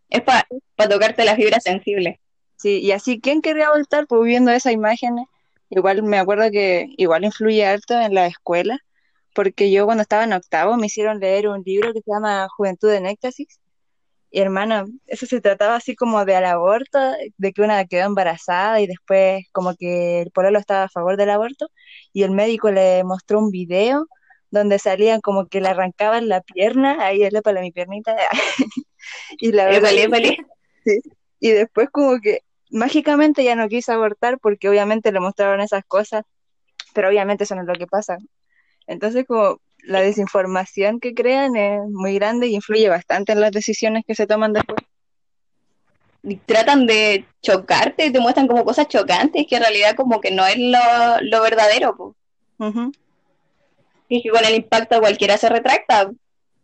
Es 0.09 0.21
para 0.21 0.47
tocarte 0.89 1.25
la 1.25 1.35
fibra 1.35 1.59
sensible. 1.59 2.21
sí, 2.57 2.79
y 2.81 2.91
así, 2.91 3.19
¿quién 3.19 3.41
querría 3.41 3.67
abortar? 3.67 4.07
Pues 4.07 4.23
viendo 4.23 4.51
esas 4.51 4.73
imágenes, 4.73 5.25
igual 5.69 6.03
me 6.03 6.17
acuerdo 6.19 6.49
que 6.51 6.87
igual 6.97 7.25
influye 7.25 7.65
harto 7.65 7.99
en 7.99 8.13
la 8.13 8.27
escuela, 8.27 8.79
porque 9.33 9.71
yo 9.71 9.85
cuando 9.85 10.01
estaba 10.03 10.23
en 10.23 10.33
octavo 10.33 10.77
me 10.77 10.87
hicieron 10.87 11.19
leer 11.19 11.47
un 11.49 11.63
libro 11.65 11.93
que 11.93 12.01
se 12.01 12.11
llama 12.11 12.47
Juventud 12.55 12.91
en 12.93 13.05
Éxtasis, 13.07 13.59
y 14.35 14.41
hermano, 14.41 14.83
eso 15.07 15.25
se 15.25 15.39
trataba 15.39 15.75
así 15.75 15.95
como 15.95 16.25
del 16.25 16.43
aborto, 16.43 16.99
de 17.37 17.53
que 17.53 17.61
una 17.61 17.85
quedó 17.85 18.07
embarazada 18.07 18.81
y 18.81 18.85
después 18.85 19.45
como 19.53 19.75
que 19.77 20.23
el 20.23 20.31
pololo 20.31 20.59
estaba 20.59 20.83
a 20.83 20.89
favor 20.89 21.15
del 21.15 21.29
aborto, 21.29 21.69
y 22.11 22.23
el 22.23 22.31
médico 22.31 22.69
le 22.69 23.05
mostró 23.05 23.39
un 23.39 23.49
video 23.49 24.09
donde 24.51 24.77
salían 24.77 25.21
como 25.21 25.47
que 25.47 25.61
le 25.61 25.69
arrancaban 25.69 26.27
la 26.27 26.41
pierna, 26.41 26.97
ahí 27.05 27.23
es 27.23 27.31
para 27.43 27.61
mi 27.61 27.71
piernita, 27.71 28.13
y 29.39 29.53
la 29.53 29.67
verdad 29.67 29.93
Épale, 29.93 30.03
épale. 30.03 30.37
Sí. 30.83 30.99
Y 31.39 31.51
después 31.51 31.87
como 31.89 32.19
que 32.19 32.41
mágicamente 32.69 33.41
ya 33.41 33.55
no 33.55 33.69
quise 33.69 33.93
abortar 33.93 34.37
porque 34.39 34.67
obviamente 34.67 35.13
le 35.13 35.21
mostraron 35.21 35.61
esas 35.61 35.85
cosas, 35.85 36.23
pero 36.93 37.07
obviamente 37.07 37.45
eso 37.45 37.55
no 37.55 37.61
es 37.61 37.67
lo 37.69 37.75
que 37.75 37.87
pasa. 37.87 38.17
Entonces 38.85 39.23
como 39.25 39.61
la 39.87 40.01
desinformación 40.01 40.99
que 40.99 41.13
crean 41.13 41.55
es 41.55 41.81
muy 41.89 42.15
grande 42.15 42.47
y 42.47 42.55
influye 42.55 42.89
bastante 42.89 43.31
en 43.33 43.41
las 43.41 43.51
decisiones 43.51 44.03
que 44.07 44.15
se 44.15 44.27
toman 44.27 44.53
después. 44.53 44.77
y 46.27 46.37
tratan 46.37 46.87
de 46.87 47.23
chocarte, 47.43 48.09
te 48.09 48.19
muestran 48.19 48.47
como 48.47 48.65
cosas 48.65 48.87
chocantes 48.87 49.45
que 49.47 49.57
en 49.57 49.61
realidad 49.61 49.95
como 49.95 50.19
que 50.19 50.31
no 50.31 50.43
es 50.47 50.57
lo, 50.57 50.79
lo 51.21 51.43
verdadero. 51.43 51.95
po. 51.95 52.15
Y 54.09 54.23
que 54.23 54.29
con 54.29 54.43
el 54.43 54.55
impacto 54.55 54.99
cualquiera 54.99 55.37
se 55.37 55.49
retracta. 55.49 56.09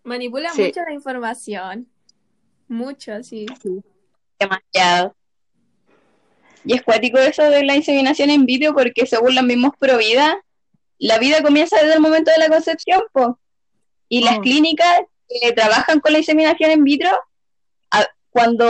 Manipula 0.04 0.50
Sí. 0.52 0.64
mucho 0.64 0.82
la 0.82 0.94
información. 0.94 1.88
Mucho, 2.68 3.22
sí. 3.24 3.46
Demasiado. 4.40 5.16
Y 6.66 6.74
es 6.76 6.82
cuático 6.82 7.20
eso 7.20 7.44
de 7.44 7.64
la 7.64 7.76
inseminación 7.76 8.32
en 8.32 8.46
vitro 8.48 8.74
porque 8.74 9.06
según 9.06 9.36
los 9.36 9.44
mismos 9.44 9.74
Provida, 9.78 10.44
la 11.08 11.18
vida 11.20 11.42
comienza 11.42 11.78
desde 11.78 11.94
el 11.96 12.00
momento 12.00 12.32
de 12.32 12.38
la 12.38 12.50
concepción, 12.50 13.02
po. 13.12 13.40
Y 14.10 14.24
las 14.24 14.40
Mm. 14.40 14.42
clínicas 14.42 15.02
que 15.28 15.52
trabajan 15.54 16.00
con 16.00 16.12
la 16.14 16.20
inseminación 16.20 16.72
en 16.72 16.84
vitro, 16.84 17.10
a- 17.92 18.08
cuando, 18.30 18.66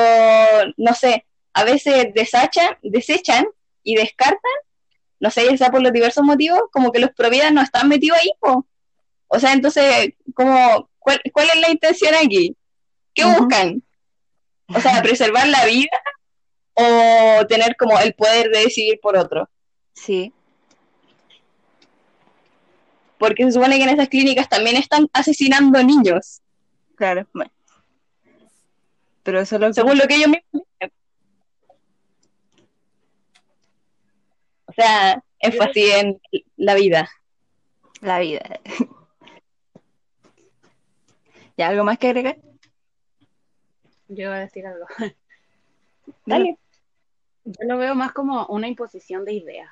no 0.77 0.93
sé, 0.95 1.25
a 1.53 1.63
veces 1.63 2.07
desechan, 2.13 2.77
desechan 2.81 3.45
y 3.83 3.95
descartan, 3.95 4.39
no 5.19 5.29
sé, 5.29 5.45
ya 5.45 5.57
sea 5.57 5.69
por 5.71 5.81
los 5.83 5.91
diversos 5.93 6.23
motivos, 6.23 6.61
como 6.71 6.91
que 6.91 6.99
los 6.99 7.11
Provida 7.11 7.51
no 7.51 7.61
están 7.61 7.87
metidos 7.87 8.17
ahí, 8.19 8.31
po. 8.39 8.65
O 9.27 9.39
sea, 9.39 9.53
entonces, 9.53 10.13
como, 10.33 10.89
¿cuál, 10.99 11.21
cuál 11.33 11.47
es 11.53 11.61
la 11.61 11.69
intención 11.71 12.13
aquí? 12.15 12.55
¿Qué 13.13 13.25
buscan? 13.25 13.83
O 14.73 14.79
sea, 14.79 15.01
preservar 15.03 15.47
la 15.47 15.65
vida 15.65 15.89
o 16.73 17.45
tener 17.47 17.75
como 17.75 17.99
el 17.99 18.13
poder 18.13 18.49
de 18.49 18.59
decidir 18.63 18.99
por 19.01 19.17
otro. 19.17 19.49
Sí, 19.93 20.33
Porque 23.21 23.43
se 23.43 23.51
supone 23.51 23.77
que 23.77 23.83
en 23.83 23.89
esas 23.89 24.09
clínicas 24.09 24.49
también 24.49 24.77
están 24.77 25.07
asesinando 25.13 25.83
niños, 25.83 26.41
claro. 26.95 27.27
bueno. 27.35 27.51
Pero 29.21 29.45
solo 29.45 29.71
según 29.73 29.99
lo 29.99 30.07
que 30.07 30.15
ellos 30.15 30.29
mismos. 30.29 30.67
O 34.65 34.73
sea, 34.73 35.23
énfasis 35.37 35.93
en 35.93 36.19
la 36.57 36.73
vida. 36.73 37.11
la 38.01 38.17
vida. 38.17 38.59
¿Y 41.57 41.61
algo 41.61 41.83
más 41.83 41.99
que 41.99 42.07
agregar? 42.07 42.37
Yo 44.07 44.23
iba 44.23 44.35
a 44.35 44.39
decir 44.39 44.65
algo. 44.65 44.87
Dale. 46.25 46.57
Yo 47.45 47.67
lo 47.67 47.77
veo 47.77 47.93
más 47.93 48.13
como 48.13 48.47
una 48.47 48.67
imposición 48.67 49.25
de 49.25 49.33
ideas. 49.33 49.69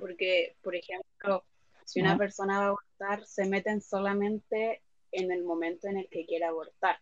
Porque, 0.00 0.56
por 0.62 0.74
ejemplo, 0.74 1.44
si 1.84 2.00
una 2.00 2.16
persona 2.16 2.58
va 2.58 2.64
a 2.64 2.68
abortar, 2.68 3.26
se 3.26 3.46
meten 3.46 3.80
solamente 3.80 4.82
en 5.12 5.30
el 5.30 5.44
momento 5.44 5.88
en 5.88 5.98
el 5.98 6.08
que 6.10 6.26
quiere 6.26 6.44
abortar. 6.44 6.98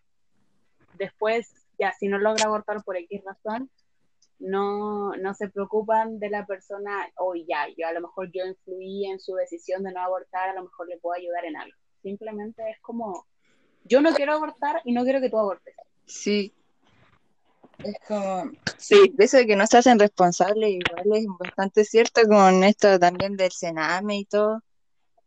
Después, 0.99 1.51
ya 1.79 1.92
si 1.92 2.09
no 2.09 2.18
logra 2.18 2.45
abortar 2.45 2.83
por 2.85 2.97
X 2.97 3.23
razón, 3.25 3.71
no, 4.38 5.14
no 5.16 5.35
se 5.35 5.49
preocupan 5.49 6.18
de 6.18 6.31
la 6.31 6.47
persona, 6.47 7.09
o 7.16 7.35
ya, 7.35 7.66
yo 7.77 7.87
a 7.87 7.92
lo 7.92 8.01
mejor 8.01 8.31
yo 8.33 8.45
influí 8.45 9.07
en 9.07 9.21
su 9.21 9.35
decisión 9.35 9.85
de 9.85 9.92
no 9.92 10.01
abortar, 10.01 10.51
a 10.51 10.55
lo 10.55 10.64
mejor 10.64 10.88
le 10.88 10.99
puedo 10.99 11.14
ayudar 11.14 11.45
en 11.45 11.57
algo. 11.57 11.77
Simplemente 12.03 12.62
es 12.71 12.81
como 12.81 13.27
yo 13.85 14.01
no 14.01 14.12
quiero 14.12 14.35
abortar 14.35 14.81
y 14.85 14.92
no 14.92 15.05
quiero 15.05 15.21
que 15.21 15.31
tú 15.31 15.38
abortes. 15.38 15.75
Sí. 16.07 16.53
Es 17.79 17.97
como, 18.07 18.51
Sí, 18.77 19.14
eso 19.18 19.38
de 19.38 19.47
que 19.47 19.57
no 19.57 19.66
se 19.66 19.79
hacen 19.79 19.99
responsables, 19.99 20.71
igual 20.71 21.18
es 21.18 21.27
bastante 21.38 21.85
cierto 21.85 22.23
con 22.29 22.64
esto 22.64 22.99
también 22.99 23.37
del 23.37 23.51
Sename 23.51 24.18
y 24.18 24.25
todo. 24.25 24.62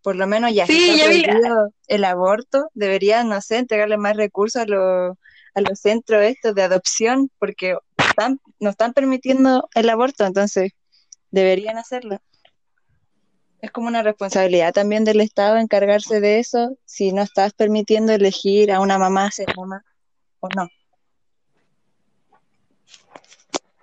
Por 0.05 0.17
lo 0.17 0.27
menos 0.27 0.53
ya 0.53 0.67
Sí, 0.67 0.91
está 0.91 1.05
prohibido 1.05 1.73
el 1.87 2.05
aborto, 2.05 2.69
deberían, 2.75 3.27
no 3.27 3.41
sé, 3.41 3.57
entregarle 3.57 3.97
más 3.97 4.15
recursos 4.15 4.61
a 4.61 4.65
los, 4.67 5.17
a 5.55 5.61
los 5.61 5.79
centros 5.79 6.21
estos 6.21 6.53
de 6.53 6.61
adopción, 6.61 7.31
porque 7.39 7.75
están, 7.97 8.39
no 8.59 8.69
están 8.69 8.93
permitiendo 8.93 9.67
el 9.73 9.89
aborto, 9.89 10.23
entonces 10.23 10.73
deberían 11.31 11.79
hacerlo. 11.79 12.19
Es 13.63 13.71
como 13.71 13.87
una 13.87 14.03
responsabilidad 14.03 14.73
también 14.73 15.05
del 15.05 15.21
Estado 15.21 15.57
encargarse 15.57 16.19
de 16.19 16.37
eso, 16.37 16.77
si 16.85 17.11
no 17.11 17.23
estás 17.23 17.53
permitiendo 17.53 18.13
elegir 18.13 18.71
a 18.71 18.81
una 18.81 18.99
mamá 18.99 19.31
ser 19.31 19.47
mamá 19.57 19.83
o 20.39 20.49
no. 20.55 20.67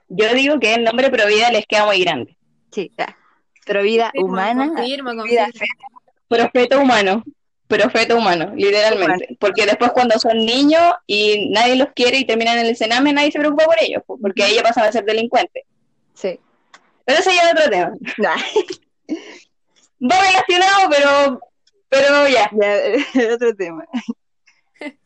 yo 0.09 0.33
digo 0.35 0.61
que 0.61 0.75
el 0.75 0.85
nombre 0.85 1.11
Provida 1.11 1.51
les 1.51 1.67
queda 1.67 1.85
muy 1.85 1.99
grande. 1.99 2.37
Sí, 2.71 2.93
ya. 2.97 3.17
Pero 3.67 3.83
vida 3.83 4.13
Confirmo, 4.15 4.33
humana, 4.33 4.69
confirmo, 4.69 5.25
vida. 5.25 5.49
Profeta 6.37 6.79
humano, 6.79 7.25
profeta 7.69 8.15
humano, 8.15 8.53
literalmente. 8.55 9.37
Porque 9.39 9.67
después 9.67 9.93
cuando 9.93 10.19
son 10.19 10.37
niños 10.39 10.95
y 11.07 11.51
nadie 11.51 11.77
los 11.77 11.89
quiere 11.95 12.19
y 12.19 12.27
terminan 12.27 12.59
en 12.59 12.67
el 12.67 12.77
cename, 12.77 13.13
nadie 13.13 13.33
se 13.33 13.39
preocupa 13.39 13.65
por 13.65 13.77
ellos, 13.81 14.03
porque 14.07 14.47
ellos 14.47 14.63
pasan 14.63 14.85
a 14.85 14.93
ser 14.93 15.05
delincuentes. 15.05 15.65
Sí. 16.15 16.39
Pero 17.05 17.19
eso 17.19 17.31
ya 17.31 17.43
es 17.43 17.53
otro 17.53 17.71
tema. 17.71 17.93
Nah, 18.19 18.37
Va 20.03 20.17
relacionado, 20.21 20.91
pero, 20.91 21.41
pero 21.89 22.29
ya. 22.29 22.51
ya, 22.53 23.35
otro 23.35 23.55
tema. 23.55 23.87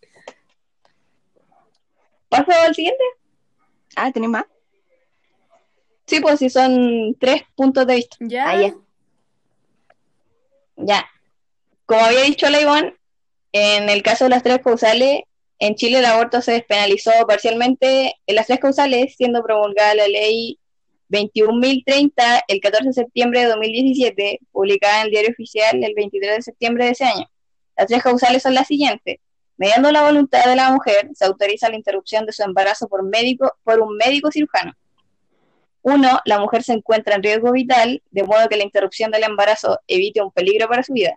¿Paso 2.30 2.52
al 2.52 2.74
siguiente? 2.74 3.04
Ah, 3.94 4.10
¿tenés 4.10 4.30
más? 4.30 4.44
Sí, 6.06 6.20
pues 6.20 6.38
si 6.38 6.48
son 6.48 7.14
tres 7.18 7.42
puntos 7.54 7.86
de 7.86 7.96
vista. 7.96 8.16
Ya. 8.20 8.48
Ah, 8.48 8.60
ya. 8.60 8.74
Ya. 10.76 11.06
Como 11.86 12.04
había 12.04 12.22
dicho 12.22 12.50
la 12.50 12.60
Ivonne, 12.60 12.96
en 13.52 13.88
el 13.88 14.02
caso 14.02 14.24
de 14.24 14.30
las 14.30 14.42
tres 14.42 14.58
causales, 14.58 15.20
en 15.58 15.76
Chile 15.76 16.00
el 16.00 16.04
aborto 16.04 16.42
se 16.42 16.52
despenalizó 16.52 17.12
parcialmente 17.26 18.16
en 18.26 18.34
las 18.34 18.48
tres 18.48 18.58
causales, 18.58 19.14
siendo 19.16 19.42
promulgada 19.42 19.94
la 19.94 20.08
ley 20.08 20.58
21.030 21.08 22.42
el 22.48 22.60
14 22.60 22.86
de 22.88 22.92
septiembre 22.92 23.40
de 23.40 23.46
2017, 23.46 24.40
publicada 24.50 25.00
en 25.00 25.06
el 25.06 25.10
Diario 25.12 25.30
Oficial 25.30 25.82
el 25.82 25.94
23 25.94 26.36
de 26.36 26.42
septiembre 26.42 26.84
de 26.86 26.90
ese 26.90 27.04
año. 27.04 27.30
Las 27.76 27.86
tres 27.86 28.02
causales 28.02 28.42
son 28.42 28.54
las 28.54 28.66
siguientes. 28.66 29.18
Mediando 29.56 29.90
la 29.92 30.02
voluntad 30.02 30.44
de 30.44 30.56
la 30.56 30.70
mujer, 30.72 31.10
se 31.14 31.24
autoriza 31.24 31.68
la 31.68 31.76
interrupción 31.76 32.26
de 32.26 32.32
su 32.32 32.42
embarazo 32.42 32.88
por, 32.88 33.04
médico, 33.04 33.52
por 33.62 33.80
un 33.80 33.96
médico 33.96 34.30
cirujano. 34.30 34.74
Uno, 35.82 36.18
la 36.24 36.40
mujer 36.40 36.64
se 36.64 36.72
encuentra 36.72 37.14
en 37.14 37.22
riesgo 37.22 37.52
vital, 37.52 38.02
de 38.10 38.24
modo 38.24 38.48
que 38.48 38.56
la 38.56 38.64
interrupción 38.64 39.12
del 39.12 39.22
embarazo 39.22 39.78
evite 39.86 40.20
un 40.20 40.32
peligro 40.32 40.68
para 40.68 40.82
su 40.82 40.92
vida. 40.92 41.16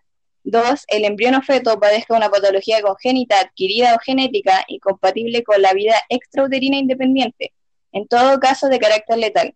Dos, 0.50 0.84
el 0.88 1.06
embrión 1.06 1.44
feto 1.44 1.80
padezca 1.80 2.16
una 2.16 2.32
patología 2.32 2.82
congénita 2.82 3.40
adquirida 3.40 3.94
o 3.94 4.00
genética 4.00 4.66
incompatible 4.68 5.44
con 5.44 5.62
la 5.62 5.74
vida 5.74 5.96
extrauterina 6.10 6.78
independiente, 6.78 7.54
en 7.92 8.08
todo 8.08 8.40
caso 8.40 8.68
de 8.68 8.80
carácter 8.80 9.20
letal. 9.20 9.56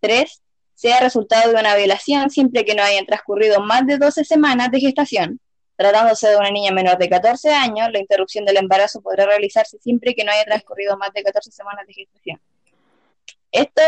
Tres, 0.00 0.42
sea 0.74 0.98
resultado 0.98 1.52
de 1.52 1.60
una 1.60 1.76
violación 1.76 2.28
siempre 2.28 2.64
que 2.64 2.74
no 2.74 2.82
hayan 2.82 3.06
transcurrido 3.06 3.60
más 3.60 3.86
de 3.86 3.98
12 3.98 4.24
semanas 4.24 4.72
de 4.72 4.80
gestación. 4.80 5.38
Tratándose 5.76 6.28
de 6.28 6.36
una 6.36 6.50
niña 6.50 6.72
menor 6.72 6.98
de 6.98 7.08
14 7.08 7.50
años, 7.50 7.90
la 7.92 8.00
interrupción 8.00 8.44
del 8.44 8.56
embarazo 8.56 9.00
podrá 9.00 9.26
realizarse 9.26 9.78
siempre 9.78 10.12
que 10.12 10.24
no 10.24 10.32
haya 10.32 10.44
transcurrido 10.44 10.98
más 10.98 11.12
de 11.12 11.22
14 11.22 11.52
semanas 11.52 11.86
de 11.86 11.94
gestación. 11.94 12.40
Esto 13.52 13.82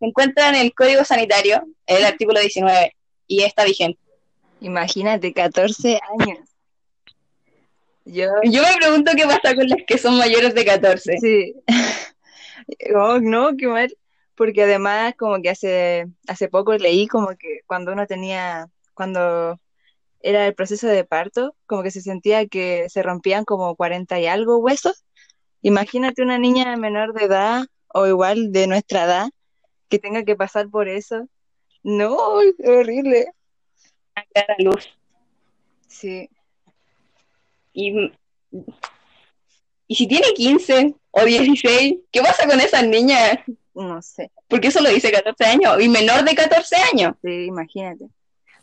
se 0.00 0.06
encuentra 0.06 0.48
en 0.48 0.56
el 0.56 0.74
Código 0.74 1.04
Sanitario, 1.04 1.62
el 1.86 2.04
artículo 2.04 2.40
19, 2.40 2.96
y 3.28 3.44
está 3.44 3.64
vigente. 3.64 4.00
Imagínate, 4.60 5.32
14 5.32 6.00
años. 6.18 6.38
Yo, 8.04 8.28
Yo 8.44 8.62
me 8.62 8.76
pregunto 8.76 9.12
qué 9.16 9.24
pasa 9.24 9.54
con 9.54 9.68
las 9.68 9.78
que 9.86 9.98
son 9.98 10.18
mayores 10.18 10.54
de 10.54 10.64
14. 10.64 11.18
sí. 11.18 11.54
Oh, 12.94 13.18
no, 13.18 13.56
qué 13.56 13.66
mal. 13.66 13.96
Porque 14.36 14.62
además, 14.62 15.14
como 15.18 15.40
que 15.42 15.50
hace, 15.50 16.06
hace 16.28 16.48
poco 16.48 16.74
leí 16.74 17.08
como 17.08 17.28
que 17.36 17.60
cuando 17.66 17.92
uno 17.92 18.06
tenía, 18.06 18.68
cuando 18.94 19.58
era 20.20 20.46
el 20.46 20.54
proceso 20.54 20.86
de 20.86 21.04
parto, 21.04 21.56
como 21.66 21.82
que 21.82 21.90
se 21.90 22.00
sentía 22.00 22.46
que 22.46 22.88
se 22.88 23.02
rompían 23.02 23.44
como 23.44 23.74
40 23.74 24.20
y 24.20 24.26
algo 24.26 24.58
huesos. 24.58 25.04
Imagínate 25.62 26.22
una 26.22 26.38
niña 26.38 26.76
menor 26.76 27.12
de 27.12 27.24
edad 27.24 27.64
o 27.88 28.06
igual 28.06 28.52
de 28.52 28.66
nuestra 28.66 29.04
edad 29.04 29.30
que 29.88 29.98
tenga 29.98 30.24
que 30.24 30.36
pasar 30.36 30.68
por 30.68 30.88
eso. 30.88 31.28
No, 31.82 32.40
es 32.40 32.54
horrible. 32.66 33.32
Cara 34.34 34.54
a 34.58 34.62
luz. 34.62 34.88
Sí. 35.86 36.28
Y, 37.72 38.12
y 39.86 39.94
si 39.94 40.06
tiene 40.06 40.32
15 40.34 40.94
o 41.10 41.24
16, 41.24 41.94
¿qué 42.10 42.20
pasa 42.22 42.46
con 42.46 42.60
esas 42.60 42.86
niñas? 42.86 43.38
No 43.74 44.00
sé. 44.02 44.30
Porque 44.48 44.68
eso 44.68 44.80
lo 44.80 44.90
dice 44.90 45.12
14 45.12 45.44
años 45.44 45.80
y 45.80 45.88
menor 45.88 46.24
de 46.24 46.34
14 46.34 46.76
años. 46.92 47.14
Sí, 47.22 47.44
imagínate. 47.46 48.06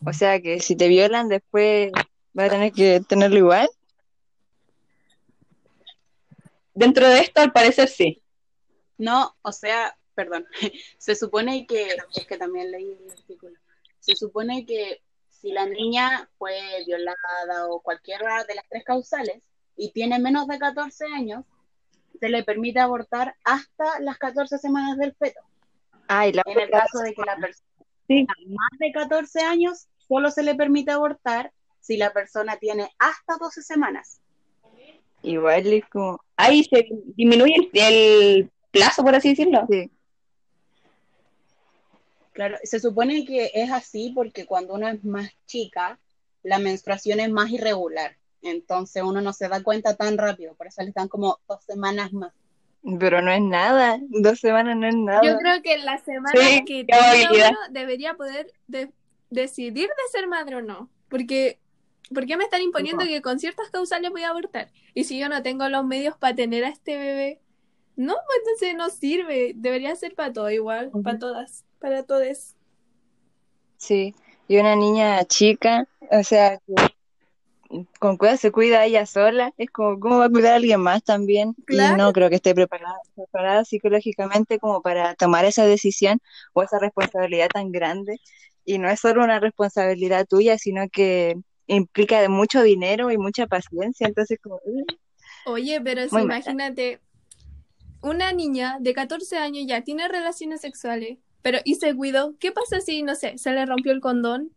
O 0.05 0.13
sea 0.13 0.39
que 0.41 0.59
si 0.59 0.75
te 0.75 0.87
violan 0.87 1.27
después 1.27 1.91
vas 2.33 2.47
a 2.47 2.51
tener 2.51 2.71
que 2.71 3.01
tenerlo 3.07 3.37
igual. 3.37 3.69
Dentro 6.73 7.09
de 7.09 7.21
esto, 7.21 7.41
al 7.41 7.51
parecer, 7.51 7.89
sí. 7.89 8.21
No, 8.99 9.35
o 9.41 9.51
sea, 9.51 9.97
perdón, 10.13 10.45
se 10.97 11.15
supone 11.15 11.65
que, 11.65 11.97
es 12.15 12.27
que 12.27 12.37
también 12.37 12.71
leí 12.71 12.91
el 12.91 13.11
artículo, 13.11 13.57
se 13.99 14.15
supone 14.15 14.65
que 14.65 15.01
si 15.47 15.53
la 15.53 15.65
niña 15.65 16.29
fue 16.37 16.59
violada 16.85 17.67
o 17.69 17.79
cualquiera 17.79 18.43
de 18.43 18.55
las 18.55 18.65
tres 18.69 18.83
causales 18.83 19.41
y 19.77 19.91
tiene 19.93 20.19
menos 20.19 20.45
de 20.47 20.59
14 20.59 21.05
años, 21.15 21.45
se 22.19 22.27
le 22.27 22.43
permite 22.43 22.79
abortar 22.81 23.33
hasta 23.45 23.99
las 24.01 24.17
14 24.17 24.57
semanas 24.57 24.97
del 24.97 25.15
feto. 25.15 25.39
Ay, 26.09 26.33
la 26.33 26.41
En 26.45 26.59
el 26.59 26.69
caso 26.69 26.99
de 26.99 27.13
que 27.13 27.21
la 27.25 27.37
persona 27.37 27.65
Sí. 28.07 28.25
tenga 28.25 28.33
más 28.49 28.79
de 28.79 28.91
14 28.91 29.41
años, 29.41 29.87
solo 30.07 30.31
se 30.31 30.43
le 30.43 30.55
permite 30.55 30.91
abortar 30.91 31.53
si 31.79 31.95
la 31.95 32.11
persona 32.11 32.57
tiene 32.57 32.89
hasta 32.99 33.37
12 33.39 33.61
semanas. 33.61 34.19
igual 35.21 35.65
es 35.67 35.85
como, 35.89 36.19
Ahí 36.35 36.63
se 36.65 36.87
disminuye 37.15 37.55
el, 37.55 37.69
el 37.73 38.51
plazo, 38.71 39.01
por 39.03 39.15
así 39.15 39.29
decirlo. 39.29 39.65
sí, 39.69 39.89
Claro, 42.37 42.55
se 42.63 42.79
supone 42.79 43.25
que 43.25 43.49
es 43.55 43.71
así 43.71 44.11
porque 44.13 44.45
cuando 44.45 44.75
uno 44.75 44.87
es 44.87 45.03
más 45.03 45.27
chica, 45.47 45.97
la 46.43 46.59
menstruación 46.59 47.19
es 47.19 47.31
más 47.31 47.49
irregular. 47.49 48.15
Entonces 48.43 49.01
uno 49.01 49.21
no 49.21 49.33
se 49.33 49.47
da 49.49 49.63
cuenta 49.63 49.95
tan 49.95 50.19
rápido, 50.19 50.53
por 50.53 50.67
eso 50.67 50.83
le 50.83 50.91
dan 50.91 51.07
como 51.07 51.39
dos 51.47 51.63
semanas 51.65 52.13
más. 52.13 52.31
pero 52.99 53.23
no 53.23 53.31
es 53.31 53.41
nada, 53.41 53.99
dos 54.09 54.39
semanas 54.39 54.77
no 54.77 54.87
es 54.87 54.95
nada. 54.95 55.23
Yo 55.23 55.35
creo 55.39 55.63
que 55.63 55.79
la 55.79 55.97
semana 55.97 56.39
Sí, 56.39 56.63
que 56.63 56.85
tenga 56.85 57.49
uno 57.49 57.57
debería 57.71 58.13
poder 58.13 58.51
de- 58.67 58.91
decidir 59.31 59.87
de 59.87 60.11
ser 60.11 60.27
madre 60.27 60.57
o 60.57 60.61
no. 60.61 60.91
Porque, 61.09 61.57
¿por 62.13 62.27
qué 62.27 62.37
me 62.37 62.43
están 62.43 62.61
imponiendo 62.61 63.03
No. 63.03 63.09
que 63.09 63.23
con 63.23 63.39
ciertas 63.39 63.71
causales 63.71 64.11
voy 64.11 64.21
a 64.21 64.29
abortar? 64.29 64.69
Y 64.93 65.05
si 65.05 65.17
yo 65.17 65.27
no 65.27 65.41
tengo 65.41 65.67
los 65.69 65.83
medios 65.85 66.15
para 66.17 66.35
tener 66.35 66.63
a 66.65 66.69
este 66.69 66.97
bebé, 66.99 67.41
no, 67.95 68.13
pues 68.13 68.37
entonces 68.45 68.75
no 68.75 68.89
sirve. 68.91 69.53
Debería 69.55 69.95
ser 69.95 70.13
para 70.13 70.31
todo 70.31 70.51
igual, 70.51 70.91
para 71.03 71.17
todas, 71.17 71.65
para 71.79 72.03
todos. 72.03 72.55
Sí, 73.77 74.15
y 74.47 74.57
una 74.57 74.75
niña 74.75 75.23
chica, 75.25 75.87
o 76.11 76.23
sea, 76.23 76.59
con 77.99 78.17
cuidado 78.17 78.37
se 78.37 78.51
cuida 78.51 78.85
ella 78.85 79.05
sola, 79.05 79.53
es 79.57 79.69
como, 79.69 79.99
¿cómo 79.99 80.17
va 80.19 80.25
a 80.25 80.29
cuidar 80.29 80.53
a 80.53 80.55
alguien 80.55 80.79
más 80.79 81.03
también? 81.03 81.55
Y 81.67 81.77
no 81.97 82.13
creo 82.13 82.29
que 82.29 82.35
esté 82.35 82.55
preparada, 82.55 82.97
preparada 83.15 83.65
psicológicamente 83.65 84.59
como 84.59 84.81
para 84.81 85.15
tomar 85.15 85.45
esa 85.45 85.65
decisión 85.65 86.19
o 86.53 86.63
esa 86.63 86.79
responsabilidad 86.79 87.49
tan 87.49 87.71
grande. 87.71 88.19
Y 88.65 88.79
no 88.79 88.89
es 88.89 88.99
solo 88.99 89.23
una 89.23 89.39
responsabilidad 89.39 90.25
tuya, 90.27 90.57
sino 90.57 90.89
que 90.89 91.37
implica 91.67 92.21
de 92.21 92.29
mucho 92.29 92.63
dinero 92.63 93.11
y 93.11 93.17
mucha 93.17 93.47
paciencia, 93.47 94.07
entonces 94.07 94.39
como. 94.41 94.59
Oye, 95.45 95.79
pero 95.81 96.07
si 96.07 96.17
imagínate, 96.17 96.99
una 98.01 98.31
niña 98.31 98.77
de 98.79 98.93
14 98.93 99.37
años 99.37 99.65
ya 99.67 99.81
tiene 99.81 100.07
relaciones 100.07 100.61
sexuales, 100.61 101.19
pero 101.41 101.59
y 101.63 101.75
se 101.75 101.95
cuidó, 101.95 102.35
¿qué 102.39 102.51
pasa 102.51 102.81
si, 102.81 103.03
no 103.03 103.15
sé, 103.15 103.37
se 103.37 103.51
le 103.51 103.65
rompió 103.65 103.91
el 103.91 104.01
condón? 104.01 104.51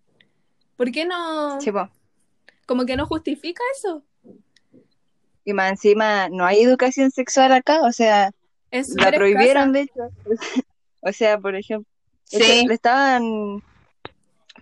¿Por 0.76 0.90
qué 0.92 1.04
no? 1.04 1.60
Sí. 1.60 1.70
Como 2.66 2.86
que 2.86 2.96
no 2.96 3.06
justifica 3.06 3.62
eso. 3.76 4.04
Y 5.44 5.52
más 5.52 5.70
encima 5.70 6.28
no 6.28 6.44
hay 6.44 6.60
educación 6.62 7.10
sexual 7.10 7.52
acá, 7.52 7.82
o 7.82 7.92
sea, 7.92 8.30
Es 8.70 8.94
la 8.96 9.10
prohibieron 9.12 9.74
escasa. 9.76 10.10
de 10.26 10.32
hecho. 10.34 10.64
O 11.02 11.12
sea, 11.12 11.38
por 11.38 11.54
ejemplo, 11.56 11.88
Sí. 12.24 12.66
Le 12.66 12.74
estaban 12.74 13.62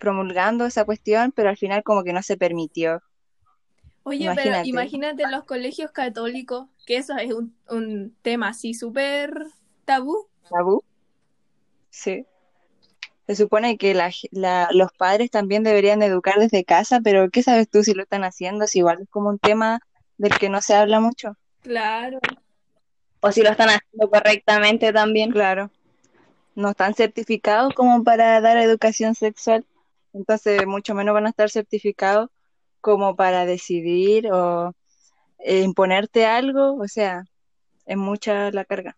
promulgando 0.00 0.64
esa 0.66 0.84
cuestión, 0.84 1.32
pero 1.32 1.50
al 1.50 1.56
final 1.56 1.82
como 1.82 2.04
que 2.04 2.12
no 2.12 2.22
se 2.22 2.36
permitió. 2.36 3.02
Oye, 4.04 4.24
Imagínate. 4.24 4.50
pero 4.50 4.64
imagínate 4.64 5.26
los 5.30 5.44
colegios 5.44 5.90
católicos, 5.90 6.68
que 6.86 6.96
eso 6.96 7.16
es 7.18 7.32
un, 7.32 7.54
un 7.68 8.16
tema 8.22 8.48
así 8.48 8.72
súper 8.72 9.44
tabú. 9.84 10.28
tabú. 10.50 10.82
Sí. 11.90 12.26
Se 13.26 13.36
supone 13.36 13.76
que 13.76 13.94
la, 13.94 14.10
la- 14.30 14.68
los 14.72 14.92
padres 14.92 15.30
también 15.30 15.62
deberían 15.62 15.98
de 16.00 16.06
educar 16.06 16.36
desde 16.38 16.64
casa, 16.64 17.00
pero 17.02 17.28
¿qué 17.30 17.42
sabes 17.42 17.68
tú 17.68 17.82
si 17.84 17.92
lo 17.94 18.02
están 18.02 18.24
haciendo? 18.24 18.66
Si 18.66 18.78
igual 18.78 19.02
es 19.02 19.08
como 19.10 19.28
un 19.28 19.38
tema 19.38 19.80
del 20.16 20.36
que 20.38 20.48
no 20.48 20.60
se 20.62 20.74
habla 20.74 21.00
mucho. 21.00 21.36
Claro. 21.62 22.18
O 23.20 23.32
si 23.32 23.42
lo 23.42 23.50
están 23.50 23.68
haciendo 23.68 24.08
correctamente 24.10 24.92
también. 24.92 25.30
Claro. 25.30 25.70
No 26.54 26.70
están 26.70 26.94
certificados 26.94 27.74
como 27.74 28.02
para 28.02 28.40
dar 28.40 28.56
educación 28.58 29.14
sexual, 29.14 29.64
entonces 30.12 30.66
mucho 30.66 30.94
menos 30.94 31.14
van 31.14 31.26
a 31.26 31.30
estar 31.30 31.50
certificados 31.50 32.30
como 32.80 33.14
para 33.14 33.44
decidir 33.44 34.32
o 34.32 34.72
eh, 35.40 35.60
imponerte 35.60 36.26
algo, 36.26 36.76
o 36.76 36.88
sea, 36.88 37.24
es 37.86 37.96
mucha 37.96 38.50
la 38.50 38.64
carga. 38.64 38.96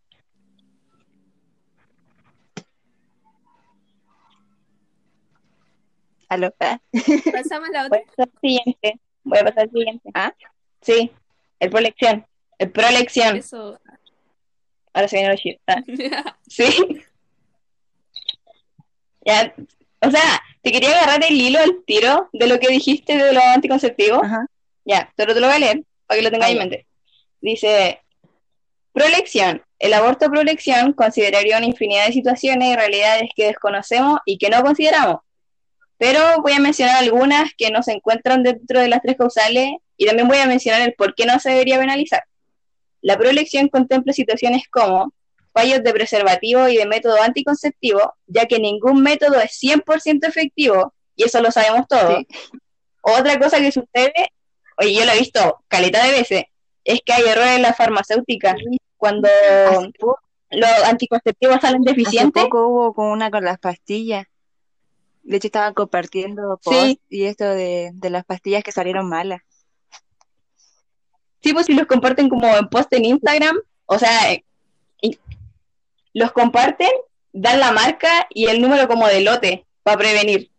¿Aló? 6.31 6.55
Pasamos 7.33 7.69
a 7.69 7.73
la 7.73 7.88
Voy 7.88 7.99
otra. 7.99 7.99
a 7.99 8.07
pasar 8.07 8.29
al 8.33 8.40
siguiente. 8.40 9.01
Voy 9.25 9.38
a 9.38 9.45
pasar 9.45 9.62
al 9.64 9.71
siguiente. 9.71 10.11
¿Ah? 10.14 10.33
Sí, 10.81 11.11
el 11.59 11.71
prolección. 11.71 12.27
El 12.59 12.71
prolección. 12.71 13.37
Eso. 13.37 13.79
Ahora 14.93 15.09
se 15.09 15.16
viene 15.16 15.33
el 15.33 15.38
shit. 15.38 15.61
Ah, 15.66 15.83
Sí. 16.49 17.03
Ya, 19.25 19.55
o 20.01 20.11
sea, 20.11 20.40
te 20.62 20.73
quería 20.73 20.90
agarrar 20.93 21.25
el 21.29 21.38
hilo 21.40 21.59
al 21.59 21.83
tiro 21.85 22.29
de 22.33 22.47
lo 22.47 22.59
que 22.59 22.69
dijiste 22.69 23.16
de 23.16 23.33
los 23.33 23.43
anticonceptivos. 23.43 24.23
Ajá. 24.23 24.47
Ya, 24.85 25.12
pero 25.16 25.35
te 25.35 25.40
lo 25.40 25.47
voy 25.49 25.57
a 25.57 25.59
leer 25.59 25.83
para 26.07 26.19
que 26.19 26.25
lo 26.25 26.31
tengas 26.31 26.51
en 26.51 26.59
mente. 26.59 26.87
Dice, 27.40 28.01
prolección. 28.93 29.62
El 29.79 29.95
aborto 29.95 30.31
prolección 30.31 30.93
consideraría 30.93 31.57
una 31.59 31.66
infinidad 31.66 32.07
de 32.07 32.12
situaciones 32.12 32.69
y 32.69 32.77
realidades 32.77 33.31
que 33.35 33.47
desconocemos 33.47 34.21
y 34.25 34.38
que 34.38 34.49
no 34.51 34.62
consideramos. 34.62 35.21
Pero 36.01 36.41
voy 36.41 36.53
a 36.53 36.61
mencionar 36.61 36.97
algunas 36.97 37.53
que 37.59 37.71
no 37.71 37.83
se 37.83 37.93
encuentran 37.93 38.43
dentro 38.43 38.81
de 38.81 38.89
las 38.89 39.03
tres 39.03 39.19
causales 39.19 39.73
y 39.99 40.07
también 40.07 40.29
voy 40.29 40.39
a 40.39 40.47
mencionar 40.47 40.81
el 40.81 40.95
por 40.95 41.15
qué 41.15 41.27
no 41.27 41.39
se 41.39 41.51
debería 41.51 41.79
penalizar. 41.79 42.25
La 43.03 43.19
prolección 43.19 43.69
contempla 43.69 44.15
situaciones 44.15 44.63
como 44.71 45.13
fallos 45.53 45.83
de 45.83 45.93
preservativo 45.93 46.69
y 46.69 46.79
de 46.79 46.87
método 46.87 47.21
anticonceptivo, 47.21 48.15
ya 48.27 48.47
que 48.47 48.59
ningún 48.59 49.03
método 49.03 49.39
es 49.41 49.61
100% 49.63 50.27
efectivo, 50.27 50.95
y 51.17 51.25
eso 51.25 51.43
lo 51.43 51.51
sabemos 51.51 51.87
todos. 51.87 52.17
Sí. 52.17 52.59
Otra 53.03 53.39
cosa 53.39 53.59
que 53.59 53.71
sucede, 53.71 54.33
oye, 54.79 54.95
yo 54.95 55.05
lo 55.05 55.13
he 55.13 55.19
visto 55.19 55.63
caleta 55.69 56.03
de 56.03 56.13
veces, 56.13 56.45
es 56.83 57.01
que 57.05 57.13
hay 57.13 57.25
errores 57.25 57.57
en 57.57 57.63
la 57.63 57.75
farmacéutica. 57.75 58.57
Cuando 58.97 59.29
Hace 59.29 59.93
los 60.53 60.71
anticonceptivos 60.87 61.61
salen 61.61 61.83
hace 61.83 61.91
deficientes, 61.91 62.43
poco 62.45 62.69
hubo 62.69 62.95
con 62.95 63.09
una 63.09 63.31
con 63.31 63.45
las 63.45 63.59
pastillas. 63.59 64.25
De 65.31 65.37
hecho, 65.37 65.47
estaban 65.47 65.75
compartiendo 65.75 66.59
post 66.62 66.77
Sí. 66.77 67.01
y 67.09 67.25
esto 67.27 67.45
de, 67.45 67.90
de 67.95 68.11
las 68.11 68.25
pastillas 68.25 68.64
que 68.64 68.73
salieron 68.73 69.09
malas. 69.09 69.40
sí, 71.43 71.53
pues 71.53 71.66
si 71.66 71.75
los 71.75 71.87
comparten 71.87 72.29
como 72.29 72.49
en 72.57 72.69
post 72.69 72.93
en 72.93 73.05
Instagram, 73.05 73.57
o 73.87 73.99
sea, 73.99 74.11
y- 75.01 75.19
los 76.12 76.33
comparten, 76.33 76.90
dan 77.33 77.61
la 77.61 77.71
marca 77.73 78.27
y 78.31 78.47
el 78.49 78.61
número 78.61 78.88
como 78.88 79.07
de 79.07 79.21
lote 79.21 79.66
para 79.85 79.99
prevenir. 79.99 80.51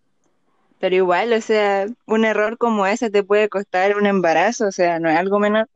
Pero 0.80 0.96
igual, 0.96 1.34
o 1.34 1.42
sea, 1.42 1.86
un 2.08 2.24
error 2.26 2.58
como 2.58 2.88
ese 2.88 3.10
te 3.12 3.24
puede 3.24 3.50
costar 3.50 3.96
un 3.98 4.08
embarazo, 4.08 4.68
o 4.68 4.72
sea, 4.72 5.00
no 5.00 5.10
es 5.10 5.18
algo 5.18 5.38
menor. 5.38 5.70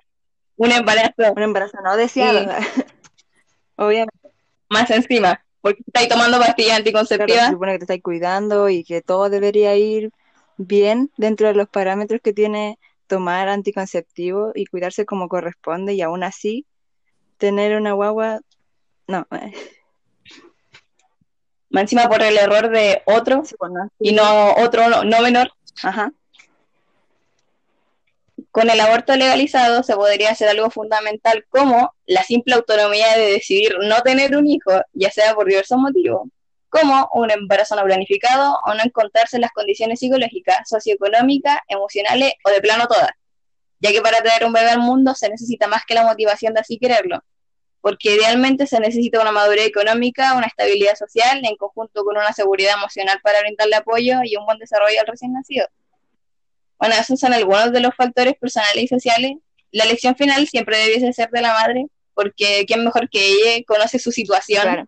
Un 0.56 0.72
embarazo 0.72 1.34
Un 1.36 1.44
embarazo 1.44 1.78
no 1.84 1.98
deseado. 1.98 2.50
Obviamente, 3.76 4.30
más 4.70 4.90
encima, 4.90 5.45
porque 5.66 5.82
estáis 5.88 6.08
tomando 6.10 6.38
pastillas 6.38 6.68
claro, 6.68 6.78
anticonceptivas. 6.78 7.46
se 7.48 7.52
supone 7.54 7.72
que 7.72 7.80
te 7.80 7.84
estás 7.86 8.02
cuidando 8.04 8.70
y 8.70 8.84
que 8.84 9.02
todo 9.02 9.32
debería 9.32 9.76
ir 9.76 10.12
bien 10.58 11.10
dentro 11.18 11.48
de 11.48 11.56
los 11.56 11.68
parámetros 11.68 12.22
que 12.22 12.34
tiene 12.34 12.78
tomar 13.08 13.50
anticonceptivo 13.50 14.52
y 14.54 14.68
cuidarse 14.68 15.08
como 15.08 15.28
corresponde 15.28 15.96
y 15.96 16.04
aún 16.04 16.24
así 16.24 16.68
tener 17.40 17.76
una 17.78 17.94
guagua, 17.94 18.42
no, 19.08 19.26
más 21.72 21.82
encima 21.82 22.08
por 22.10 22.22
el 22.22 22.38
error 22.38 22.70
de 22.70 23.02
otro 23.08 23.44
sí, 23.44 23.56
pues, 23.58 23.72
y 24.00 24.14
no 24.14 24.54
otro 24.58 24.88
no, 24.88 25.04
no 25.04 25.20
menor. 25.22 25.52
Ajá, 25.82 26.12
Con 28.56 28.70
el 28.70 28.80
aborto 28.80 29.14
legalizado 29.18 29.84
se 29.84 29.96
podría 29.96 30.30
hacer 30.30 30.48
algo 30.48 30.70
fundamental 30.70 31.46
como 31.50 31.94
la 32.06 32.24
simple 32.24 32.56
autonomía 32.56 33.18
de 33.18 33.34
decidir 33.34 33.76
no 33.82 34.02
tener 34.02 34.38
un 34.38 34.48
hijo, 34.48 34.72
ya 34.94 35.12
sea 35.12 35.36
por 35.36 35.48
diversos 35.48 35.78
motivos, 35.78 36.30
como 36.70 37.10
un 37.16 37.32
embarazo 37.32 37.76
no 37.76 37.84
planificado 37.84 38.58
o 38.66 38.74
no 38.74 38.80
encontrarse 38.82 39.36
en 39.36 39.42
las 39.42 39.52
condiciones 39.52 40.00
psicológicas, 40.00 40.70
socioeconómicas, 40.70 41.58
emocionales 41.68 42.32
o 42.46 42.50
de 42.50 42.62
plano 42.62 42.88
todas, 42.88 43.10
ya 43.82 43.92
que 43.92 44.02
para 44.02 44.22
traer 44.22 44.46
un 44.46 44.54
bebé 44.54 44.70
al 44.70 44.80
mundo 44.80 45.16
se 45.16 45.28
necesita 45.28 45.68
más 45.68 45.82
que 45.86 45.94
la 45.94 46.06
motivación 46.06 46.54
de 46.54 46.62
así 46.62 46.80
quererlo, 46.80 47.26
porque 47.82 48.16
idealmente 48.16 48.68
se 48.68 48.80
necesita 48.80 49.20
una 49.20 49.34
madurez 49.34 49.68
económica, 49.68 50.34
una 50.34 50.48
estabilidad 50.48 50.96
social, 50.96 51.42
en 51.44 51.58
conjunto 51.58 52.06
con 52.06 52.16
una 52.16 52.32
seguridad 52.32 52.76
emocional 52.78 53.20
para 53.22 53.42
brindarle 53.42 53.76
apoyo 53.76 54.20
y 54.24 54.38
un 54.38 54.46
buen 54.46 54.60
desarrollo 54.60 55.02
al 55.02 55.08
recién 55.08 55.34
nacido. 55.34 55.68
Bueno, 56.80 56.96
esos 57.00 57.20
son 57.20 57.34
algunos 57.34 57.72
de 57.72 57.80
los 57.80 57.96
factores 57.96 58.36
personales 58.36 58.84
y 58.84 58.88
sociales. 58.88 59.34
La 59.72 59.86
elección 59.86 60.16
final 60.16 60.48
siempre 60.48 60.78
debiese 60.78 61.14
ser 61.14 61.30
de 61.30 61.42
la 61.42 61.54
madre, 61.54 61.88
porque 62.14 62.66
quién 62.68 62.84
mejor 62.84 63.10
que 63.10 63.28
ella 63.28 63.64
conoce 63.68 64.00
su 64.00 64.12
situación 64.12 64.64
claro. 64.64 64.88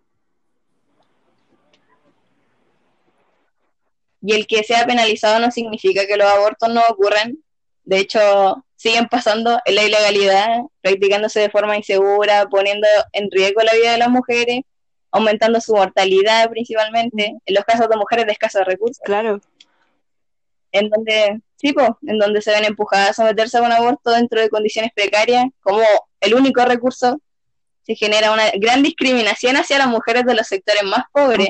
y 4.20 4.32
el 4.32 4.46
que 4.46 4.64
sea 4.64 4.86
penalizado 4.86 5.38
no 5.38 5.50
significa 5.50 6.06
que 6.06 6.16
los 6.16 6.26
abortos 6.26 6.68
no 6.68 6.82
ocurran. 6.88 7.38
De 7.84 7.98
hecho, 7.98 8.64
siguen 8.76 9.06
pasando 9.06 9.58
en 9.64 9.74
la 9.74 9.84
ilegalidad, 9.84 10.58
practicándose 10.80 11.40
de 11.40 11.50
forma 11.50 11.76
insegura, 11.76 12.46
poniendo 12.48 12.86
en 13.12 13.30
riesgo 13.30 13.62
la 13.62 13.74
vida 13.74 13.92
de 13.92 13.98
las 13.98 14.10
mujeres, 14.10 14.60
aumentando 15.10 15.60
su 15.60 15.74
mortalidad 15.74 16.50
principalmente, 16.50 17.36
en 17.44 17.54
los 17.54 17.64
casos 17.64 17.88
de 17.88 17.96
mujeres 17.96 18.26
de 18.26 18.32
escasos 18.32 18.66
recursos. 18.66 19.02
Claro, 19.04 19.40
en 20.72 20.90
donde, 20.90 21.40
sí, 21.60 21.72
po, 21.72 21.98
en 22.06 22.18
donde 22.18 22.40
se 22.40 22.52
ven 22.52 22.64
empujadas 22.64 23.10
a 23.10 23.12
someterse 23.14 23.58
a 23.58 23.62
un 23.62 23.72
aborto 23.72 24.10
dentro 24.10 24.40
de 24.40 24.48
condiciones 24.48 24.92
precarias, 24.94 25.44
como 25.60 25.82
el 26.20 26.34
único 26.34 26.64
recurso, 26.64 27.20
se 27.82 27.94
genera 27.94 28.32
una 28.32 28.44
gran 28.54 28.82
discriminación 28.82 29.56
hacia 29.56 29.78
las 29.78 29.88
mujeres 29.88 30.24
de 30.24 30.34
los 30.34 30.46
sectores 30.46 30.82
más 30.84 31.04
pobres, 31.12 31.48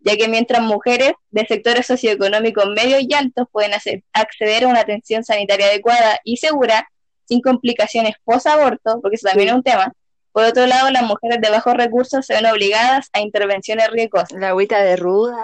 ya 0.00 0.16
que 0.16 0.28
mientras 0.28 0.60
mujeres 0.62 1.12
de 1.30 1.46
sectores 1.46 1.86
socioeconómicos 1.86 2.66
medios 2.66 3.00
y 3.02 3.14
altos 3.14 3.46
pueden 3.50 3.74
hacer- 3.74 4.02
acceder 4.12 4.64
a 4.64 4.68
una 4.68 4.80
atención 4.80 5.24
sanitaria 5.24 5.66
adecuada 5.66 6.20
y 6.24 6.36
segura, 6.36 6.88
sin 7.24 7.40
complicaciones 7.40 8.14
post-aborto, 8.24 9.00
porque 9.00 9.16
eso 9.16 9.28
también 9.28 9.48
Sí. 9.48 9.50
es 9.50 9.56
un 9.56 9.62
tema, 9.62 9.92
por 10.32 10.44
otro 10.44 10.66
lado, 10.66 10.90
las 10.90 11.02
mujeres 11.02 11.40
de 11.40 11.50
bajos 11.50 11.74
recursos 11.74 12.24
se 12.24 12.34
ven 12.34 12.46
obligadas 12.46 13.08
a 13.12 13.20
intervenciones 13.20 13.88
riesgosas. 13.90 14.32
La 14.32 14.48
agüita 14.50 14.80
de 14.82 14.94
ruda, 14.96 15.36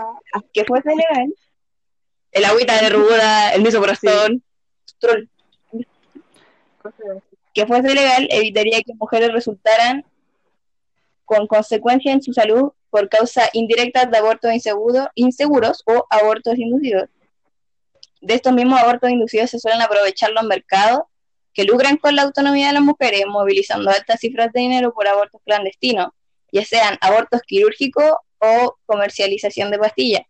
que 0.52 0.64
fuese 0.64 0.90
legal, 0.90 1.34
el 2.34 2.44
agüita 2.44 2.82
de 2.82 2.90
ruda, 2.90 3.54
el 3.54 3.62
misoprostol, 3.62 4.42
trol, 4.98 5.30
que 7.54 7.66
fuese 7.66 7.94
legal 7.94 8.26
evitaría 8.30 8.82
que 8.82 8.92
mujeres 8.94 9.32
resultaran 9.32 10.04
con 11.24 11.46
consecuencias 11.46 12.14
en 12.16 12.22
su 12.22 12.32
salud 12.32 12.72
por 12.90 13.08
causa 13.08 13.48
indirectas 13.52 14.10
de 14.10 14.18
abortos 14.18 14.50
inseguro- 14.52 15.10
inseguros 15.14 15.82
o 15.86 16.04
abortos 16.10 16.58
inducidos. 16.58 17.08
De 18.20 18.34
estos 18.34 18.52
mismos 18.52 18.80
abortos 18.80 19.10
inducidos 19.10 19.50
se 19.50 19.60
suelen 19.60 19.80
aprovechar 19.80 20.30
los 20.32 20.44
mercados 20.44 21.02
que 21.52 21.64
lucran 21.64 21.96
con 21.96 22.16
la 22.16 22.22
autonomía 22.22 22.66
de 22.68 22.74
las 22.74 22.82
mujeres, 22.82 23.24
movilizando 23.28 23.90
altas 23.90 24.18
cifras 24.18 24.52
de 24.52 24.60
dinero 24.60 24.92
por 24.92 25.06
abortos 25.06 25.40
clandestinos, 25.44 26.08
ya 26.50 26.64
sean 26.64 26.98
abortos 27.00 27.42
quirúrgicos 27.46 28.12
o 28.38 28.76
comercialización 28.86 29.70
de 29.70 29.78
pastillas. 29.78 30.22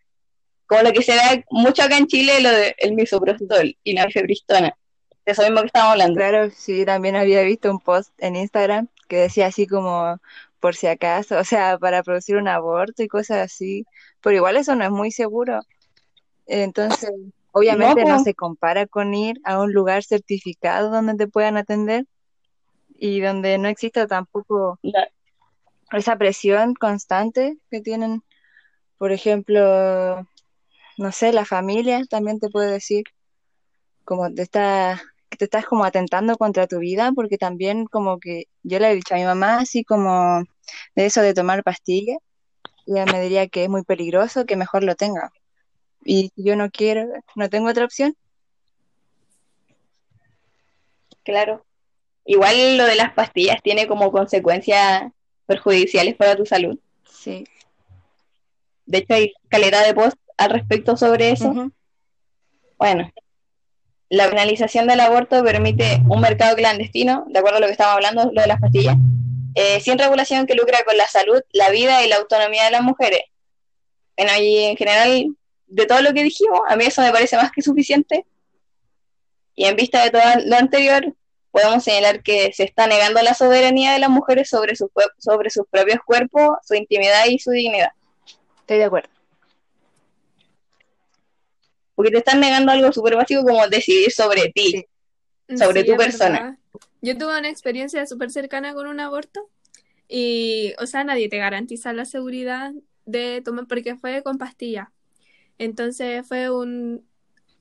Como 0.66 0.82
lo 0.82 0.92
que 0.92 1.02
se 1.02 1.12
ve 1.12 1.44
mucho 1.50 1.82
acá 1.82 1.98
en 1.98 2.06
Chile, 2.06 2.40
lo 2.40 2.50
del 2.50 2.94
misoprostol 2.94 3.76
y 3.82 3.92
la 3.92 4.06
mifepristona. 4.06 4.76
De 5.26 5.32
eso 5.32 5.42
mismo 5.42 5.60
que 5.60 5.66
estamos 5.66 5.92
hablando. 5.92 6.16
Claro, 6.16 6.50
sí, 6.50 6.84
también 6.84 7.16
había 7.16 7.42
visto 7.42 7.70
un 7.70 7.80
post 7.80 8.12
en 8.18 8.36
Instagram 8.36 8.88
que 9.08 9.16
decía 9.16 9.46
así 9.46 9.66
como 9.66 10.18
por 10.60 10.74
si 10.74 10.86
acaso, 10.86 11.38
o 11.38 11.44
sea, 11.44 11.78
para 11.78 12.02
producir 12.02 12.36
un 12.36 12.48
aborto 12.48 13.02
y 13.02 13.08
cosas 13.08 13.38
así, 13.38 13.84
pero 14.22 14.36
igual 14.36 14.56
eso 14.56 14.74
no 14.74 14.84
es 14.84 14.90
muy 14.90 15.10
seguro. 15.10 15.60
Entonces, 16.46 17.10
obviamente 17.52 18.04
No, 18.04 18.22
se 18.22 18.34
compara 18.34 18.86
con 18.86 19.14
ir 19.14 19.40
a 19.44 19.60
un 19.60 19.72
lugar 19.72 20.02
certificado 20.04 20.90
donde 20.90 21.16
te 21.16 21.28
puedan 21.28 21.56
atender 21.56 22.06
y 22.96 23.20
donde 23.20 23.58
no 23.58 23.68
exista 23.68 24.06
tampoco 24.06 24.78
esa 25.92 26.16
presión 26.16 26.74
constante 26.74 27.58
que 27.70 27.80
tienen, 27.80 28.22
por 28.98 29.12
ejemplo, 29.12 30.26
no 30.98 31.12
sé, 31.12 31.32
la 31.32 31.44
familia 31.44 32.02
también 32.08 32.40
te 32.40 32.48
puede 32.50 32.70
decir, 32.72 33.04
como 34.04 34.32
te 34.32 34.42
está 34.42 35.00
te 35.38 35.46
estás 35.46 35.66
como 35.66 35.84
atentando 35.84 36.36
contra 36.36 36.66
tu 36.66 36.78
vida, 36.78 37.12
porque 37.14 37.38
también 37.38 37.86
como 37.86 38.18
que 38.18 38.44
yo 38.62 38.78
le 38.78 38.90
he 38.90 38.94
dicho 38.94 39.14
a 39.14 39.18
mi 39.18 39.24
mamá 39.24 39.58
así 39.58 39.84
como 39.84 40.44
de 40.94 41.06
eso 41.06 41.22
de 41.22 41.34
tomar 41.34 41.62
pastillas, 41.62 42.18
y 42.86 42.92
ella 42.92 43.06
me 43.06 43.20
diría 43.20 43.48
que 43.48 43.64
es 43.64 43.70
muy 43.70 43.82
peligroso, 43.82 44.44
que 44.46 44.56
mejor 44.56 44.84
lo 44.84 44.94
tenga. 44.94 45.32
Y 46.04 46.32
yo 46.36 46.54
no 46.56 46.70
quiero, 46.70 47.08
no 47.34 47.48
tengo 47.48 47.70
otra 47.70 47.84
opción. 47.84 48.14
Claro. 51.24 51.64
Igual 52.26 52.76
lo 52.76 52.84
de 52.84 52.96
las 52.96 53.12
pastillas 53.14 53.62
tiene 53.62 53.86
como 53.86 54.12
consecuencias 54.12 55.10
perjudiciales 55.46 56.14
para 56.16 56.36
tu 56.36 56.44
salud. 56.44 56.78
Sí. 57.10 57.46
De 58.86 58.98
hecho, 58.98 59.14
hay 59.14 59.32
calidad 59.48 59.86
de 59.86 59.94
post 59.94 60.16
al 60.36 60.50
respecto 60.50 60.96
sobre 60.96 61.30
eso. 61.30 61.52
Bueno, 62.78 63.10
la 64.08 64.28
penalización 64.28 64.86
del 64.86 65.00
aborto 65.00 65.42
permite 65.42 66.00
un 66.08 66.20
mercado 66.20 66.56
clandestino, 66.56 67.24
de 67.28 67.38
acuerdo 67.38 67.58
a 67.58 67.60
lo 67.60 67.66
que 67.66 67.72
estamos 67.72 67.94
hablando, 67.94 68.30
lo 68.32 68.42
de 68.42 68.46
las 68.48 68.60
pastillas, 68.60 68.96
eh, 69.54 69.80
sin 69.80 69.98
regulación 69.98 70.46
que 70.46 70.54
lucra 70.54 70.84
con 70.84 70.96
la 70.96 71.06
salud, 71.06 71.40
la 71.52 71.70
vida 71.70 72.04
y 72.04 72.08
la 72.08 72.16
autonomía 72.16 72.64
de 72.64 72.70
las 72.72 72.82
mujeres. 72.82 73.22
Bueno, 74.16 74.32
y 74.40 74.64
en 74.64 74.76
general, 74.76 75.26
de 75.66 75.86
todo 75.86 76.02
lo 76.02 76.12
que 76.12 76.22
dijimos, 76.22 76.60
a 76.68 76.76
mí 76.76 76.84
eso 76.84 77.02
me 77.02 77.10
parece 77.12 77.36
más 77.36 77.50
que 77.52 77.62
suficiente. 77.62 78.26
Y 79.56 79.66
en 79.66 79.76
vista 79.76 80.02
de 80.02 80.10
todo 80.10 80.22
lo 80.44 80.56
anterior, 80.56 81.14
podemos 81.52 81.84
señalar 81.84 82.22
que 82.24 82.52
se 82.52 82.64
está 82.64 82.88
negando 82.88 83.22
la 83.22 83.34
soberanía 83.34 83.92
de 83.92 84.00
las 84.00 84.10
mujeres 84.10 84.48
sobre, 84.48 84.74
pue- 84.74 85.12
sobre 85.18 85.50
sus 85.50 85.64
propios 85.70 85.98
cuerpos, 86.04 86.58
su 86.64 86.74
intimidad 86.74 87.26
y 87.26 87.38
su 87.38 87.52
dignidad. 87.52 87.90
Estoy 88.60 88.78
de 88.78 88.84
acuerdo. 88.84 89.08
Porque 91.94 92.10
te 92.10 92.18
están 92.18 92.40
negando 92.40 92.72
algo 92.72 92.92
súper 92.92 93.16
básico 93.16 93.42
como 93.42 93.66
decidir 93.68 94.10
sobre 94.10 94.50
ti. 94.52 94.84
Sí. 95.48 95.58
sobre 95.58 95.82
Sí, 95.82 95.90
tu 95.90 95.96
persona. 95.96 96.40
verdad. 96.40 96.58
Yo 97.02 97.18
tuve 97.18 97.38
una 97.38 97.50
experiencia 97.50 98.06
súper 98.06 98.30
cercana 98.30 98.72
con 98.74 98.86
un 98.86 98.98
aborto 98.98 99.48
y, 100.08 100.72
o 100.78 100.86
sea, 100.86 101.04
nadie 101.04 101.28
te 101.28 101.38
garantiza 101.38 101.92
la 101.92 102.04
seguridad 102.04 102.72
de 103.04 103.42
tomar, 103.44 103.66
porque 103.66 103.96
fue 103.96 104.22
con 104.22 104.38
pastilla. 104.38 104.90
Entonces 105.58 106.26
fue 106.26 106.50
un, 106.50 107.06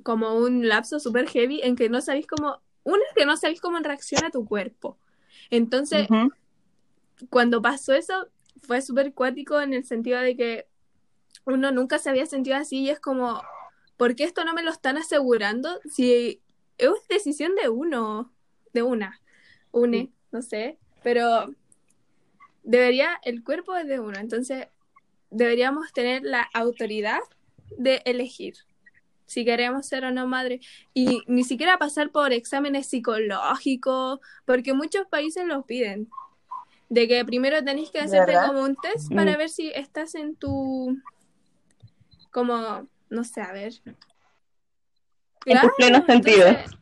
como 0.01 0.36
un 0.36 0.67
lapso 0.67 0.99
súper 0.99 1.27
heavy 1.27 1.61
en 1.61 1.75
que 1.75 1.89
no 1.89 2.01
sabéis 2.01 2.25
cómo, 2.27 2.61
uno 2.84 2.99
es 3.09 3.15
que 3.15 3.25
no 3.25 3.38
sabéis 3.38 3.61
cómo 3.61 3.77
reacciona 3.79 4.29
tu 4.29 4.45
cuerpo. 4.45 4.97
Entonces, 5.49 6.07
cuando 7.29 7.61
pasó 7.61 7.93
eso, 7.93 8.29
fue 8.61 8.81
súper 8.81 9.13
cuático 9.13 9.59
en 9.59 9.73
el 9.73 9.84
sentido 9.86 10.19
de 10.19 10.36
que 10.36 10.67
uno 11.45 11.71
nunca 11.71 11.99
se 11.99 12.09
había 12.09 12.25
sentido 12.25 12.55
así 12.55 12.79
y 12.79 12.89
es 12.89 12.99
como, 12.99 13.41
¿por 14.04 14.18
qué 14.18 14.26
esto 14.26 14.43
no 14.43 14.54
me 14.54 14.64
lo 14.64 14.70
están 14.70 14.97
asegurando? 14.97 15.80
Si 15.89 16.41
es 16.78 16.89
decisión 17.08 17.56
de 17.56 17.70
uno, 17.70 18.34
de 18.74 18.84
una, 18.84 19.22
une, 19.72 20.12
no 20.30 20.41
sé, 20.41 20.78
pero 21.04 21.56
debería, 22.64 23.18
el 23.24 23.45
cuerpo 23.45 23.78
es 23.78 23.88
de 23.88 24.01
uno, 24.01 24.20
entonces 24.20 24.68
deberíamos 25.32 25.93
tener 25.93 26.24
la 26.24 26.41
autoridad 26.54 27.22
de 27.78 28.01
elegir 28.04 28.56
si 29.26 29.45
queremos 29.45 29.88
ser 29.88 30.04
o 30.04 30.12
no 30.12 30.28
madre 30.28 30.60
y 30.93 31.22
ni 31.28 31.45
siquiera 31.45 31.78
pasar 31.78 32.10
por 32.12 32.34
exámenes 32.34 32.88
psicológicos, 32.88 34.20
porque 34.43 34.74
muchos 34.74 35.08
países 35.08 35.45
los 35.45 35.64
piden. 35.64 36.10
De 36.89 37.08
que 37.08 37.24
primero 37.24 37.64
tenéis 37.64 37.89
que 37.89 37.99
hacerte 37.99 38.34
verdad? 38.34 38.47
como 38.47 38.64
un 38.64 38.76
test 38.76 39.14
para 39.14 39.32
Mm. 39.32 39.38
ver 39.38 39.49
si 39.49 39.70
estás 39.70 40.14
en 40.16 40.36
tu 40.36 40.97
como 42.32 42.89
no 43.10 43.24
sé, 43.24 43.41
a 43.41 43.51
ver. 43.51 43.74
En 45.45 45.58
sentidos. 46.06 46.47
entonces, 46.47 46.80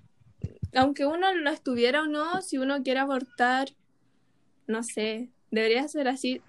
aunque 0.74 1.06
uno 1.06 1.34
lo 1.34 1.50
estuviera 1.50 2.04
o 2.04 2.08
no, 2.08 2.42
si 2.42 2.58
uno 2.58 2.84
quiere 2.84 3.00
abortar, 3.00 3.70
no 4.68 4.84
sé, 4.84 5.30
debería 5.50 5.88
ser 5.88 6.08
así. 6.08 6.42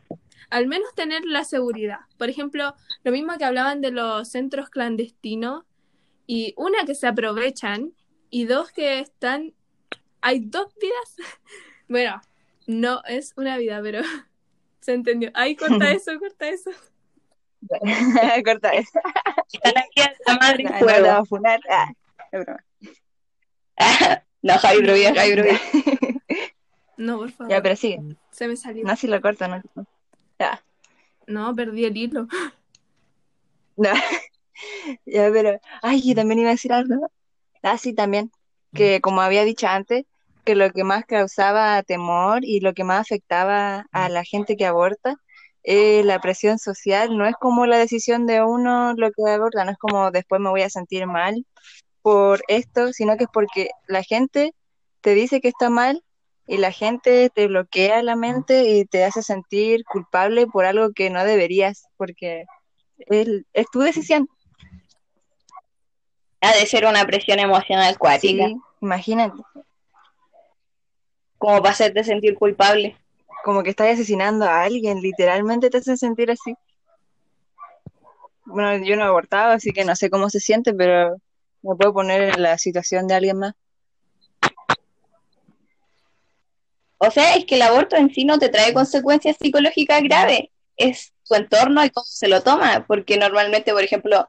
Al 0.51 0.67
menos 0.67 0.95
tener 0.95 1.25
la 1.25 1.45
seguridad. 1.45 2.01
Por 2.19 2.29
ejemplo, 2.29 2.75
lo 3.05 3.13
mismo 3.13 3.37
que 3.39 3.45
hablaban 3.45 3.81
de 3.81 3.91
los 3.91 4.29
centros 4.29 4.71
clandestinos, 4.71 5.65
y 6.27 6.55
una 6.57 6.85
que 6.87 6.95
se 6.95 7.07
aprovechan, 7.07 7.93
y 8.31 8.45
dos 8.45 8.71
que 8.71 9.01
están. 9.01 9.55
Hay 10.21 10.41
dos 10.41 10.73
vidas. 10.81 11.17
Bueno, 11.89 12.23
no 12.67 13.03
es 13.07 13.35
una 13.37 13.59
vida, 13.59 13.81
pero 13.83 14.01
se 14.81 14.95
entendió. 14.95 15.31
Ay, 15.35 15.57
corta 15.57 15.91
eso, 15.93 16.19
corta 16.19 16.49
eso. 16.49 16.71
Corta 18.45 18.71
eso. 18.71 19.01
Está 19.53 19.73
la 19.73 19.85
vida 19.95 20.09
de 20.09 20.17
la 20.27 20.35
madre 20.39 20.65
No, 20.65 20.71
no 20.71 20.79
juego. 20.79 21.07
va 21.07 21.17
a 21.19 21.25
funar. 21.25 21.61
Ah, 21.71 21.93
es 22.33 22.45
broma. 22.45 22.65
no, 24.43 24.59
Javi 24.59 24.83
Bruvia, 24.83 25.15
Javi. 25.15 25.37
No, 26.97 27.19
por 27.19 27.31
favor. 27.33 27.51
Ya, 27.51 27.63
pero 27.63 27.75
sigue. 27.75 28.01
Se 28.31 28.47
me 28.47 28.57
salió. 28.57 28.85
No, 28.85 28.95
si 28.95 29.09
lo 29.09 29.21
corto, 29.21 29.49
no. 29.49 29.61
Ya. 30.39 30.63
No, 31.27 31.55
perdí 31.55 31.85
el 31.85 31.97
hilo. 31.97 32.29
No. 33.77 33.91
Ya, 35.07 35.31
pero. 35.33 35.59
Ay, 35.83 36.03
yo 36.03 36.15
también 36.15 36.41
iba 36.41 36.51
a 36.51 36.53
decir 36.53 36.73
algo. 36.73 37.11
Ah, 37.63 37.79
sí, 37.79 37.93
también. 37.95 38.31
Que 38.73 39.01
como 39.01 39.21
había 39.21 39.45
dicho 39.45 39.67
antes, 39.67 40.05
que 40.45 40.55
lo 40.55 40.71
que 40.71 40.85
más 40.85 41.05
causaba 41.05 41.83
temor 41.83 42.45
y 42.45 42.61
lo 42.61 42.75
que 42.75 42.85
más 42.85 43.01
afectaba 43.01 43.87
a 43.91 44.09
la 44.09 44.23
gente 44.23 44.57
que 44.57 44.67
aborta 44.67 45.17
es 45.63 46.05
la 46.05 46.21
presión 46.21 46.59
social. 46.59 47.17
No 47.17 47.27
es 47.27 47.35
como 47.41 47.67
la 47.67 47.79
decisión 47.79 48.27
de 48.27 48.43
uno 48.43 48.95
lo 48.95 49.11
que 49.13 49.31
aborta, 49.31 49.65
no 49.65 49.73
es 49.73 49.79
como 49.79 50.11
después 50.11 50.41
me 50.41 50.51
voy 50.51 50.63
a 50.63 50.71
sentir 50.71 51.07
mal 51.07 51.47
por 52.03 52.43
esto, 52.49 52.93
sino 52.93 53.17
que 53.17 53.25
es 53.25 53.31
porque 53.33 53.71
la 53.87 54.03
gente 54.03 54.55
te 55.01 55.15
dice 55.15 55.41
que 55.41 55.49
está 55.49 55.71
mal 55.71 56.03
y 56.47 56.59
la 56.59 56.73
gente 56.73 57.31
te 57.31 57.47
bloquea 57.47 58.03
la 58.03 58.17
mente 58.17 58.65
y 58.65 58.85
te 58.85 59.05
hace 59.05 59.23
sentir 59.23 59.85
culpable 59.85 60.47
por 60.47 60.65
algo 60.65 60.93
que 60.93 61.11
no 61.11 61.25
deberías, 61.25 61.87
porque 61.97 62.45
es, 62.99 63.29
es 63.53 63.67
tu 63.73 63.81
decisión. 63.81 64.29
Ha 66.41 66.53
de 66.55 66.67
ser 66.67 66.87
una 66.87 67.07
presión 67.07 67.39
emocional 67.39 67.97
cuática, 67.99 68.49
Sí, 68.49 68.57
imagínate, 68.81 69.41
como 71.39 71.59
para 71.59 71.71
hacerte 71.71 72.03
sentir 72.03 72.35
culpable. 72.35 72.97
Como 73.45 73.63
que 73.63 73.71
estás 73.71 73.95
asesinando 73.95 74.45
a 74.45 74.63
alguien, 74.63 75.01
literalmente 75.01 75.71
te 75.71 75.79
hacen 75.79 75.99
sentir 75.99 76.31
así. 76.31 76.55
Bueno, 78.45 78.85
yo 78.85 78.97
no 78.97 79.03
he 79.03 79.07
abortado, 79.07 79.53
así 79.53 79.73
que 79.73 79.85
no 79.85 79.95
sé 79.97 80.11
cómo 80.11 80.29
se 80.31 80.41
siente, 80.41 80.75
pero 80.75 81.17
me 81.63 81.77
puedo 81.77 81.93
poner 81.93 82.35
en 82.35 82.43
la 82.43 82.59
situación 82.59 83.07
de 83.07 83.15
alguien 83.15 83.39
más. 83.39 83.55
O 86.99 87.11
sea, 87.11 87.35
es 87.35 87.45
que 87.47 87.57
el 87.57 87.63
aborto 87.63 87.97
en 87.97 88.15
sí 88.15 88.25
no 88.25 88.39
te 88.39 88.49
trae 88.49 88.73
consecuencias 88.73 89.37
psicológicas 89.41 90.03
graves, 90.03 90.43
es 90.77 91.13
su 91.23 91.35
entorno 91.35 91.85
y 91.85 91.91
cómo 91.91 92.05
se 92.05 92.29
lo 92.29 92.43
toma, 92.43 92.85
porque 92.87 93.17
normalmente, 93.17 93.73
por 93.73 93.83
ejemplo, 93.83 94.29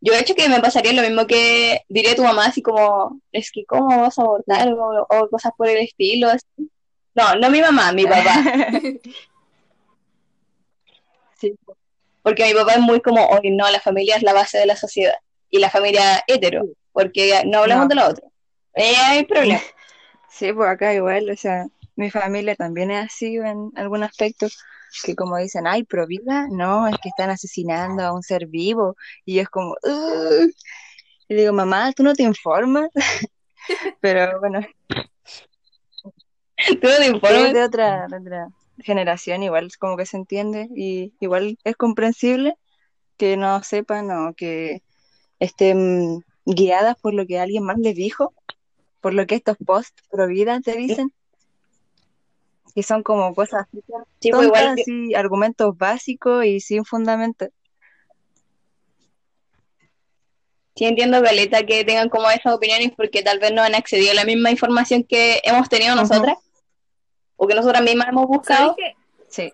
yo 0.00 0.12
he 0.14 0.20
hecho 0.20 0.34
que 0.34 0.48
me 0.48 0.60
pasaría 0.60 0.92
lo 0.92 1.02
mismo 1.02 1.26
que 1.26 1.82
diría 1.88 2.16
tu 2.16 2.22
mamá, 2.22 2.46
así 2.46 2.62
como, 2.62 3.20
es 3.32 3.50
que 3.50 3.64
cómo 3.66 4.00
vas 4.00 4.18
a 4.18 4.22
abortar 4.22 4.72
o, 4.72 5.06
o 5.08 5.28
cosas 5.28 5.52
por 5.56 5.68
el 5.68 5.78
estilo. 5.78 6.28
así. 6.28 6.70
No, 7.18 7.34
no 7.34 7.50
mi 7.50 7.60
mamá, 7.60 7.90
mi 7.92 8.06
papá, 8.12 8.44
Sí, 11.36 11.54
porque 12.22 12.44
mi 12.46 12.54
papá 12.54 12.74
es 12.74 12.80
muy 12.80 13.00
como, 13.00 13.26
hoy 13.26 13.50
no, 13.50 13.68
la 13.70 13.80
familia 13.80 14.16
es 14.16 14.22
la 14.22 14.32
base 14.32 14.58
de 14.58 14.66
la 14.66 14.76
sociedad, 14.76 15.14
y 15.50 15.58
la 15.58 15.68
familia 15.70 16.22
hetero, 16.28 16.64
porque 16.92 17.42
no 17.46 17.58
hablamos 17.58 17.84
No. 17.84 17.88
de 17.88 17.94
lo 17.96 18.06
otro. 18.08 18.24
Eh, 18.74 18.94
hay 18.96 19.24
problema. 19.24 19.60
sí, 20.30 20.52
pues 20.52 20.68
acá 20.68 20.94
igual, 20.94 21.28
o 21.30 21.36
sea, 21.36 21.66
mi 21.96 22.10
familia 22.10 22.54
también 22.54 22.90
es 22.92 23.06
así 23.06 23.36
en 23.36 23.70
algún 23.74 24.04
aspecto, 24.04 24.46
que 25.04 25.14
como 25.16 25.36
dicen, 25.38 25.66
ay, 25.66 25.82
pro 25.84 26.06
vida, 26.06 26.46
no, 26.50 26.86
es 26.86 26.96
que 27.02 27.08
están 27.08 27.30
asesinando 27.30 28.02
a 28.04 28.12
un 28.12 28.22
ser 28.22 28.46
vivo, 28.46 28.94
y 29.24 29.40
es 29.40 29.48
como, 29.48 29.74
"Ugh". 29.82 30.50
y 31.28 31.34
digo, 31.34 31.52
mamá, 31.52 31.92
¿tú 31.92 32.02
no 32.04 32.14
te 32.14 32.22
informas? 32.22 32.88
Pero 34.00 34.38
bueno, 34.40 34.60
Es 36.82 37.06
informas. 37.06 37.52
de 37.52 37.62
otra, 37.62 38.06
de 38.08 38.16
otra 38.16 38.48
generación, 38.80 39.42
igual 39.42 39.70
como 39.78 39.96
que 39.96 40.06
se 40.06 40.16
entiende, 40.16 40.68
y 40.74 41.12
igual 41.20 41.58
es 41.64 41.76
comprensible 41.76 42.54
que 43.16 43.36
no 43.36 43.62
sepan 43.62 44.10
o 44.10 44.34
que 44.34 44.82
estén 45.40 46.24
guiadas 46.44 46.96
por 47.00 47.14
lo 47.14 47.26
que 47.26 47.38
alguien 47.38 47.64
más 47.64 47.78
les 47.78 47.94
dijo, 47.94 48.32
por 49.00 49.14
lo 49.14 49.26
que 49.26 49.36
estos 49.36 49.56
posts 49.64 50.02
pro 50.10 50.26
vida 50.26 50.60
te 50.60 50.76
dicen, 50.76 51.12
que 52.74 52.82
son 52.82 53.02
como 53.02 53.34
cosas 53.34 53.66
así 53.66 53.82
Sí, 54.20 54.30
pues 54.30 54.46
igual 54.46 54.66
tontas, 54.66 54.88
y 54.88 55.14
argumentos 55.14 55.76
básicos 55.76 56.44
y 56.44 56.60
sin 56.60 56.84
fundamento. 56.84 57.48
Sí 60.74 60.84
entiendo, 60.84 61.20
Caleta, 61.20 61.64
que 61.64 61.84
tengan 61.84 62.08
como 62.08 62.30
esas 62.30 62.54
opiniones 62.54 62.92
porque 62.96 63.22
tal 63.22 63.40
vez 63.40 63.52
no 63.52 63.62
han 63.62 63.74
accedido 63.74 64.12
a 64.12 64.14
la 64.14 64.24
misma 64.24 64.52
información 64.52 65.02
que 65.02 65.40
hemos 65.42 65.68
tenido 65.68 65.96
nosotras 65.96 66.38
o 67.38 67.46
que 67.46 67.54
nosotras 67.54 67.82
mismas 67.82 68.08
hemos 68.08 68.26
buscado. 68.26 68.76
Sí, 69.28 69.52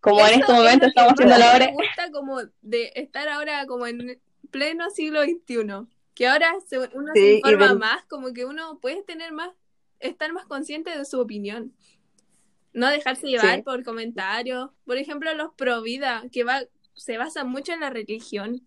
como 0.00 0.18
en 0.20 0.40
este 0.40 0.52
es 0.52 0.58
momento 0.58 0.86
estamos 0.86 1.12
haciendo 1.12 1.38
la 1.38 1.46
me 1.50 1.54
hora. 1.56 1.72
gusta 1.72 2.10
como 2.10 2.38
de 2.62 2.90
estar 2.96 3.28
ahora 3.28 3.66
como 3.66 3.86
en 3.86 4.20
pleno 4.50 4.90
siglo 4.90 5.22
XXI. 5.22 5.86
Que 6.14 6.26
ahora 6.28 6.52
se- 6.66 6.78
uno 6.78 7.12
Sí, 7.14 7.20
se 7.20 7.34
informa 7.36 7.74
más, 7.74 8.04
como 8.06 8.32
que 8.32 8.44
uno 8.44 8.78
puede 8.80 9.02
tener 9.02 9.32
más, 9.32 9.50
estar 10.00 10.32
más, 10.32 10.44
consciente 10.46 10.96
de 10.96 11.04
su 11.04 11.20
opinión. 11.20 11.72
No 12.72 12.88
dejarse 12.88 13.26
llevar 13.28 13.56
Sí. 13.56 13.62
por 13.62 13.84
comentarios. 13.84 14.70
Por 14.84 14.96
ejemplo, 14.96 15.32
los 15.34 15.52
pro 15.54 15.80
vida, 15.82 16.22
que 16.32 16.42
va, 16.44 16.62
se 16.94 17.16
basan 17.18 17.48
mucho 17.48 17.72
en 17.72 17.80
la 17.80 17.90
religión. 17.90 18.66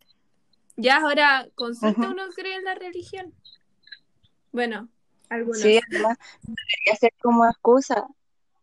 Ya 0.78 0.98
ahora, 0.98 1.48
con 1.56 1.76
suerte 1.76 2.02
uno 2.02 2.24
cree 2.36 2.56
en 2.56 2.64
la 2.64 2.76
religión. 2.76 3.34
Bueno, 4.52 4.90
algunos. 5.30 5.60
Sí, 5.60 5.80
además, 5.92 6.18
debería 6.42 6.96
ser 7.00 7.14
como 7.22 7.46
excusa. 7.46 8.08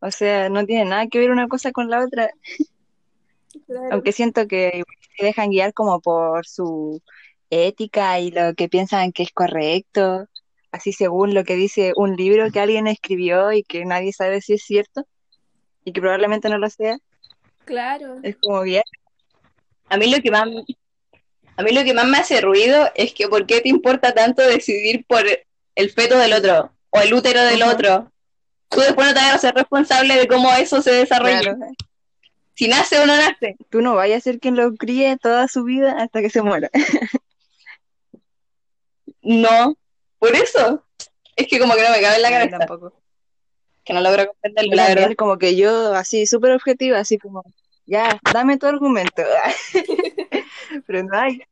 O 0.03 0.11
sea, 0.11 0.48
no 0.48 0.66
tiene 0.66 0.84
nada 0.84 1.07
que 1.07 1.20
ver 1.20 1.30
una 1.30 1.46
cosa 1.46 1.72
con 1.72 1.88
la 1.88 2.05
otra. 2.05 2.30
Claro. 3.66 3.88
Aunque 3.92 4.12
siento 4.12 4.48
que 4.48 4.82
se 5.18 5.26
dejan 5.26 5.50
guiar 5.50 5.74
como 5.74 6.00
por 6.00 6.46
su 6.46 7.03
ética 7.50 8.18
y 8.18 8.30
lo 8.30 8.55
que 8.55 8.70
piensan 8.70 9.12
que 9.12 9.24
es 9.24 9.30
correcto, 9.30 10.26
así 10.70 10.94
según 10.94 11.34
lo 11.34 11.44
que 11.44 11.55
dice 11.55 11.92
un 11.94 12.16
libro 12.16 12.50
que 12.50 12.61
alguien 12.61 12.86
escribió 12.86 13.53
y 13.53 13.62
que 13.62 13.84
nadie 13.84 14.14
sabe 14.14 14.40
si 14.40 14.55
es 14.55 14.62
cierto 14.62 15.07
y 15.84 15.92
que 15.92 16.00
probablemente 16.00 16.48
no 16.48 16.57
lo 16.57 16.70
sea. 16.70 16.96
Claro. 17.66 18.16
Es 18.22 18.36
como 18.36 18.62
guiar. 18.62 18.84
A 19.90 19.98
mí 19.98 20.11
lo 20.11 20.22
que 20.22 20.30
más 20.30 20.48
a 21.57 21.62
mí 21.62 21.72
lo 21.72 21.84
que 21.84 21.92
más 21.92 22.07
me 22.07 22.18
hace 22.18 22.40
ruido 22.40 22.90
es 22.94 23.12
que 23.12 23.28
¿por 23.28 23.46
qué 23.46 23.61
te 23.61 23.68
importa 23.68 24.14
tanto 24.14 24.40
decidir 24.40 25.05
por 25.07 25.24
el 25.74 25.90
feto 25.90 26.16
del 26.16 26.32
otro 26.32 26.72
o 26.88 27.00
el 27.00 27.12
útero 27.12 27.42
del 27.42 27.62
otro? 27.64 28.12
Tú 28.73 28.81
después 28.81 29.07
no 29.09 29.14
te 29.14 29.20
vas 29.20 29.35
a 29.35 29.39
ser 29.39 29.55
responsable 29.55 30.16
de 30.16 30.27
cómo 30.27 30.51
eso 30.53 30.81
se 30.83 30.93
desarrolla. 30.93 31.41
Claro, 31.43 31.59
Si 32.55 32.68
nace 32.68 32.99
o 32.99 33.07
no 33.07 33.16
nace. 33.16 33.57
tú 33.70 33.81
no 33.83 33.95
vayas 33.95 34.18
a 34.18 34.20
ser 34.20 34.39
quien 34.41 34.57
lo 34.57 34.75
críe 34.75 35.16
toda 35.18 35.47
su 35.49 35.64
vida 35.64 35.97
hasta 36.03 36.20
que 36.20 36.31
se 36.31 36.43
muera. 36.43 36.70
No. 39.23 39.77
Por 40.18 40.35
eso. 40.35 40.85
Es 41.37 41.47
que 41.49 41.59
como 41.59 41.75
que 41.75 41.83
no 41.83 41.91
me 41.91 42.01
cabe 42.01 42.16
en 42.16 42.23
la 42.23 42.29
mí 42.29 42.35
cabeza. 42.35 42.59
tampoco. 42.59 42.93
Que 43.85 43.93
no 43.93 44.01
logro 44.01 44.27
comprenderlo, 44.29 44.75
la 44.75 44.89
verdad. 44.89 45.12
como 45.16 45.39
que 45.39 45.57
yo 45.57 45.95
así 45.95 46.27
súper 46.27 46.53
objetiva, 46.53 46.99
así 46.99 47.18
como, 47.18 47.43
ya, 47.87 48.20
dame 48.33 48.57
tu 48.59 48.66
argumento. 48.66 49.23
Pero 50.87 51.03
no 51.05 51.18
hay. 51.18 51.43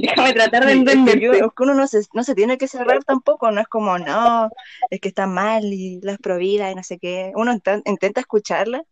Déjame 0.00 0.32
tratar 0.32 0.64
de 0.64 0.74
Sí, 0.74 0.84
es 0.86 1.14
que 1.14 1.20
yo- 1.20 1.52
uno 1.58 1.74
no 1.74 1.86
se, 1.88 2.02
no 2.12 2.22
se 2.22 2.34
tiene 2.36 2.56
que 2.56 2.68
cerrar 2.68 3.02
tampoco, 3.02 3.50
no 3.50 3.60
es 3.60 3.66
como, 3.66 3.98
no, 3.98 4.48
es 4.90 5.00
que 5.00 5.08
está 5.08 5.26
mal 5.26 5.64
y 5.64 6.00
las 6.02 6.18
prohibidas 6.18 6.70
y 6.70 6.76
no 6.76 6.84
sé 6.84 6.98
qué. 6.98 7.32
Uno 7.34 7.52
inten- 7.52 7.82
intenta 7.84 8.20
escucharla, 8.20 8.82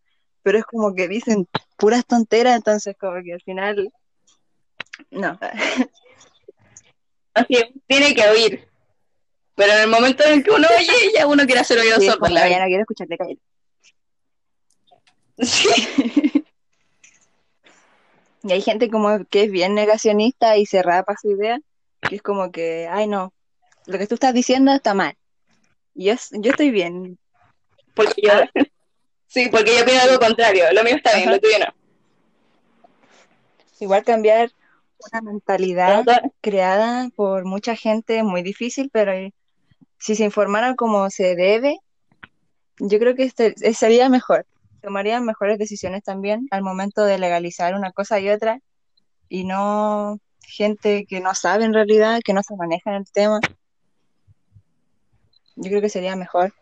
pero 0.43 0.59
es 0.59 0.65
como 0.65 0.95
que 0.97 1.07
dicen 1.07 1.47
puras 1.77 2.05
tonteras, 2.07 2.57
entonces 2.57 2.97
como 2.99 3.23
que 3.23 3.35
al 3.35 3.41
final, 3.43 3.93
no. 5.11 5.39
Así 7.35 7.55
es, 7.55 7.65
tiene 7.87 8.15
que 8.15 8.29
oír. 8.29 8.69
Pero 9.55 9.73
en 9.75 9.81
el 9.83 9.89
momento 9.89 10.25
en 10.25 10.33
el 10.33 10.43
que 10.45 10.51
uno 10.51 10.67
oye, 10.77 11.13
ya 11.15 11.27
uno 11.27 11.45
quiere 11.47 11.61
hacer 11.61 11.79
oídos 11.79 12.01
Sí, 12.01 12.11
la 12.31 12.49
ya 12.49 12.59
no 12.61 12.67
quiero 12.67 12.83
escucharte, 12.83 13.17
cállate. 13.17 13.41
Sí. 15.43 15.69
Y 18.47 18.53
hay 18.53 18.62
gente 18.62 18.88
como 18.90 19.24
que 19.24 19.44
es 19.44 19.51
bien 19.51 19.74
negacionista 19.74 20.57
y 20.57 20.66
cerrada 20.66 21.03
para 21.03 21.18
su 21.18 21.32
idea, 21.32 21.59
que 22.01 22.16
es 22.16 22.22
como 22.22 22.53
que, 22.53 22.88
ay 22.88 23.09
no, 23.09 23.32
lo 23.86 23.99
que 23.99 24.07
tú 24.07 24.14
estás 24.14 24.32
diciendo 24.34 24.72
está 24.72 24.94
mal. 24.94 25.16
Y 25.94 26.07
yo, 26.07 26.14
yo 26.30 26.51
estoy 26.53 26.70
bien. 26.70 27.18
Porque 27.94 28.22
yo, 28.22 28.32
sí, 29.26 29.49
porque 29.51 29.76
yo 29.76 29.82
opino 29.82 30.01
algo 30.01 30.20
contrario. 30.20 30.64
Lo 30.72 30.84
mío 30.84 30.94
está 30.94 31.16
bien, 31.16 31.30
lo 31.30 31.40
tuyo 31.40 31.59
no. 31.59 31.74
Igual 33.80 34.05
cambiar 34.05 34.53
una 35.11 35.22
mentalidad 35.22 36.05
creada 36.40 37.11
por 37.16 37.44
mucha 37.44 37.74
gente 37.74 38.18
es 38.18 38.24
muy 38.24 38.42
difícil, 38.42 38.90
pero 38.92 39.12
si 39.99 40.14
se 40.14 40.24
informaran 40.24 40.76
como 40.76 41.11
se 41.11 41.34
debe, 41.34 41.78
yo 42.78 42.99
creo 42.99 43.14
que 43.14 43.24
este, 43.24 43.55
eh, 43.61 43.74
sería 43.74 44.09
mejor. 44.09 44.47
Tomarían 44.87 45.24
mejores 45.24 45.59
decisiones 45.59 46.05
también 46.05 46.47
al 46.53 46.62
momento 46.62 47.05
de 47.05 47.18
legalizar 47.18 47.74
una 47.74 47.91
cosa 47.91 48.20
y 48.20 48.28
otra 48.28 48.61
y 49.28 49.43
no 49.43 50.20
gente 50.47 51.07
que 51.07 51.18
no 51.18 51.34
sabe 51.34 51.64
en 51.64 51.74
realidad, 51.74 52.20
que 52.24 52.32
no 52.32 52.41
se 52.45 52.55
maneja 52.55 52.91
en 52.91 52.97
el 52.99 53.11
tema. 53.11 53.41
Yo 55.57 55.70
creo 55.70 55.80
que 55.80 55.89
sería 55.89 56.14
mejor. 56.14 56.55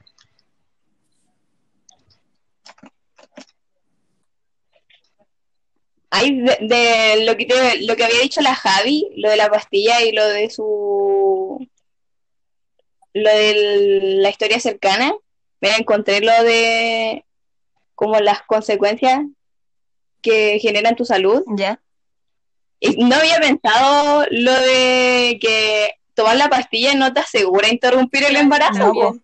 Hay 6.08 6.40
de, 6.40 7.26
lo 7.26 7.36
que 7.36 7.46
lo 7.82 7.94
que 7.94 8.04
había 8.04 8.20
dicho 8.22 8.40
la 8.40 8.54
Javi, 8.54 9.06
lo 9.18 9.28
de 9.28 9.36
la 9.36 9.50
pastilla 9.50 10.00
y 10.00 10.12
lo 10.12 10.26
de 10.26 10.48
su 10.48 11.68
lo 13.12 13.30
de 13.30 14.00
la 14.22 14.30
historia 14.30 14.58
cercana, 14.60 15.12
me 15.60 15.76
encontré 15.76 16.22
lo 16.22 16.42
de 16.42 17.26
como 17.94 18.18
las 18.20 18.42
consecuencias 18.42 19.22
que 20.22 20.58
generan 20.58 20.96
tu 20.96 21.04
salud. 21.04 21.42
¿Ya? 21.56 21.80
Y 22.80 23.04
no 23.04 23.16
había 23.16 23.38
pensado 23.38 24.26
lo 24.30 24.52
de 24.52 25.38
que 25.40 25.92
tomar 26.14 26.36
la 26.36 26.48
pastilla 26.48 26.94
no 26.94 27.12
te 27.12 27.20
asegura 27.20 27.68
interrumpir 27.68 28.24
el 28.24 28.36
embarazo. 28.36 28.92
No. 28.92 29.20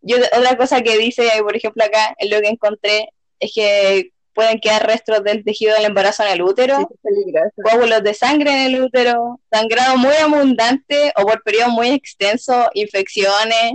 Yo, 0.00 0.16
otra 0.36 0.56
cosa 0.56 0.82
que 0.82 0.96
dice, 0.96 1.28
por 1.42 1.54
ejemplo, 1.56 1.84
acá, 1.84 2.16
lo 2.30 2.40
que 2.40 2.48
encontré, 2.48 3.10
es 3.40 3.52
que 3.54 4.12
pueden 4.38 4.60
quedar 4.60 4.86
restos 4.86 5.24
del 5.24 5.42
tejido 5.42 5.74
del 5.74 5.86
embarazo 5.86 6.22
en 6.22 6.28
el 6.30 6.42
útero, 6.42 6.88
Sí, 7.02 7.32
coágulos 7.60 8.04
de 8.04 8.14
sangre 8.14 8.52
en 8.52 8.72
el 8.72 8.82
útero, 8.84 9.40
sangrado 9.50 9.96
muy 9.96 10.14
abundante 10.14 11.12
o 11.16 11.22
por 11.22 11.42
periodos 11.42 11.72
muy 11.72 11.88
extensos, 11.88 12.66
infecciones. 12.74 13.72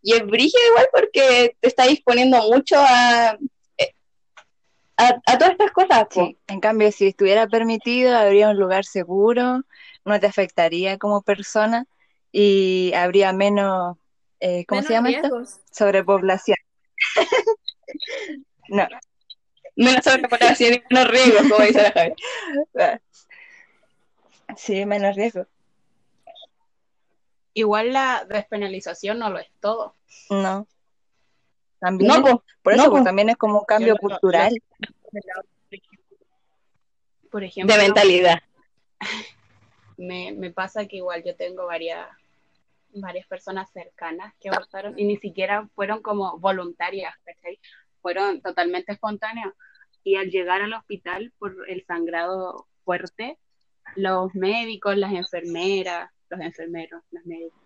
Y 0.00 0.14
es 0.14 0.24
brígido 0.24 0.62
igual 0.70 0.86
porque 0.90 1.54
te 1.60 1.68
está 1.68 1.84
disponiendo 1.86 2.40
mucho 2.50 2.76
a, 2.78 3.36
eh, 3.76 3.92
a, 4.96 5.20
a 5.26 5.36
todas 5.36 5.50
estas 5.50 5.72
cosas. 5.72 6.06
Sí, 6.10 6.38
en 6.46 6.60
cambio, 6.60 6.90
si 6.92 7.08
estuviera 7.08 7.46
permitido, 7.46 8.16
habría 8.16 8.48
un 8.48 8.56
lugar 8.56 8.86
seguro, 8.86 9.64
no 10.06 10.18
te 10.18 10.26
afectaría 10.26 10.96
como 10.96 11.20
persona 11.20 11.84
y 12.32 12.90
habría 12.94 13.34
menos, 13.34 13.98
eh, 14.40 14.64
¿cómo 14.64 14.80
Menos 14.80 14.86
se 14.88 14.94
llama 14.94 15.10
esto? 15.10 15.28
riesgos. 15.28 15.60
Sobrepoblación. 15.72 16.56
No, 18.68 18.84
Menos 19.76 20.04
sobrepoblación 20.04 20.74
y 20.74 20.82
menos 20.90 21.10
riesgos, 21.10 21.42
como 21.50 21.64
dice 21.64 21.82
la 21.82 21.92
Javi. 21.92 22.14
sí, 24.56 24.86
menos 24.86 25.14
riesgo. 25.16 25.46
Igual 27.54 27.92
la 27.92 28.24
despenalización 28.28 29.18
no 29.18 29.30
lo 29.30 29.38
es 29.38 29.48
todo. 29.60 29.94
No. 30.30 30.66
También, 31.78 32.08
No, 32.08 32.14
es- 32.16 32.22
po, 32.22 32.44
por 32.62 32.72
eso 32.74 32.84
no, 32.84 32.90
pues, 32.90 33.00
po. 33.00 33.04
también 33.04 33.28
es 33.30 33.36
como 33.36 33.60
un 33.60 33.64
cambio 33.64 33.88
Yo 33.88 33.94
lo- 33.94 34.08
lo- 34.08 34.18
cultural. 34.18 34.62
Por 37.30 37.44
ejemplo, 37.44 37.74
de 37.74 37.82
mentalidad. 37.82 38.38
me, 39.98 40.32
me 40.32 40.50
pasa 40.50 40.86
que 40.86 40.96
igual 40.96 41.22
yo 41.24 41.34
tengo 41.36 41.66
varias, 41.66 42.06
varias 42.94 43.26
personas 43.26 43.70
cercanas 43.72 44.32
que 44.40 44.48
abortaron 44.48 44.98
y 44.98 45.04
ni 45.04 45.16
siquiera 45.18 45.68
fueron 45.74 46.02
como 46.02 46.38
voluntarias, 46.38 47.14
¿cachai? 47.24 47.58
Fueron 48.00 48.40
totalmente 48.40 48.92
espontáneas. 48.92 49.52
Y 50.06 50.14
al 50.14 50.30
llegar 50.30 50.62
al 50.62 50.72
hospital 50.72 51.32
por 51.36 51.68
el 51.68 51.84
sangrado 51.84 52.68
fuerte, 52.84 53.40
los 53.96 54.32
médicos, 54.36 54.96
las 54.96 55.12
enfermeras, 55.12 56.12
los 56.30 56.40
enfermeros, 56.40 57.02
los 57.10 57.26
médicos, 57.26 57.58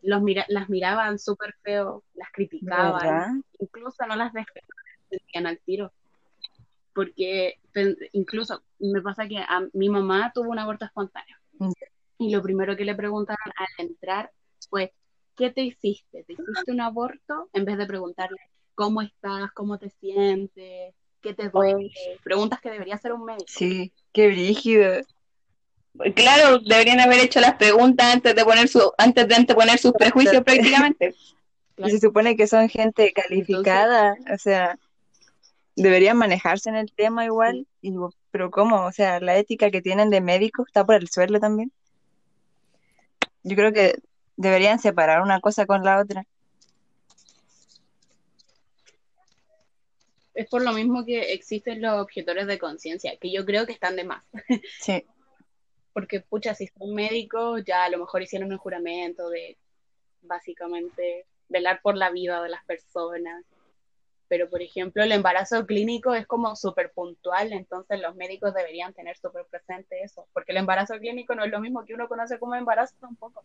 los 0.00 0.22
mira- 0.22 0.46
las 0.46 0.68
miraban 0.68 1.18
súper 1.18 1.52
feo, 1.62 2.04
las 2.14 2.30
criticaban, 2.30 2.92
¿Verdad? 3.00 3.26
incluso 3.58 4.06
no 4.06 4.14
las 4.14 4.32
defendían 4.32 5.48
al 5.48 5.58
tiro. 5.66 5.92
Porque 6.94 7.58
incluso 8.12 8.62
me 8.78 9.02
pasa 9.02 9.26
que 9.26 9.38
a 9.38 9.66
mi 9.72 9.88
mamá 9.88 10.30
tuvo 10.32 10.50
un 10.50 10.60
aborto 10.60 10.84
espontáneo. 10.84 11.36
Mm. 11.58 11.72
Y 12.18 12.30
lo 12.30 12.40
primero 12.40 12.76
que 12.76 12.84
le 12.84 12.94
preguntaron 12.94 13.52
al 13.56 13.84
entrar 13.84 14.30
fue, 14.70 14.92
¿qué 15.34 15.50
te 15.50 15.62
hiciste? 15.62 16.22
¿Te 16.22 16.34
hiciste 16.34 16.70
un 16.70 16.82
aborto? 16.82 17.48
En 17.52 17.64
vez 17.64 17.76
de 17.78 17.86
preguntarle, 17.86 18.38
¿cómo 18.76 19.02
estás? 19.02 19.50
¿Cómo 19.54 19.76
te 19.76 19.90
sientes? 19.90 20.94
¿Qué 21.24 21.32
te 21.32 21.48
duele? 21.48 21.90
Preguntas 22.22 22.60
que 22.60 22.70
debería 22.70 22.96
hacer 22.96 23.12
un 23.14 23.24
médico. 23.24 23.46
Sí, 23.48 23.92
qué 24.12 24.28
brígido. 24.28 25.00
Claro, 26.14 26.58
deberían 26.58 27.00
haber 27.00 27.20
hecho 27.20 27.40
las 27.40 27.54
preguntas 27.54 28.12
antes 28.12 28.34
de 28.34 28.44
poner 28.44 28.68
su, 28.68 28.92
antes 28.98 29.26
de 29.26 29.34
anteponer 29.34 29.78
sus 29.78 29.92
prejuicios 29.92 30.44
prácticamente. 30.44 31.14
Y 31.76 31.90
se 31.90 31.98
supone 31.98 32.36
que 32.36 32.46
son 32.46 32.68
gente 32.68 33.12
calificada, 33.12 34.14
o 34.32 34.38
sea, 34.38 34.78
deberían 35.74 36.16
manejarse 36.16 36.68
en 36.68 36.76
el 36.76 36.92
tema 36.92 37.24
igual, 37.24 37.66
y 37.82 37.92
pero 38.30 38.52
¿cómo? 38.52 38.84
O 38.84 38.92
sea, 38.92 39.18
la 39.18 39.36
ética 39.36 39.72
que 39.72 39.82
tienen 39.82 40.08
de 40.08 40.20
médicos 40.20 40.68
está 40.68 40.86
por 40.86 40.94
el 40.94 41.08
suelo 41.08 41.40
también. 41.40 41.72
Yo 43.42 43.56
creo 43.56 43.72
que 43.72 43.98
deberían 44.36 44.78
separar 44.78 45.20
una 45.20 45.40
cosa 45.40 45.66
con 45.66 45.82
la 45.82 45.98
otra. 45.98 46.24
Es 50.34 50.48
por 50.48 50.62
lo 50.62 50.72
mismo 50.72 51.04
que 51.04 51.32
existen 51.32 51.80
los 51.80 52.00
objetores 52.00 52.46
de 52.46 52.58
conciencia, 52.58 53.16
que 53.16 53.32
yo 53.32 53.44
creo 53.46 53.66
que 53.66 53.72
están 53.72 53.96
de 53.96 54.04
más. 54.04 54.24
Sí. 54.80 55.06
Porque, 55.92 56.20
pucha, 56.20 56.54
si 56.54 56.66
son 56.66 56.92
médicos, 56.92 57.62
ya 57.64 57.84
a 57.84 57.88
lo 57.88 57.98
mejor 57.98 58.20
hicieron 58.20 58.50
un 58.50 58.58
juramento 58.58 59.30
de 59.30 59.56
básicamente 60.22 61.24
velar 61.48 61.80
por 61.82 61.96
la 61.96 62.10
vida 62.10 62.42
de 62.42 62.48
las 62.48 62.64
personas. 62.64 63.44
Pero, 64.26 64.50
por 64.50 64.60
ejemplo, 64.60 65.04
el 65.04 65.12
embarazo 65.12 65.64
clínico 65.66 66.12
es 66.14 66.26
como 66.26 66.56
súper 66.56 66.90
puntual, 66.90 67.52
entonces 67.52 68.00
los 68.00 68.16
médicos 68.16 68.54
deberían 68.54 68.92
tener 68.92 69.16
súper 69.16 69.44
presente 69.44 70.02
eso, 70.02 70.26
porque 70.32 70.50
el 70.50 70.58
embarazo 70.58 70.98
clínico 70.98 71.36
no 71.36 71.44
es 71.44 71.52
lo 71.52 71.60
mismo 71.60 71.84
que 71.84 71.94
uno 71.94 72.08
conoce 72.08 72.40
como 72.40 72.56
embarazo 72.56 72.96
tampoco, 73.00 73.44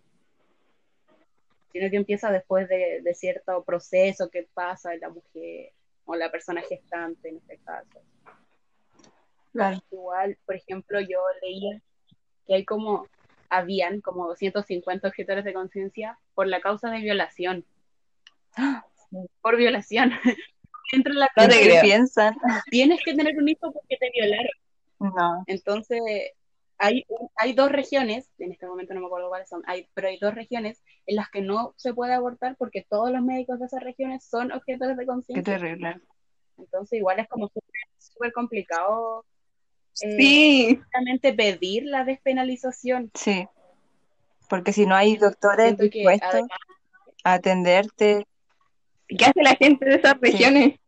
sino 1.72 1.90
que 1.92 1.98
empieza 1.98 2.32
después 2.32 2.68
de, 2.68 3.02
de 3.04 3.14
cierto 3.14 3.64
proceso 3.64 4.32
que 4.32 4.48
pasa 4.56 4.96
en 4.96 5.02
la 5.02 5.10
mujer 5.10 5.74
o 6.10 6.16
la 6.16 6.32
persona 6.32 6.62
gestante 6.64 7.30
en 7.30 7.38
este 7.38 7.58
caso. 7.60 8.02
Claro. 9.54 9.78
Igual, 9.92 10.38
por 10.46 10.56
ejemplo, 10.56 11.00
yo 11.00 11.20
leía 11.44 11.82
que 12.48 12.56
hay 12.56 12.66
como, 12.66 13.08
habían 13.50 14.02
como 14.02 14.28
250 14.28 15.08
objetores 15.08 15.46
de 15.46 15.54
conciencia 15.54 16.18
por 16.34 16.48
la 16.48 16.62
causa 16.62 16.90
de 16.90 17.00
violación. 17.00 17.64
Por 19.42 19.58
violación. 19.58 20.12
Entra 20.92 21.14
en 21.14 21.20
la 21.20 21.30
No 21.36 21.48
te 21.48 21.50
¿Qué 21.60 21.62
creo. 21.66 21.82
piensan? 21.82 22.36
tienes 22.72 23.00
que 23.04 23.14
tener 23.14 23.38
un 23.38 23.48
hijo 23.50 23.72
porque 23.72 23.98
te 23.98 24.10
violaron. 24.12 24.52
No. 25.00 25.44
Entonces, 25.48 26.00
hay, 26.80 27.54
dos 27.54 27.72
regiones, 27.72 28.32
en 28.40 28.54
este 28.54 28.66
momento 28.66 28.94
no 28.94 29.02
me 29.02 29.08
acuerdo 29.08 29.28
cuáles 29.30 29.50
son, 29.50 29.62
hay, 29.68 29.88
pero 29.94 30.08
hay 30.08 30.18
dos 30.18 30.34
regiones 30.34 30.82
en 31.06 31.18
las 31.18 31.30
que 31.30 31.42
no 31.42 31.74
se 31.78 31.94
puede 31.94 32.14
abortar 32.14 32.56
porque 32.58 32.86
todos 32.90 33.12
los 33.12 33.22
médicos 33.22 33.60
de 33.60 33.66
esas 33.66 33.84
regiones 33.84 34.24
son 34.24 34.52
objetores 34.52 34.96
de 34.96 35.04
Qué 35.04 35.08
conciencia. 35.08 35.44
terrible. 35.44 36.02
Entonces, 36.58 36.98
igual 36.98 37.20
es 37.20 37.28
como 37.28 37.52
súper 37.98 38.32
complicado 38.34 39.26
eh, 40.02 40.16
Sí, 40.18 40.80
pedir 41.36 41.84
la 41.84 42.06
despenalización. 42.06 43.12
Sí. 43.14 43.48
Porque 44.48 44.74
si 44.74 44.86
no 44.86 44.96
hay 44.96 45.18
doctores 45.18 45.76
Siento 45.78 45.84
dispuestos 45.84 46.30
además, 46.30 46.60
a 47.24 47.34
atenderte, 47.34 48.26
¿qué 49.08 49.26
hace 49.26 49.44
la 49.44 49.56
gente 49.56 49.86
de 49.86 49.96
esas 49.96 50.20
regiones? 50.20 50.80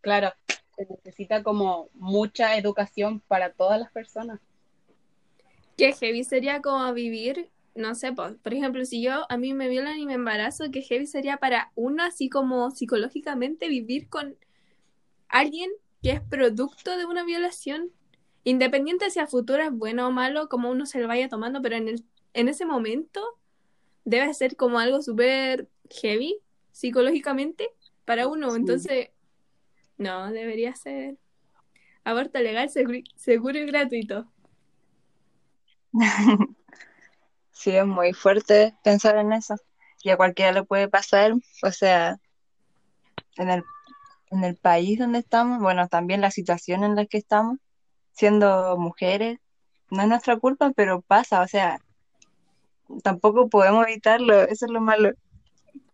claro, 0.00 0.32
se 0.76 0.86
necesita 0.86 1.42
como 1.42 1.88
mucha 1.94 2.56
educación 2.56 3.20
para 3.28 3.52
todas 3.52 3.80
las 3.80 3.90
personas. 3.92 4.40
Qué 5.76 5.92
heavy 5.92 6.24
sería 6.24 6.60
como 6.60 6.92
vivir, 6.92 7.50
no 7.74 7.94
sé, 7.94 8.12
po, 8.12 8.34
por 8.42 8.54
ejemplo, 8.54 8.84
si 8.84 9.02
yo 9.02 9.24
a 9.28 9.36
mí 9.36 9.54
me 9.54 9.68
violan 9.68 9.98
y 9.98 10.06
me 10.06 10.14
embarazo, 10.14 10.70
qué 10.70 10.82
heavy 10.82 11.06
sería 11.06 11.38
para 11.38 11.72
uno 11.74 12.02
así 12.04 12.28
como 12.28 12.70
psicológicamente 12.70 13.68
vivir 13.68 14.08
con 14.08 14.36
alguien 15.28 15.70
que 16.02 16.10
es 16.12 16.20
producto 16.20 16.96
de 16.96 17.06
una 17.06 17.24
violación, 17.24 17.90
independiente 18.44 19.10
si 19.10 19.20
a 19.20 19.26
futuro 19.26 19.62
es 19.62 19.72
bueno 19.72 20.08
o 20.08 20.10
malo, 20.10 20.48
como 20.48 20.70
uno 20.70 20.84
se 20.86 21.00
lo 21.00 21.08
vaya 21.08 21.28
tomando, 21.28 21.62
pero 21.62 21.76
en 21.76 21.88
el, 21.88 22.04
en 22.34 22.48
ese 22.48 22.66
momento 22.66 23.20
debe 24.04 24.32
ser 24.34 24.56
como 24.56 24.78
algo 24.78 25.00
súper 25.00 25.68
heavy 25.90 26.38
psicológicamente 26.72 27.68
para 28.04 28.26
uno, 28.26 28.50
Sí. 28.50 28.60
entonces 28.60 29.10
no, 29.96 30.32
debería 30.32 30.74
ser 30.74 31.16
aborto 32.04 32.40
legal, 32.40 32.68
seguro 32.68 33.58
y 33.58 33.66
gratuito. 33.66 34.31
sí 37.52 37.76
es 37.76 37.86
muy 37.86 38.12
fuerte 38.12 38.74
pensar 38.82 39.16
en 39.16 39.32
eso. 39.32 39.56
Y 40.02 40.10
a 40.10 40.16
cualquiera 40.16 40.52
le 40.52 40.64
puede 40.64 40.88
pasar, 40.88 41.32
o 41.62 41.70
sea, 41.70 42.18
en 43.36 43.50
el, 43.50 43.64
en 44.30 44.44
el 44.44 44.56
país 44.56 44.98
donde 44.98 45.20
estamos, 45.20 45.60
bueno, 45.60 45.86
también 45.88 46.20
la 46.20 46.30
situación 46.30 46.82
en 46.82 46.96
la 46.96 47.06
que 47.06 47.18
estamos, 47.18 47.58
siendo 48.12 48.76
mujeres, 48.78 49.38
no 49.90 50.02
es 50.02 50.08
nuestra 50.08 50.38
culpa, 50.38 50.72
pero 50.74 51.02
pasa, 51.02 51.42
o 51.42 51.46
sea, 51.46 51.78
tampoco 53.02 53.48
podemos 53.48 53.86
evitarlo, 53.86 54.42
eso 54.42 54.66
es 54.66 54.72
lo 54.72 54.80
malo. 54.80 55.12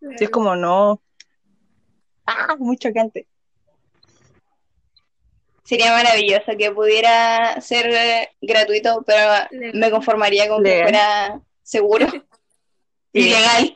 Sí, 0.00 0.24
es 0.24 0.30
como 0.30 0.56
no. 0.56 1.02
¡Ah! 2.26 2.56
Muy 2.58 2.76
chocante. 2.76 3.26
Sería 5.68 5.92
maravilloso 5.92 6.52
que 6.58 6.70
pudiera 6.72 7.60
ser 7.60 7.90
eh, 7.90 8.30
gratuito, 8.40 9.02
pero 9.06 9.20
Legal. 9.50 9.78
me 9.78 9.90
conformaría 9.90 10.48
con 10.48 10.64
que 10.64 10.80
fuera 10.82 11.40
seguro 11.62 12.06
y 13.12 13.22
Sí. 13.24 13.28
legal. 13.28 13.74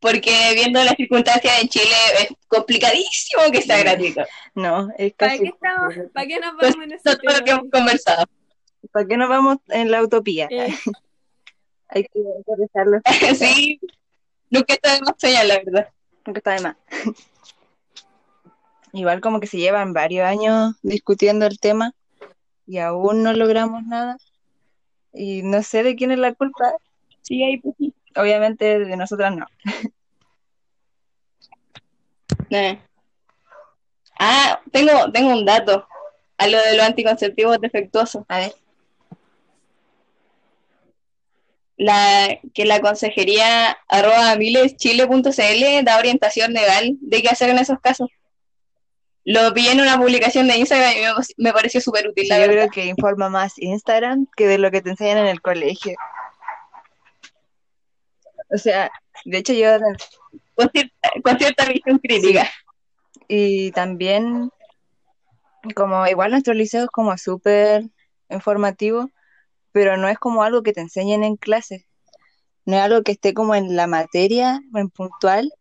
Porque 0.00 0.30
viendo 0.54 0.82
las 0.82 0.94
circunstancias 0.94 1.60
en 1.60 1.68
Chile 1.68 1.94
es 2.20 2.28
complicadísimo 2.46 3.42
que 3.52 3.60
sea 3.60 3.76
Sí. 3.76 3.82
gratuito. 3.82 4.22
No, 4.54 4.88
es 4.96 5.12
¿Para 5.12 5.32
casi 5.32 5.42
qué 5.42 5.48
estamos? 5.50 5.94
¿Para 6.14 6.26
qué 6.26 6.40
nos 6.40 6.54
Pues, 6.58 6.70
vamos 6.72 6.84
en 6.86 6.92
ese 6.92 7.16
Todo 7.16 7.38
lo 7.38 7.44
que 7.44 7.50
hemos 7.50 7.70
conversado. 7.70 8.24
¿Para 8.90 9.06
qué 9.06 9.16
nos 9.18 9.28
vamos 9.28 9.56
en 9.68 9.90
la 9.90 10.02
utopía? 10.02 10.48
Eh, 10.50 10.74
Hay 11.88 12.04
que 12.04 12.20
aterrizarlo, 12.40 13.00
sí, 13.38 13.80
nunca 14.48 14.72
está 14.74 14.94
de 14.94 15.00
más 15.00 15.14
soñar, 15.18 15.44
la 15.46 15.56
verdad. 15.58 15.88
nunca 16.24 16.38
está 16.38 16.52
de 16.52 16.60
más. 16.60 16.76
Igual 18.92 19.20
como 19.20 19.40
que 19.40 19.46
se 19.46 19.58
llevan 19.58 19.92
varios 19.92 20.26
años 20.26 20.74
discutiendo 20.82 21.46
el 21.46 21.58
tema 21.58 21.92
y 22.66 22.78
aún 22.78 23.22
no 23.22 23.32
logramos 23.32 23.82
nada. 23.84 24.18
Y 25.12 25.42
no 25.42 25.62
sé 25.62 25.82
de 25.82 25.96
quién 25.96 26.10
es 26.12 26.18
la 26.18 26.34
culpa. 26.34 26.72
Sí, 27.22 27.42
ahí 27.42 27.58
pues. 27.58 27.74
Obviamente 28.16 28.78
de 28.80 28.96
nosotras 28.96 29.34
no. 29.34 29.46
Eh. 32.50 32.80
Ah, 34.18 34.62
tengo, 34.72 35.12
tengo 35.12 35.32
un 35.32 35.44
dato 35.44 35.86
a 36.38 36.46
lo 36.46 36.58
de 36.58 36.76
los 36.76 36.86
anticonceptivos 36.86 37.60
defectuosos. 37.60 38.24
A 38.28 38.38
ver. 38.38 38.54
La, 41.76 42.38
que 42.54 42.64
la 42.64 42.80
consejería 42.80 43.76
arroba 43.86 44.34
mileschile.cl 44.36 45.84
da 45.84 45.98
orientación 45.98 46.54
legal 46.54 46.96
de 47.00 47.22
qué 47.22 47.28
hacer 47.28 47.50
en 47.50 47.58
esos 47.58 47.80
casos. 47.80 48.08
Lo 49.30 49.52
vi 49.52 49.68
en 49.68 49.78
una 49.82 49.98
publicación 49.98 50.48
de 50.48 50.56
Instagram 50.56 50.92
y 50.92 51.00
me, 51.02 51.12
me 51.36 51.52
pareció 51.52 51.82
súper 51.82 52.08
útil, 52.08 52.24
Sí, 52.24 52.30
yo 52.30 52.36
verdad. 52.36 52.54
creo 52.54 52.70
que 52.70 52.86
informa 52.86 53.28
más 53.28 53.58
Instagram 53.58 54.26
que 54.34 54.46
de 54.46 54.56
lo 54.56 54.70
que 54.70 54.80
te 54.80 54.88
enseñan 54.88 55.18
en 55.18 55.26
el 55.26 55.42
colegio. 55.42 55.94
O 58.50 58.56
sea, 58.56 58.90
de 59.26 59.36
hecho 59.36 59.52
yo 59.52 59.68
Con 60.54 60.70
cierta, 60.70 61.10
con 61.22 61.38
cierta 61.38 61.66
visión 61.66 61.98
crítica. 61.98 62.48
Y 63.28 63.70
también, 63.72 64.50
como 65.74 66.06
igual 66.06 66.30
nuestro 66.30 66.54
liceo 66.54 66.84
es 66.84 66.90
como 66.90 67.18
súper 67.18 67.84
informativo, 68.30 69.10
pero 69.72 69.98
no 69.98 70.08
es 70.08 70.18
como 70.18 70.42
algo 70.42 70.62
que 70.62 70.72
te 70.72 70.80
enseñen 70.80 71.22
en 71.22 71.36
clase. 71.36 71.86
No 72.64 72.76
es 72.76 72.82
algo 72.82 73.02
que 73.02 73.12
esté 73.12 73.34
como 73.34 73.54
en 73.54 73.76
la 73.76 73.86
materia, 73.86 74.62
en 74.74 74.88
puntual, 74.88 75.52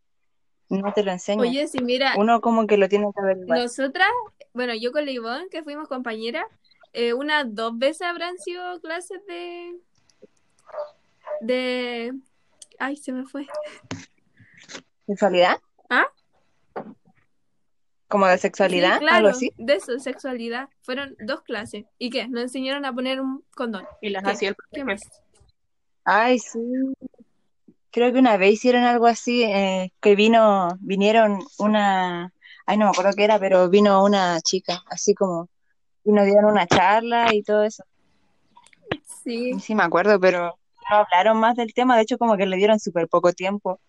no 0.70 0.93
te 0.93 1.03
lo 1.03 1.11
enseñan. 1.11 1.47
Oye, 1.47 1.68
si 1.68 1.82
mira, 1.84 2.13
Uno 2.18 2.41
como 2.41 2.68
que 2.68 2.78
lo 2.78 2.89
tiene 2.89 3.07
que 3.13 3.22
averiguar. 3.22 3.59
nosotras, 3.59 4.09
bueno, 4.53 4.74
yo 4.76 4.91
con 4.91 5.05
la 5.05 5.11
Ivonne, 5.11 5.47
que 5.49 5.63
fuimos 5.63 5.88
compañeras, 5.88 6.45
eh, 6.93 7.13
unas 7.13 7.53
dos 7.53 7.78
veces 7.78 8.01
habrán 8.03 8.38
sido 8.38 8.80
clases 8.82 9.26
de... 9.28 9.76
de... 11.41 12.13
Ay, 12.80 12.97
se 12.97 13.11
me 13.11 13.26
fue. 13.26 13.47
¿Sexualidad? 15.05 15.59
¿Ah? 15.89 16.07
¿Como 18.07 18.26
de 18.28 18.38
sexualidad? 18.38 18.93
Sí, 18.93 18.99
claro, 18.99 19.15
¿Algo 19.18 19.30
así? 19.30 19.51
de 19.57 19.76
eso, 19.76 19.99
sexualidad. 19.99 20.70
Fueron 20.82 21.15
dos 21.20 21.41
clases. 21.41 21.86
¿Y 21.97 22.09
qué? 22.09 22.28
Nos 22.28 22.43
enseñaron 22.43 22.86
a 22.86 22.93
poner 22.93 23.20
un 23.20 23.43
condón. 23.55 23.86
Y 24.01 24.09
las 24.09 24.24
hacía 24.24 24.49
el 24.49 24.55
¿Qué 24.72 24.84
más? 24.86 25.01
Ay, 26.05 26.39
sí. 26.39 26.59
Creo 27.97 28.13
que 28.13 28.19
una 28.19 28.37
vez 28.37 28.53
hicieron 28.53 28.83
algo 28.83 29.07
así, 29.07 29.41
eh, 29.41 29.91
que 29.99 30.15
vino, 30.15 30.77
vinieron 30.81 31.39
una, 31.57 32.31
ay, 32.67 32.77
no 32.77 32.85
me 32.85 32.91
acuerdo 32.91 33.13
qué 33.17 33.23
era, 33.23 33.39
pero 33.39 33.71
vino 33.71 34.03
una 34.03 34.39
chica, 34.39 34.83
así 34.91 35.15
como, 35.15 35.49
y 36.03 36.11
nos 36.11 36.25
dieron 36.25 36.45
una 36.45 36.67
charla 36.67 37.33
y 37.33 37.41
todo 37.41 37.63
eso. 37.63 37.83
Sí. 39.23 39.59
Sí, 39.59 39.73
me 39.73 39.81
acuerdo, 39.81 40.19
pero 40.19 40.59
no 40.91 40.95
hablaron 40.95 41.39
más 41.39 41.55
del 41.55 41.73
tema, 41.73 41.95
de 41.95 42.03
hecho 42.03 42.19
como 42.19 42.37
que 42.37 42.45
le 42.45 42.57
dieron 42.57 42.79
súper 42.79 43.07
poco 43.07 43.33
tiempo. 43.33 43.79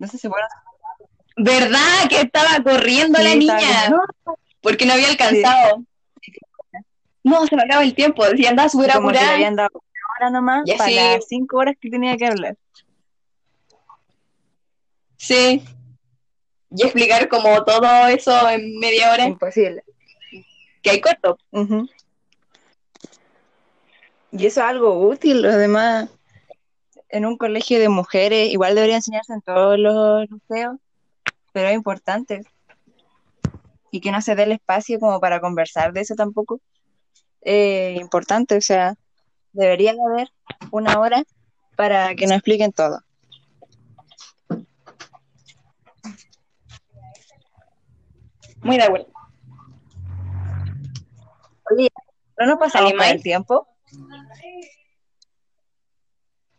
No 0.00 0.08
sé 0.08 0.18
si 0.18 0.28
fueron... 0.28 0.48
¿Verdad? 1.36 2.08
Que 2.10 2.22
estaba 2.22 2.60
corriendo 2.64 3.20
la 3.20 3.30
Sí, 3.30 3.38
niña 3.38 3.92
porque 4.60 4.86
no 4.86 4.94
había 4.94 5.10
alcanzado. 5.10 5.84
No, 7.22 7.46
se 7.46 7.54
me 7.54 7.62
acaba 7.62 7.84
el 7.84 7.94
tiempo. 7.94 8.24
Decía, 8.24 8.50
andaba 8.50 8.68
súper 8.68 8.90
apurada. 8.90 9.38
Hora 10.18 10.30
nomás 10.30 10.62
Y 10.66 10.76
para 10.76 10.90
las 10.90 11.26
cinco 11.28 11.58
horas 11.58 11.74
que 11.80 11.90
tenía 11.90 12.16
que 12.16 12.26
hablar. 12.26 12.56
Sí. 15.16 15.62
Y 16.70 16.82
explicar 16.82 17.28
como 17.28 17.64
todo 17.64 18.06
eso 18.08 18.48
en 18.50 18.78
media 18.78 19.12
hora, 19.12 19.26
Imposible. 19.26 19.82
que 20.82 20.90
hay 20.90 21.00
corto. 21.00 21.38
Ujú. 21.50 21.88
Y 24.30 24.46
eso 24.46 24.60
es 24.60 24.66
algo 24.66 25.08
útil, 25.08 25.44
además, 25.46 26.10
en 27.08 27.24
un 27.24 27.38
colegio 27.38 27.78
de 27.80 27.88
mujeres, 27.88 28.52
igual 28.52 28.74
debería 28.74 28.96
enseñarse 28.96 29.32
en 29.32 29.40
todos 29.40 29.78
los 29.78 30.26
liceos, 30.30 30.76
pero 31.52 31.68
es 31.68 31.74
importante. 31.74 32.42
y 33.90 34.00
que 34.02 34.10
no 34.12 34.20
se 34.20 34.34
dé 34.34 34.42
el 34.42 34.52
espacio 34.52 35.00
como 35.00 35.18
para 35.18 35.40
conversar 35.40 35.94
de 35.94 36.02
eso 36.02 36.14
tampoco. 36.14 36.60
Eh, 37.40 37.96
importante, 37.98 38.54
o 38.58 38.60
sea, 38.60 38.94
debería 39.52 39.92
de 39.94 40.00
haber 40.00 40.32
una 40.70 40.98
hora 40.98 41.22
para 41.76 42.14
que 42.14 42.26
nos 42.26 42.36
expliquen 42.36 42.72
todo. 42.72 43.00
Muy 48.62 48.76
de 48.76 48.82
acuerdo. 48.82 49.06
Oye, 51.70 51.88
¿no 52.38 52.46
nos 52.46 52.58
pasamos 52.58 52.92
¿Alguien 52.92 52.96
con 52.96 53.06
más? 53.06 53.14
el 53.14 53.22
tiempo? 53.22 53.68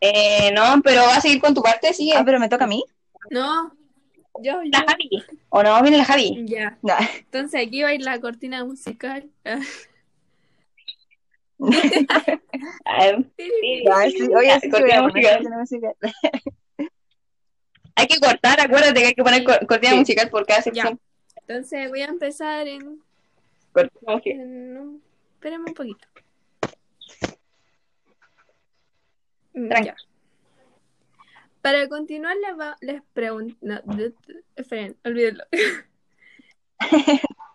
Eh, 0.01 0.51
no, 0.53 0.81
pero 0.81 1.01
va 1.01 1.17
a 1.17 1.21
seguir 1.21 1.41
con 1.41 1.53
tu 1.53 1.61
parte, 1.61 1.93
sigue. 1.93 2.13
Ah, 2.15 2.23
pero 2.25 2.39
me 2.39 2.47
toca 2.47 2.63
a 2.63 2.67
mí. 2.67 2.83
No, 3.29 3.73
yo, 4.41 4.63
yo. 4.63 4.69
La 4.71 4.85
Javi. 4.87 5.09
¿O 5.49 5.61
no? 5.61 5.81
Viene 5.81 5.97
la 5.97 6.05
Javi. 6.05 6.45
Ya. 6.47 6.77
No. 6.81 6.93
Entonces 7.17 7.67
aquí 7.67 7.83
va 7.83 7.89
a 7.89 7.93
ir 7.93 8.01
la 8.01 8.19
cortina 8.19 8.63
musical. 8.63 9.29
Hay 17.95 18.07
que 18.07 18.19
cortar, 18.19 18.61
acuérdate 18.61 19.01
que 19.01 19.07
hay 19.07 19.13
que 19.13 19.23
poner 19.23 19.43
cor- 19.43 19.65
cortina 19.67 19.91
Sí. 19.93 19.99
musical 19.99 20.29
por 20.29 20.45
cada 20.45 20.61
sección. 20.61 20.99
Entonces 21.47 21.89
voy 21.89 22.01
a 22.01 22.05
empezar 22.05 22.67
en, 22.67 23.01
Cortina 23.73 24.13
musical. 24.13 24.39
en 24.39 24.77
un... 24.77 25.03
Espérame 25.33 25.65
un 25.67 25.73
poquito. 25.73 26.07
Mm. 29.53 29.69
Ya. 29.83 29.95
Para 31.61 31.87
continuar 31.89 32.35
les, 32.37 32.57
va- 32.57 32.77
les 32.81 33.01
pregunto... 33.13 33.55
No, 33.61 33.81
esperen, 34.55 34.95
olvídenlo. 35.03 35.43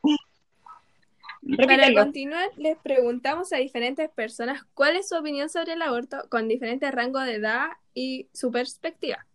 Para 1.56 1.92
continuar, 1.92 2.50
les 2.56 2.78
preguntamos 2.78 3.52
a 3.52 3.58
diferentes 3.58 4.08
personas 4.10 4.64
cuál 4.72 4.96
es 4.96 5.08
su 5.08 5.16
opinión 5.16 5.50
sobre 5.50 5.74
el 5.74 5.82
aborto 5.82 6.22
con 6.30 6.48
diferentes 6.48 6.90
rangos 6.90 7.26
de 7.26 7.34
edad 7.34 7.68
y 7.92 8.28
su 8.32 8.50
perspectiva. 8.50 9.26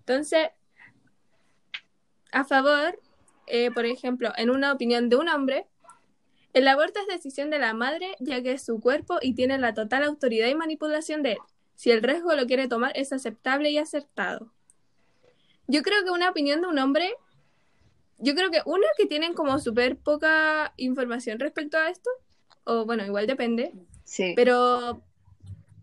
Entonces, 0.00 0.48
a 2.32 2.44
favor, 2.44 2.98
eh, 3.46 3.70
por 3.70 3.84
ejemplo, 3.84 4.32
en 4.36 4.50
una 4.50 4.72
opinión 4.72 5.10
de 5.10 5.16
un 5.16 5.28
hombre, 5.28 5.66
el 6.54 6.66
aborto 6.66 7.00
es 7.00 7.06
decisión 7.06 7.50
de 7.50 7.58
la 7.58 7.74
madre 7.74 8.16
ya 8.18 8.42
que 8.42 8.52
es 8.52 8.64
su 8.64 8.80
cuerpo 8.80 9.18
y 9.20 9.34
tiene 9.34 9.58
la 9.58 9.74
total 9.74 10.04
autoridad 10.04 10.48
y 10.48 10.54
manipulación 10.54 11.22
de 11.22 11.32
él. 11.32 11.38
Si 11.74 11.90
el 11.90 12.02
riesgo 12.02 12.34
lo 12.34 12.46
quiere 12.46 12.66
tomar, 12.66 12.92
es 12.94 13.12
aceptable 13.12 13.70
y 13.70 13.78
acertado. 13.78 14.50
Yo 15.66 15.82
creo 15.82 16.02
que 16.02 16.10
una 16.10 16.30
opinión 16.30 16.62
de 16.62 16.68
un 16.68 16.78
hombre 16.78 17.14
yo 18.18 18.34
creo 18.34 18.50
que 18.50 18.60
uno 18.66 18.84
que 18.96 19.06
tienen 19.06 19.34
como 19.34 19.58
súper 19.58 19.96
poca 19.96 20.72
información 20.76 21.38
respecto 21.38 21.78
a 21.78 21.88
esto, 21.90 22.10
o 22.64 22.84
bueno, 22.84 23.04
igual 23.04 23.26
depende, 23.26 23.72
Sí, 24.04 24.32
pero, 24.34 25.02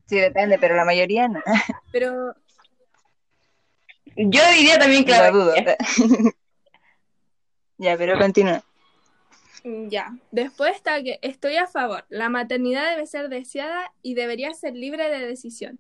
sí, 0.08 0.18
depende, 0.18 0.58
pero 0.60 0.76
la 0.76 0.86
mayoría 0.86 1.28
no. 1.28 1.42
pero, 1.92 2.36
Yo 4.16 4.42
diría 4.56 4.80
también, 4.80 5.02
Lo 5.04 5.08
claro. 5.08 5.38
dudo. 5.38 5.54
Ya, 7.78 7.98
pero 7.98 8.18
continúa. 8.18 8.64
ya. 9.90 10.16
Después 10.32 10.76
está 10.76 11.04
que 11.04 11.20
estoy 11.22 11.58
a 11.58 11.68
favor, 11.68 12.06
la 12.10 12.30
maternidad 12.30 12.90
debe 12.90 13.06
ser 13.06 13.28
deseada 13.30 13.92
y 14.02 14.14
debería 14.16 14.54
ser 14.54 14.76
libre 14.76 15.10
de 15.10 15.26
decisión. 15.28 15.78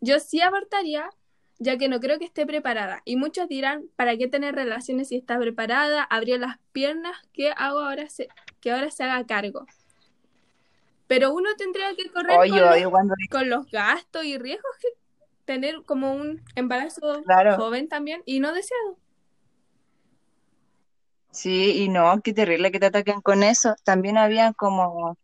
Yo 0.00 0.20
sí 0.20 0.40
abortaría, 0.40 1.10
ya 1.58 1.76
que 1.76 1.88
no 1.88 2.00
creo 2.00 2.18
que 2.18 2.24
esté 2.24 2.46
preparada. 2.46 3.02
Y 3.04 3.16
muchos 3.16 3.48
dirán, 3.48 3.84
¿para 3.96 4.16
qué 4.16 4.28
tener 4.28 4.54
relaciones 4.54 5.08
si 5.08 5.16
está 5.16 5.38
preparada? 5.38 6.02
Abrir 6.04 6.40
las 6.40 6.58
piernas, 6.72 7.16
¿qué 7.32 7.52
hago 7.56 7.80
ahora? 7.80 8.08
Se, 8.08 8.28
que 8.60 8.70
ahora 8.72 8.90
se 8.90 9.04
haga 9.04 9.26
cargo. 9.26 9.66
Pero 11.06 11.32
uno 11.32 11.48
tendría 11.56 11.94
que 11.96 12.10
correr 12.10 12.38
Oye, 12.38 12.50
con 12.50 12.60
los 12.60 12.90
cuando 12.90 13.14
con 13.30 13.50
los 13.50 13.70
gastos 13.70 14.24
y 14.24 14.38
riesgos 14.38 14.70
que 14.80 14.88
tener 15.46 15.82
como 15.84 16.12
un 16.12 16.42
embarazo 16.54 17.22
Claro. 17.24 17.56
joven 17.56 17.88
también 17.88 18.22
y 18.26 18.40
no 18.40 18.52
deseado. 18.52 18.98
Sí, 21.30 21.82
y 21.82 21.88
no, 21.88 22.20
qué 22.22 22.32
terrible 22.32 22.70
que 22.70 22.80
te 22.80 22.86
ataquen 22.86 23.20
con 23.20 23.42
eso. 23.42 23.74
También 23.84 24.18
había 24.18 24.52
como, 24.52 25.16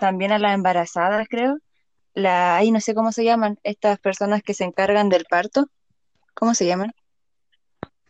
también 0.00 0.32
a 0.32 0.38
las 0.38 0.54
embarazadas, 0.54 1.28
creo. 1.28 1.58
La, 2.14 2.56
ay, 2.56 2.70
no 2.70 2.80
sé 2.80 2.94
cómo 2.94 3.12
se 3.12 3.24
llaman, 3.24 3.58
estas 3.64 3.98
personas 3.98 4.42
que 4.42 4.54
se 4.54 4.64
encargan 4.64 5.08
del 5.08 5.24
parto. 5.24 5.66
¿Cómo 6.34 6.54
se 6.54 6.66
llaman? 6.66 6.94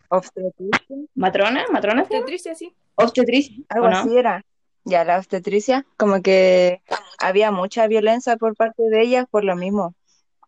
Obstetricia, 0.09 0.97
¿Matrona? 1.15 1.65
¿Matrona? 1.73 2.03
Obstetricia, 2.03 2.55
sí. 2.55 2.75
¿Obstetricia? 2.95 3.65
algo 3.69 3.87
así 3.87 4.17
era. 4.17 4.45
Ya, 4.85 5.05
la 5.05 5.19
obstetricia, 5.19 5.87
como 5.97 6.21
que 6.21 6.83
había 7.19 7.51
mucha 7.51 7.87
violencia 7.87 8.37
por 8.37 8.55
parte 8.55 8.83
de 8.83 9.01
ellas 9.01 9.27
por 9.31 9.45
lo 9.45 9.57
mismo. 9.57 9.95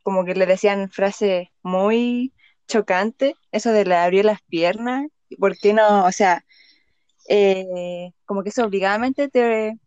Como 0.03 0.25
que 0.25 0.35
le 0.35 0.47
decían 0.47 0.91
frases 0.91 1.49
muy 1.63 2.33
chocantes, 2.69 3.35
eso 3.51 3.73
de 3.73 3.87
le 3.87 3.97
abrió 3.97 4.23
las 4.23 4.43
piernas, 4.43 5.07
¿por 5.39 5.57
qué 5.57 5.73
no? 5.73 6.05
O 6.05 6.13
sea, 6.13 6.45
eh, 7.29 8.13
como 8.25 8.43
que 8.43 8.51
eso 8.51 8.65
obligadamente 8.65 9.29
te, 9.29 9.79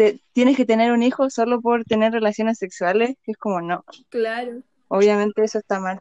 te- 0.00 0.18
tienes 0.32 0.56
que 0.56 0.64
tener 0.64 0.92
un 0.92 1.02
hijo 1.02 1.28
solo 1.28 1.60
por 1.60 1.84
tener 1.84 2.10
relaciones 2.10 2.56
sexuales, 2.56 3.16
es 3.26 3.36
como 3.36 3.60
no, 3.60 3.84
Claro. 4.08 4.62
obviamente 4.88 5.44
eso 5.44 5.58
está 5.58 5.78
mal. 5.78 6.00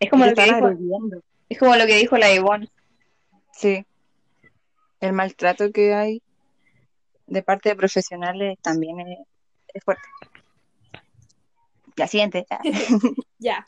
Es 0.00 0.08
como 0.08 0.24
lo 0.24 0.34
que 0.34 0.42
dijo, 0.44 0.70
es 1.50 1.58
como 1.58 1.76
lo 1.76 1.84
que 1.84 1.98
dijo 1.98 2.16
la 2.16 2.32
Ivonne. 2.32 2.70
Sí, 3.52 3.84
el 5.00 5.12
maltrato 5.12 5.70
que 5.70 5.92
hay 5.92 6.22
de 7.26 7.42
parte 7.42 7.68
de 7.68 7.76
profesionales 7.76 8.56
también 8.62 9.00
es, 9.00 9.18
es 9.74 9.84
fuerte. 9.84 10.08
La 11.96 12.06
siguiente. 12.06 12.46
Ah, 12.48 12.60
Ya. 13.38 13.66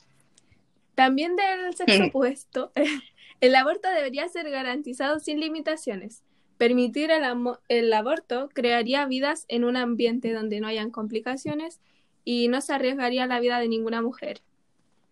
También 0.94 1.36
del 1.36 1.76
sexo 1.76 2.04
opuesto, 2.06 2.72
el 3.42 3.54
aborto 3.54 3.90
debería 3.90 4.26
ser 4.28 4.48
garantizado 4.48 5.20
sin 5.20 5.40
limitaciones. 5.40 6.22
Permitir 6.58 7.10
el, 7.10 7.22
el 7.68 7.92
aborto 7.92 8.48
crearía 8.54 9.06
vidas 9.06 9.44
en 9.48 9.64
un 9.64 9.76
ambiente 9.76 10.32
donde 10.32 10.60
no 10.60 10.68
hayan 10.68 10.90
complicaciones 10.90 11.80
y 12.24 12.48
no 12.48 12.60
se 12.60 12.74
arriesgaría 12.74 13.26
la 13.26 13.40
vida 13.40 13.58
de 13.60 13.68
ninguna 13.68 14.02
mujer. 14.02 14.42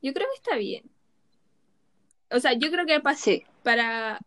Yo 0.02 0.14
creo 0.14 0.28
que 0.28 0.36
está 0.36 0.56
bien. 0.56 0.90
O 2.30 2.40
sea, 2.40 2.52
yo 2.54 2.70
creo 2.70 2.86
que 2.86 3.00
pa- 3.00 3.16
Sí, 3.16 3.44
para, 3.62 4.20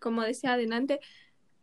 como 0.00 0.22
decía 0.22 0.54
adelante, 0.54 1.00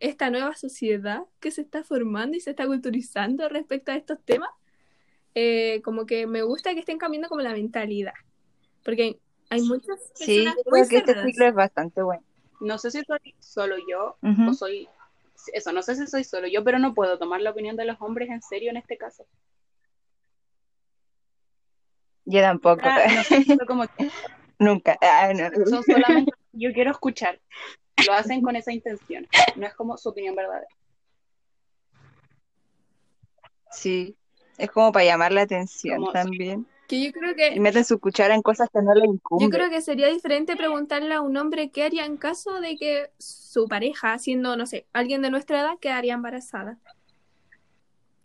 esta 0.00 0.30
nueva 0.30 0.54
sociedad 0.56 1.22
que 1.40 1.50
se 1.52 1.62
está 1.62 1.84
formando 1.84 2.36
y 2.36 2.40
se 2.40 2.50
está 2.50 2.66
culturizando 2.66 3.48
respecto 3.48 3.92
a 3.92 3.96
estos 3.96 4.22
temas, 4.24 4.50
eh, 5.34 5.82
como 5.84 6.06
que 6.06 6.26
me 6.26 6.42
gusta 6.42 6.74
que 6.74 6.80
estén 6.80 6.98
cambiando 6.98 7.28
como 7.28 7.42
la 7.42 7.52
mentalidad. 7.54 8.14
Porque 8.84 9.20
hay 9.50 9.62
muchas 9.62 9.98
sí, 10.14 10.18
personas 10.18 10.56
yo 10.56 10.62
muy 10.70 10.84
creo 10.84 10.88
que 10.88 10.96
este 10.98 11.16
ciclo 11.16 11.46
es 11.46 11.54
bastante 11.54 12.02
bueno. 12.02 12.24
No 12.60 12.78
sé 12.78 12.90
si 12.90 13.02
soy 13.04 13.34
solo 13.38 13.76
yo 13.88 14.16
o 14.48 14.52
soy. 14.52 14.88
Eso, 15.52 15.72
no 15.72 15.82
sé 15.82 15.94
si 15.94 16.06
soy 16.06 16.24
solo 16.24 16.48
yo, 16.48 16.64
pero 16.64 16.78
no 16.78 16.94
puedo 16.94 17.18
tomar 17.18 17.40
la 17.40 17.50
opinión 17.50 17.76
de 17.76 17.84
los 17.84 18.00
hombres 18.00 18.28
en 18.30 18.42
serio 18.42 18.70
en 18.70 18.76
este 18.76 18.96
caso. 18.98 19.24
Yo 22.24 22.40
tampoco, 22.42 22.80
Ah, 22.84 23.04
no 23.14 23.22
sé, 23.22 23.44
fue 23.44 23.66
como 23.66 23.86
que 23.86 24.10
nunca. 24.58 24.98
Ah, 25.00 25.32
no. 25.34 25.48
son 25.66 25.82
solamente 25.84 26.32
yo 26.52 26.72
quiero 26.72 26.90
escuchar. 26.90 27.40
Lo 28.06 28.12
hacen 28.12 28.42
con 28.42 28.54
esa 28.56 28.72
intención. 28.72 29.26
No 29.56 29.66
es 29.66 29.74
como 29.74 29.96
su 29.96 30.08
opinión 30.10 30.34
verdadera. 30.34 30.66
Sí, 33.70 34.16
es 34.56 34.70
como 34.70 34.92
para 34.92 35.04
llamar 35.04 35.32
la 35.32 35.42
atención 35.42 35.98
Como- 36.00 36.12
también. 36.12 36.66
Que 36.88 37.04
yo 37.04 37.12
creo 37.12 37.34
Y 37.50 37.60
que 37.60 37.60
meten 37.60 37.84
su 37.84 38.00
cuchara 38.00 38.34
en 38.34 38.42
cosas 38.42 38.68
que 38.72 38.82
no 38.82 38.94
le 38.94 39.06
yo 39.06 39.12
incumben. 39.12 39.50
creo 39.50 39.70
que 39.70 39.80
sería 39.80 40.08
diferente 40.08 40.56
preguntarle 40.56 41.14
a 41.14 41.20
un 41.20 41.36
hombre 41.36 41.70
qué 41.70 41.84
haría 41.84 42.04
en 42.06 42.16
caso 42.16 42.60
de 42.60 42.76
que 42.76 43.12
su 43.18 43.68
pareja, 43.68 44.18
siendo, 44.18 44.56
no 44.56 44.66
sé, 44.66 44.86
alguien 44.92 45.22
de 45.22 45.30
nuestra 45.30 45.60
edad, 45.60 45.78
quedaría 45.80 46.14
embarazada. 46.14 46.78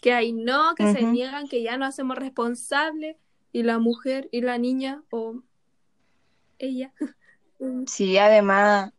Que 0.01 0.13
ahí 0.13 0.33
no, 0.33 0.75
que 0.75 0.91
se 0.93 1.03
niegan, 1.03 1.47
que 1.47 1.63
ya 1.63 1.77
no 1.77 1.85
hacemos 1.85 2.17
responsables, 2.17 3.17
y 3.53 3.63
la 3.63 3.79
mujer 3.79 4.27
y 4.31 4.41
la 4.41 4.57
niña 4.57 5.03
o 5.11 5.41
ella. 6.59 6.93
Sí, 7.87 8.17
además, 8.17 8.91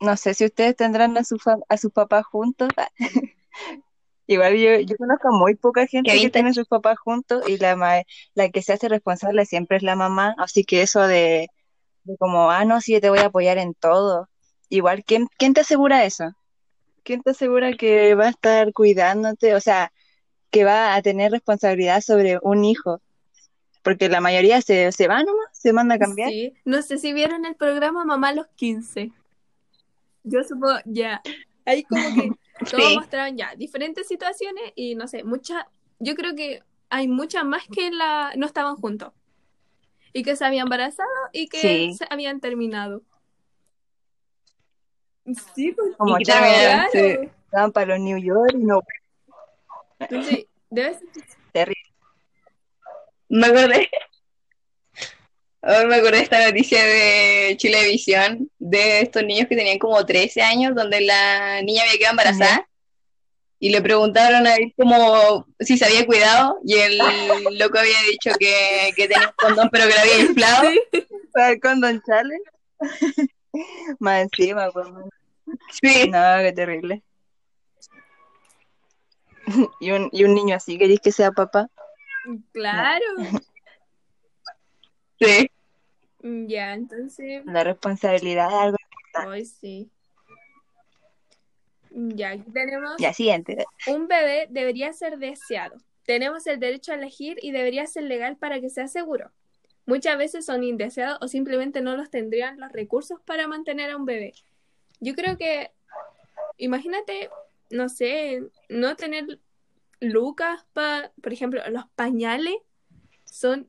no 0.00 0.16
sé 0.16 0.32
si 0.34 0.46
ustedes 0.46 0.76
tendrán 0.76 1.18
a, 1.18 1.24
su 1.24 1.36
a 1.68 1.76
sus 1.76 1.92
papás 1.92 2.24
juntos. 2.26 2.68
Igual 4.28 4.56
yo, 4.56 4.78
yo 4.80 4.96
conozco 4.96 5.32
muy 5.32 5.54
poca 5.56 5.86
gente 5.86 6.10
que 6.12 6.28
tiene 6.30 6.52
sus 6.54 6.66
papás 6.68 6.98
juntos 6.98 7.48
y 7.48 7.56
la, 7.56 7.76
ma- 7.76 8.02
la 8.34 8.50
que 8.50 8.62
se 8.62 8.74
hace 8.74 8.88
responsable 8.88 9.46
siempre 9.46 9.78
es 9.78 9.82
la 9.82 9.96
mamá. 9.96 10.34
Así 10.38 10.64
que 10.64 10.82
eso 10.82 11.00
de, 11.08 11.48
de 12.04 12.16
como, 12.18 12.50
ah, 12.50 12.64
no, 12.66 12.80
sí, 12.82 12.92
yo 12.92 13.00
te 13.00 13.10
voy 13.10 13.20
a 13.20 13.26
apoyar 13.26 13.58
en 13.58 13.74
todo. 13.74 14.28
Igual, 14.68 15.02
¿quién, 15.04 15.28
quién 15.38 15.54
te 15.54 15.62
asegura 15.62 16.04
eso? 16.04 16.30
¿Quién 17.04 17.22
te 17.22 17.30
asegura 17.30 17.72
que 17.72 18.14
va 18.14 18.26
a 18.26 18.30
estar 18.30 18.72
cuidándote? 18.74 19.54
O 19.54 19.60
sea, 19.60 19.92
que 20.50 20.64
va 20.64 20.94
a 20.94 21.00
tener 21.02 21.32
responsabilidad 21.32 22.02
sobre 22.02 22.38
un 22.42 22.66
hijo. 22.66 23.00
Porque 23.82 24.10
la 24.10 24.20
mayoría 24.20 24.60
se, 24.60 24.92
se 24.92 25.08
va 25.08 25.22
nomás, 25.22 25.46
se 25.52 25.72
manda 25.72 25.94
a 25.94 25.98
cambiar. 25.98 26.28
Sí, 26.30 26.52
no 26.66 26.82
sé 26.82 26.98
si 26.98 27.14
vieron 27.14 27.46
el 27.46 27.54
programa 27.54 28.04
Mamá 28.04 28.28
a 28.28 28.34
los 28.34 28.46
15. 28.56 29.10
Yo 30.24 30.44
supongo, 30.44 30.74
ya. 30.84 31.22
Ahí 31.64 31.84
como 31.84 32.02
que 32.14 32.30
todos 32.70 32.88
Sí. 32.88 32.94
mostraban 32.94 33.36
ya 33.36 33.54
diferentes 33.56 34.06
situaciones 34.08 34.72
y 34.74 34.94
no 34.94 35.06
sé, 35.08 35.24
muchas, 35.24 35.64
yo 35.98 36.14
creo 36.14 36.34
que 36.34 36.62
hay 36.90 37.08
muchas 37.08 37.44
más 37.44 37.66
que 37.68 37.90
la 37.90 38.32
no 38.36 38.46
estaban 38.46 38.76
juntos 38.76 39.12
y 40.12 40.22
que 40.22 40.36
se 40.36 40.44
habían 40.44 40.66
embarazado 40.66 41.08
y 41.32 41.48
que 41.48 41.58
Sí. 41.60 41.94
se 41.94 42.06
habían 42.10 42.40
terminado. 42.40 43.02
Sí, 45.54 45.72
pues, 45.72 45.94
Como 45.96 46.18
Y 46.18 46.24
chao, 46.24 46.40
terminaron, 46.42 46.90
claro. 46.90 47.32
estaban 47.44 47.72
para 47.72 47.86
los 47.86 48.00
New 48.00 48.18
York 48.18 48.52
y 48.54 48.64
no 48.64 48.80
Entonces, 49.98 50.46
debe 50.70 50.94
ser 50.94 51.08
terrible. 51.52 51.82
Me 53.28 53.46
acordé. 53.46 53.90
Ahora 55.60 55.88
me 55.88 55.96
acordé 55.96 56.18
de 56.18 56.22
esta 56.22 56.46
noticia 56.46 56.84
de 56.84 57.54
Chilevisión, 57.56 58.48
de 58.58 59.00
estos 59.00 59.24
niños 59.24 59.48
que 59.48 59.56
tenían 59.56 59.78
como 59.78 60.04
13 60.04 60.40
años, 60.42 60.74
donde 60.74 61.00
la 61.00 61.62
niña 61.62 61.82
había 61.82 61.98
quedado 61.98 62.12
embarazada. 62.12 62.68
Y 63.60 63.70
le 63.70 63.82
preguntaron 63.82 64.46
a 64.46 64.54
él 64.54 64.72
como 64.76 65.46
si 65.58 65.76
se 65.76 65.84
había 65.84 66.06
cuidado, 66.06 66.58
y 66.64 66.74
el 66.74 66.98
loco 67.58 67.78
había 67.78 68.00
dicho 68.08 68.30
que, 68.38 68.92
que 68.94 69.08
tenía 69.08 69.28
un 69.28 69.34
condón, 69.36 69.68
pero 69.72 69.88
que 69.88 69.94
lo 69.94 70.00
había 70.00 70.20
inflado. 70.20 70.70
Sí. 70.70 70.80
El 71.34 71.60
Condon 71.60 72.02
Challenge. 72.04 72.50
Más 74.00 74.22
encima, 74.22 74.70
pues. 74.72 74.88
Sí. 75.80 76.08
No, 76.10 76.18
qué 76.40 76.52
terrible. 76.52 77.02
Y 79.80 79.90
un, 79.92 80.08
y 80.12 80.24
un 80.24 80.34
niño 80.34 80.56
así, 80.56 80.76
¿queréis 80.78 81.00
que 81.00 81.12
sea 81.12 81.30
papá? 81.32 81.68
Claro. 82.52 83.04
Sí. 85.20 85.50
Ya, 86.22 86.74
entonces, 86.74 87.44
La 87.46 87.64
responsabilidad 87.64 88.48
es 88.48 88.54
algo. 88.54 88.76
hoy 89.30 89.44
sí. 89.44 89.90
Ya, 91.90 92.30
aquí 92.30 92.50
tenemos 92.52 92.92
Ya, 92.98 93.12
siguiente. 93.12 93.64
un 93.86 94.08
bebé 94.08 94.46
debería 94.50 94.92
ser 94.92 95.18
deseado. 95.18 95.76
Tenemos 96.04 96.46
el 96.46 96.58
derecho 96.60 96.92
a 96.92 96.96
elegir 96.96 97.38
y 97.42 97.50
debería 97.52 97.86
ser 97.86 98.04
legal 98.04 98.36
para 98.36 98.60
que 98.60 98.70
sea 98.70 98.88
seguro. 98.88 99.30
Muchas 99.86 100.18
veces 100.18 100.44
son 100.44 100.64
indeseados 100.64 101.18
o 101.22 101.28
simplemente 101.28 101.80
no 101.80 101.96
los 101.96 102.10
tendrían 102.10 102.60
los 102.60 102.70
recursos 102.72 103.20
para 103.24 103.46
mantener 103.48 103.90
a 103.90 103.96
un 103.96 104.04
bebé. 104.04 104.34
Yo 105.00 105.14
creo 105.14 105.38
que, 105.38 105.70
imagínate, 106.58 107.30
no 107.70 107.88
sé, 107.88 108.42
no 108.68 108.96
tener 108.96 109.38
lucas 110.00 110.64
para, 110.74 111.10
por 111.22 111.32
ejemplo, 111.32 111.62
los 111.70 111.86
pañales 111.94 112.56
son 113.24 113.68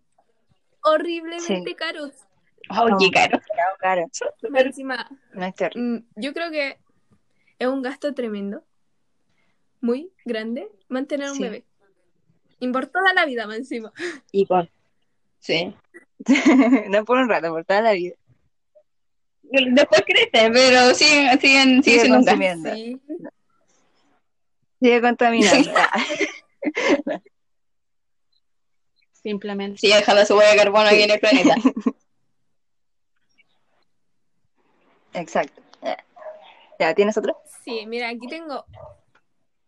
horriblemente 0.89 1.69
Sí. 1.69 1.75
caros. 1.75 2.11
Oh, 2.69 2.97
qué 2.99 3.09
caro. 3.11 3.39
Encima, 4.55 5.09
No 5.33 5.45
es 5.45 5.55
terrible. 5.55 5.99
Mm, 5.99 6.05
Yo 6.21 6.33
creo 6.33 6.51
que 6.51 6.77
es 7.57 7.67
un 7.67 7.81
gasto 7.81 8.13
tremendo, 8.13 8.63
muy 9.81 10.11
grande, 10.25 10.69
mantener 10.87 11.29
un 11.31 11.37
Sí. 11.37 11.43
bebé. 11.43 11.65
Y 12.59 12.67
por 12.69 12.87
toda 12.87 13.13
la 13.13 13.25
vida, 13.25 13.47
más 13.47 13.57
encima. 13.57 13.91
Y 14.31 14.45
con. 14.45 14.69
Sí. 15.39 15.73
no 16.89 17.05
por 17.05 17.17
un 17.17 17.29
rato, 17.29 17.49
por 17.49 17.63
toda 17.65 17.81
la 17.81 17.93
vida. 17.93 18.15
Después 19.43 20.03
crece, 20.05 20.51
pero 20.51 20.93
siguen, 20.93 21.39
siguen, 21.39 21.83
sigue 21.83 21.83
Sigue 21.83 21.99
siendo 22.01 22.19
un 22.19 22.25
gasto. 22.25 22.39
consumiendo. 22.39 22.73
Sí. 22.75 23.01
Sigue 24.81 25.01
contaminando. 25.01 25.69
Simplemente. 29.22 29.80
Sigue 29.80 29.95
dejando 29.95 30.26
su 30.26 30.36
huella 30.36 30.51
de 30.51 30.57
carbono 30.57 30.88
aquí 30.88 31.01
en 31.03 31.11
el 31.11 31.20
planeta. 31.20 31.55
Exacto. 35.13 35.61
¿Ya 36.80 36.93
tienes 36.93 37.17
otro? 37.17 37.36
Sí, 37.65 37.86
mira, 37.88 38.07
aquí 38.09 38.28
tengo 38.28 38.65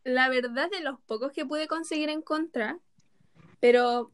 la 0.03 0.29
verdad 0.29 0.69
de 0.71 0.79
los 0.81 0.99
pocos 1.01 1.33
que 1.33 1.45
pude 1.45 1.67
conseguir 1.67 2.09
en 2.09 2.21
contra, 2.21 2.79
pero 3.59 4.11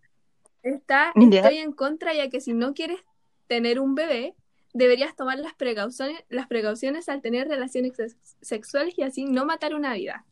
está, 0.63 1.13
estoy 1.15 1.57
en 1.59 1.71
contra 1.73 2.13
ya 2.13 2.29
que 2.29 2.41
si 2.41 2.53
no 2.53 2.73
quieres 2.73 2.99
tener 3.47 3.79
un 3.79 3.93
bebé, 3.93 4.33
deberías 4.73 5.15
tomar 5.15 5.37
las 5.37 5.53
precauciones, 5.53 6.23
las 6.29 6.47
precauciones 6.47 7.07
al 7.07 7.21
tener 7.21 7.47
relaciones 7.47 7.95
sex- 7.95 8.35
sexuales 8.41 8.95
y 8.97 9.03
así 9.03 9.25
no 9.25 9.45
matar 9.45 9.75
una 9.75 9.93
vida. 9.93 10.25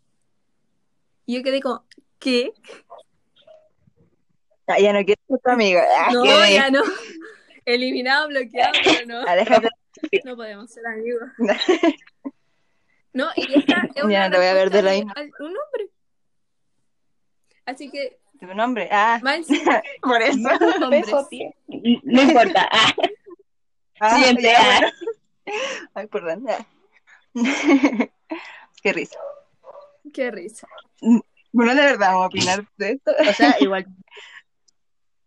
Y 1.27 1.35
yo 1.37 1.43
quedé 1.43 1.61
como, 1.61 1.83
¿qué? 2.19 2.53
Ah, 4.67 4.79
ya 4.79 4.93
no 4.93 5.03
quiero 5.05 5.21
ser 5.27 5.39
tu 5.43 5.49
amiga. 5.51 5.83
Ah, 5.97 6.09
No, 6.11 6.23
que- 6.23 6.53
ya 6.53 6.69
no. 6.71 6.81
Eliminado, 7.65 8.27
bloqueado, 8.27 8.73
pero 8.83 9.05
no. 9.07 9.25
Déjate. 9.35 9.69
No 10.23 10.35
podemos 10.35 10.71
ser 10.71 10.85
amigos. 10.87 11.29
No, 13.13 13.29
y 13.37 13.59
esta 13.59 13.87
es 13.95 14.03
una 14.03 14.11
Ya 14.11 14.25
no 14.25 14.31
te 14.31 14.37
voy 14.39 14.47
a 14.47 14.53
ver 14.53 14.69
de 14.69 14.81
la 14.81 14.91
de 14.91 14.99
un 15.03 15.07
hombre. 15.47 15.89
Así 17.65 17.89
que, 17.89 18.19
¿Tu 18.41 18.45
nombre? 18.53 18.89
Ah, 18.91 19.21
por 20.01 20.21
eso. 20.21 20.49
hombres. 20.83 21.07
No 22.03 22.21
importa. 22.21 22.67
Ah, 22.69 22.93
Ah, 24.01 24.17
Siguiente. 24.17 24.41
ya, 24.43 24.57
ah. 24.59 24.79
bueno. 24.81 24.91
Ay, 25.93 26.07
perdón. 26.07 26.45
Qué 28.83 28.91
risa. 28.93 29.17
Qué 30.13 30.31
risa. 30.31 30.67
Bueno, 31.53 31.73
de 31.73 31.81
verdad, 31.81 32.07
vamos 32.11 32.23
a 32.23 32.27
opinar 32.27 32.65
de 32.75 32.91
esto. 32.91 33.11
O 33.17 33.33
sea, 33.33 33.55
igual 33.61 33.85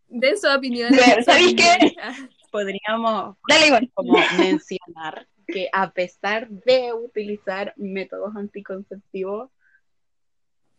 De 0.08 0.36
su 0.36 0.48
opinión. 0.48 0.90
¿sabéis 1.24 1.54
qué? 1.54 1.94
podríamos 2.50 3.36
Dale, 3.48 3.66
igual. 3.66 3.90
como 3.94 4.14
mencionar 4.38 5.26
que 5.46 5.68
a 5.72 5.90
pesar 5.90 6.48
de 6.48 6.92
utilizar 6.92 7.72
métodos 7.76 8.34
anticonceptivos, 8.36 9.50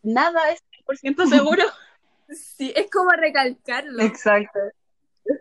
nada 0.02 0.52
es 0.52 0.64
100% 0.88 1.28
seguro. 1.30 1.64
Sí, 2.32 2.72
es 2.76 2.92
como 2.92 3.10
recalcarlo. 3.10 4.04
Exacto. 4.04 4.60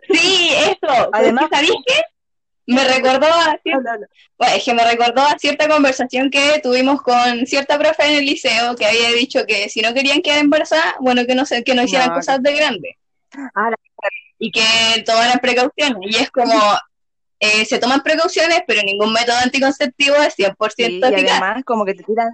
Sí, 0.09 0.49
eso. 0.55 1.09
Además- 1.13 1.47
¿sabéis 1.51 1.71
qué? 1.85 2.01
Me 2.65 2.83
recordó 2.83 3.25
a 3.27 3.59
cierta, 3.63 3.97
bueno, 4.37 4.55
es 4.55 4.63
que 4.63 4.73
me 4.75 4.83
recordó 4.83 5.21
a 5.21 5.37
cierta 5.39 5.67
conversación 5.67 6.29
que 6.29 6.59
tuvimos 6.61 7.01
con 7.01 7.47
cierta 7.47 7.79
profe 7.79 8.05
en 8.05 8.17
el 8.19 8.25
liceo 8.25 8.75
que 8.75 8.85
había 8.85 9.09
dicho 9.11 9.45
que 9.47 9.69
si 9.69 9.81
no 9.81 9.91
querían 9.93 10.21
quedar 10.21 10.37
embarazadas, 10.39 10.93
bueno, 10.99 11.25
que 11.25 11.33
no 11.33 11.45
se, 11.45 11.63
que 11.63 11.73
no 11.73 11.81
hicieran 11.81 12.09
No, 12.09 12.15
cosas 12.15 12.43
de 12.43 12.55
grande. 12.55 12.97
Ah, 13.55 13.71
Y 14.37 14.51
que 14.51 14.61
tomaran 15.05 15.39
precauciones. 15.39 15.97
Y 16.01 16.15
es 16.21 16.31
como, 16.31 16.53
eh, 17.39 17.65
se 17.65 17.77
toman 17.79 18.01
precauciones, 18.01 18.61
pero 18.67 18.81
ningún 18.83 19.13
método 19.13 19.37
anticonceptivo 19.43 20.15
es 20.17 20.35
100% 20.35 20.75
Sí, 20.75 20.99
y 20.99 21.03
además 21.29 21.63
como 21.65 21.85
que 21.85 21.93
te 21.93 22.03
tiran, 22.03 22.29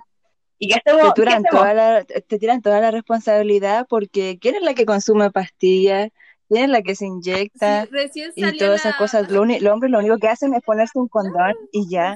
¿Y 0.57 0.69
qué 0.69 0.79
te 0.83 0.91
hacemos? 0.91 1.13
¿Qué 1.13 1.21
tiran 1.21 1.45
hacemos? 1.45 1.61
toda 1.61 1.73
la, 1.73 2.03
te 2.05 2.39
tiran 2.39 2.61
toda 2.61 2.79
la 2.79 2.91
responsabilidad 2.91 3.85
porque 3.89 4.37
¿quién 4.39 4.55
es 4.55 4.61
la 4.61 4.73
que 4.73 4.85
consume 4.85 5.29
pastillas? 5.31 6.09
¿Quién 6.47 6.65
es 6.65 6.69
la 6.69 6.81
que 6.81 6.95
se 6.95 7.07
inyecta? 7.07 7.83
Sí, 7.85 7.89
recién 7.91 8.31
y 8.35 8.57
todas 8.57 8.79
esas 8.81 8.93
la- 8.93 8.97
cosas. 8.97 9.29
Lo 9.31 9.41
uni- 9.41 9.59
los 9.59 9.73
hombres 9.73 9.91
lo 9.91 9.99
único 9.99 10.17
que 10.19 10.27
hacen 10.29 10.53
es 10.53 10.61
ponerse 10.61 10.97
un 10.97 11.07
condón 11.09 11.53
y 11.71 11.89
ya. 11.89 12.15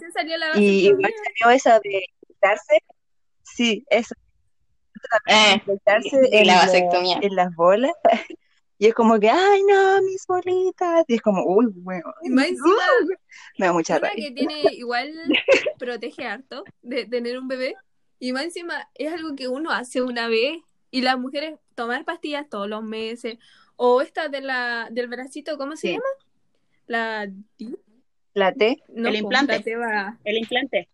Y 0.55 0.87
igual 0.87 1.11
salió 1.41 1.55
esa 1.55 1.79
de 1.79 2.05
inyectarse. 2.27 2.77
Sí, 3.43 3.83
eso. 3.89 4.15
Eh, 5.27 5.61
Inyectarse 5.65 6.19
en, 6.31 6.47
la- 6.47 6.55
vasectomía. 6.57 7.19
en 7.21 7.35
las 7.35 7.53
bolas. 7.55 7.91
Y 8.81 8.87
es 8.87 8.93
como 8.93 9.19
que, 9.19 9.29
ay, 9.29 9.61
no, 9.63 10.01
mis 10.03 10.25
bolitas. 10.25 11.03
Y 11.07 11.15
es 11.15 11.21
como, 11.21 11.43
uy, 11.45 11.67
bueno. 11.75 12.13
Me 13.57 13.65
da 13.65 13.73
mucha 13.73 13.99
rabia. 13.99 14.15
que 14.15 14.31
tiene 14.31 14.61
igual 14.71 15.13
protege 15.77 16.25
harto 16.25 16.63
de 16.81 17.05
tener 17.05 17.37
un 17.37 17.47
bebé. 17.49 17.75
Y 18.19 18.31
más 18.31 18.43
encima 18.45 18.89
es 18.95 19.11
algo 19.13 19.35
que 19.35 19.47
uno 19.49 19.71
hace 19.71 20.01
una 20.01 20.27
vez. 20.29 20.59
Y 20.91 21.01
las 21.01 21.19
mujeres 21.19 21.59
tomar 21.75 22.05
pastillas 22.05 22.47
todos 22.49 22.67
los 22.69 22.81
meses. 22.81 23.37
O 23.75 24.01
esta 24.01 24.29
de 24.29 24.41
la, 24.41 24.87
del 24.91 25.07
bracito, 25.07 25.57
¿cómo 25.57 25.75
se 25.75 25.87
Sí. 25.87 25.93
llama? 25.93 26.03
La 26.87 27.29
La 28.33 28.53
T. 28.53 28.81
no, 28.89 29.09
El 29.09 29.15
po, 29.15 29.19
implante. 29.19 29.55
El 30.23 30.37
implante. 30.37 30.89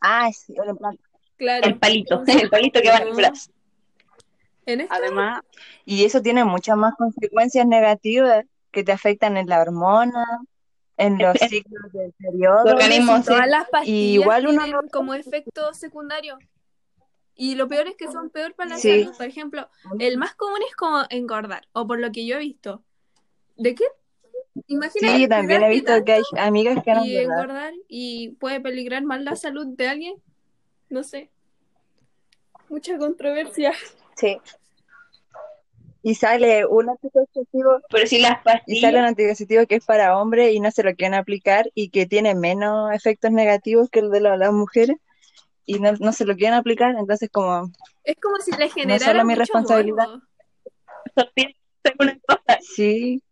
Ah, 0.00 0.30
sí, 0.32 0.54
el 0.62 0.70
implante. 0.70 1.02
Claro. 1.36 1.66
el 1.66 1.78
palito, 1.78 2.22
el 2.26 2.48
palito 2.50 2.80
que 2.80 2.88
va 2.88 2.98
en 2.98 3.08
el 3.08 3.14
brazo. 3.14 3.50
En 4.66 4.80
esto, 4.80 4.94
Además, 4.94 5.42
Y 5.84 6.04
eso 6.04 6.22
tiene 6.22 6.44
muchas 6.44 6.76
más 6.76 6.94
consecuencias 6.96 7.66
negativas 7.66 8.44
que 8.70 8.82
te 8.84 8.92
afectan 8.92 9.36
en 9.36 9.46
la 9.48 9.60
hormona, 9.60 10.24
en 10.96 11.18
los 11.18 11.36
ciclos 11.38 11.92
del 11.92 12.12
periodo. 12.12 12.64
Organismo, 12.64 13.18
sí. 13.18 13.24
todas 13.24 13.48
las 13.48 13.68
pastillas 13.68 14.22
igual 14.22 14.46
uno 14.46 14.62
tienen 14.64 14.82
no- 14.82 14.88
como 14.90 15.14
efecto 15.14 15.72
secundario. 15.74 16.38
Y 17.36 17.56
lo 17.56 17.66
peor 17.68 17.88
es 17.88 17.96
que 17.96 18.06
son 18.10 18.30
peor 18.30 18.54
para 18.54 18.70
la 18.70 18.76
Sí. 18.78 19.02
salud. 19.02 19.16
Por 19.16 19.26
ejemplo, 19.26 19.68
el 19.98 20.18
más 20.18 20.34
común 20.36 20.60
es 20.68 20.74
como 20.76 21.02
engordar, 21.10 21.66
o 21.72 21.86
por 21.86 21.98
lo 21.98 22.12
que 22.12 22.24
yo 22.26 22.36
he 22.36 22.40
visto. 22.40 22.82
¿De 23.56 23.74
qué? 23.74 23.84
Imagínate 24.68 25.16
Sí, 25.16 25.28
también 25.28 25.62
he 25.64 25.68
visto 25.68 25.92
que 26.04 26.12
hay 26.12 26.22
amigas 26.38 26.82
que 26.84 26.92
han 26.92 27.04
y 27.04 27.16
engordado. 27.16 27.42
engordar 27.42 27.72
y 27.88 28.30
puede 28.38 28.60
peligrar 28.60 29.02
más 29.02 29.20
la 29.22 29.34
salud 29.34 29.66
de 29.66 29.88
alguien. 29.88 30.14
No 30.88 31.02
sé. 31.02 31.28
Mucha 32.68 32.96
controversia. 32.98 33.72
Sí. 34.16 34.38
y 36.02 36.14
sale 36.16 36.66
un 36.66 36.90
anticonceptivo 36.90 37.80
Pero 37.88 38.06
si 38.06 38.18
las 38.18 38.32
y 38.66 38.80
sale 38.80 38.98
un 38.98 39.04
pastillas, 39.04 39.08
anticonceptivo 39.08 39.66
que 39.66 39.76
es 39.76 39.84
para 39.84 40.18
hombres 40.18 40.52
y 40.52 40.60
no 40.60 40.70
se 40.70 40.82
lo 40.82 40.94
quieren 40.94 41.14
aplicar 41.14 41.70
y 41.74 41.88
que 41.88 42.06
tiene 42.06 42.34
menos 42.34 42.92
efectos 42.92 43.30
negativos 43.30 43.88
que 43.90 44.00
el 44.00 44.10
de 44.10 44.20
la- 44.20 44.36
las 44.36 44.52
mujeres 44.52 44.96
y 45.66 45.78
no, 45.80 45.92
no 45.92 46.12
se 46.12 46.26
lo 46.26 46.36
quieren 46.36 46.54
aplicar, 46.54 46.94
entonces 46.98 47.30
como 47.32 47.70
Es 48.04 48.16
como 48.20 48.36
si 48.36 48.50
le 48.50 48.68
solo 48.68 48.72
generara 48.74 49.24
mi 49.24 49.30
mucho 49.32 49.40
responsabilidad. 49.40 50.06
morbo. 50.08 50.22
Sofía, 51.16 51.48
tengo 51.82 51.96
una 52.00 52.18
cosa. 52.26 52.58
sí, 52.60 53.22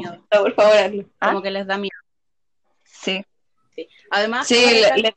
una- 0.00 0.20
por 0.30 0.54
favor, 0.54 0.76
hazlo. 0.76 1.02
Como 1.20 1.38
¿Ah? 1.38 1.42
que 1.42 1.50
les 1.50 1.66
da 1.66 1.78
miedo. 1.78 1.98
Además, 4.14 4.46
Sí, 4.46 4.56
le- 4.56 5.02
le 5.02 5.12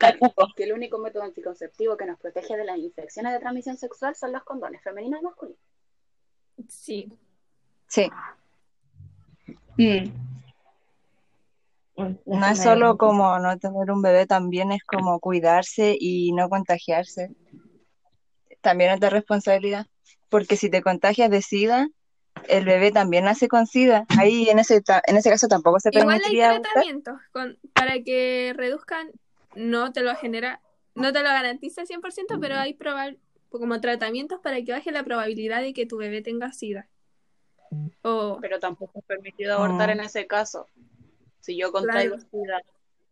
que 0.56 0.64
el 0.64 0.72
único 0.72 0.96
método 0.96 1.22
anticonceptivo 1.22 1.98
que 1.98 2.06
nos 2.06 2.18
protege 2.18 2.56
de 2.56 2.64
las 2.64 2.78
infecciones 2.78 3.34
de 3.34 3.38
transmisión 3.40 3.76
sexual 3.76 4.16
son 4.16 4.32
los 4.32 4.42
condones 4.42 4.82
femeninos 4.82 5.20
y 5.20 5.24
masculinos. 5.24 5.60
Sí. 6.70 7.12
sí. 7.88 8.10
Mm. 9.76 10.08
No 12.24 12.46
es 12.46 12.62
solo 12.62 12.96
como 12.96 13.38
no 13.38 13.58
tener 13.58 13.90
un 13.90 14.00
bebé, 14.00 14.26
también 14.26 14.72
es 14.72 14.82
como 14.84 15.20
cuidarse 15.20 15.94
y 16.00 16.32
no 16.32 16.48
contagiarse. 16.48 17.34
También 18.62 18.92
es 18.92 19.00
de 19.00 19.10
responsabilidad, 19.10 19.86
porque 20.30 20.56
si 20.56 20.70
te 20.70 20.80
contagias 20.80 21.28
de 21.30 21.42
SIDA, 21.42 21.88
el 22.48 22.64
bebé 22.64 22.92
también 22.92 23.24
nace 23.24 23.48
con 23.48 23.66
SIDA. 23.66 24.06
Ahí 24.18 24.48
en 24.48 24.58
ese, 24.58 24.80
ta- 24.80 25.02
en 25.06 25.16
ese 25.16 25.30
caso 25.30 25.48
tampoco 25.48 25.80
se 25.80 25.90
Igual 25.90 26.10
hay 26.10 26.18
permitiría 26.20 26.60
tratamientos 26.62 27.14
con- 27.32 27.58
para 27.72 28.00
que 28.02 28.52
reduzcan, 28.56 29.10
no 29.54 29.92
te 29.92 30.02
lo 30.02 30.14
genera, 30.16 30.60
no 30.94 31.12
te 31.12 31.20
lo 31.20 31.28
garantiza 31.28 31.84
100%, 31.86 32.38
pero 32.40 32.56
hay 32.56 32.76
como 33.50 33.80
tratamientos 33.80 34.40
para 34.40 34.62
que 34.62 34.72
baje 34.72 34.90
la 34.92 35.02
probabilidad 35.04 35.60
de 35.62 35.72
que 35.72 35.86
tu 35.86 35.96
bebé 35.96 36.22
tenga 36.22 36.52
SIDA. 36.52 36.88
O 38.02 38.38
Pero 38.40 38.58
tampoco 38.60 38.98
es 38.98 39.04
permitido 39.04 39.54
abortar 39.54 39.90
en 39.90 40.00
ese 40.00 40.26
caso. 40.26 40.66
Si 41.40 41.56
yo 41.56 41.72
contraigo 41.72 42.16
Claro. 42.16 42.28
SIDA 42.30 42.62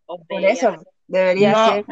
o 0.07 0.19
Por 0.25 0.45
eso 0.45 0.77
debería 1.09 1.53
No. 1.53 1.73
ser. 1.73 1.85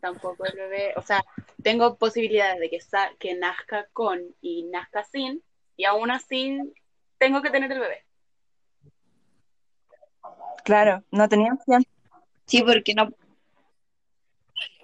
tampoco 0.00 0.44
el 0.46 0.56
bebé, 0.56 0.92
o 0.96 1.02
sea, 1.02 1.22
tengo 1.62 1.94
posibilidades 1.96 2.58
de 2.58 2.68
que, 2.68 2.80
sa- 2.80 3.10
que 3.20 3.34
nazca 3.34 3.86
con 3.92 4.20
y 4.40 4.64
nazca 4.64 5.04
sin, 5.04 5.42
y 5.76 5.84
aún 5.84 6.10
así 6.10 6.58
tengo 7.18 7.42
que 7.42 7.50
tener 7.50 7.70
el 7.72 7.80
bebé. 7.80 8.04
Claro, 10.64 11.02
no 11.10 11.28
tenía 11.28 11.52
opción. 11.52 11.84
Sí, 12.46 12.62
porque 12.62 12.94
no. 12.94 13.10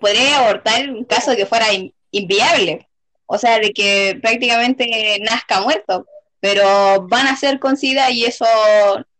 Podría 0.01 0.39
abortar 0.39 0.81
en 0.81 0.91
un 0.97 1.05
caso 1.05 1.31
de 1.33 1.37
que 1.37 1.47
fuera 1.47 1.73
in- 1.73 1.95
inviable. 2.11 2.89
O 3.27 3.39
sea, 3.39 3.59
de 3.59 3.73
que 3.73 4.19
prácticamente 4.21 5.19
nazca 5.21 5.61
muerto. 5.61 6.07
Pero 6.41 7.07
van 7.09 7.27
a 7.27 7.37
ser 7.37 7.59
con 7.59 7.77
SIDA 7.77 8.11
y 8.11 8.25
eso 8.25 8.47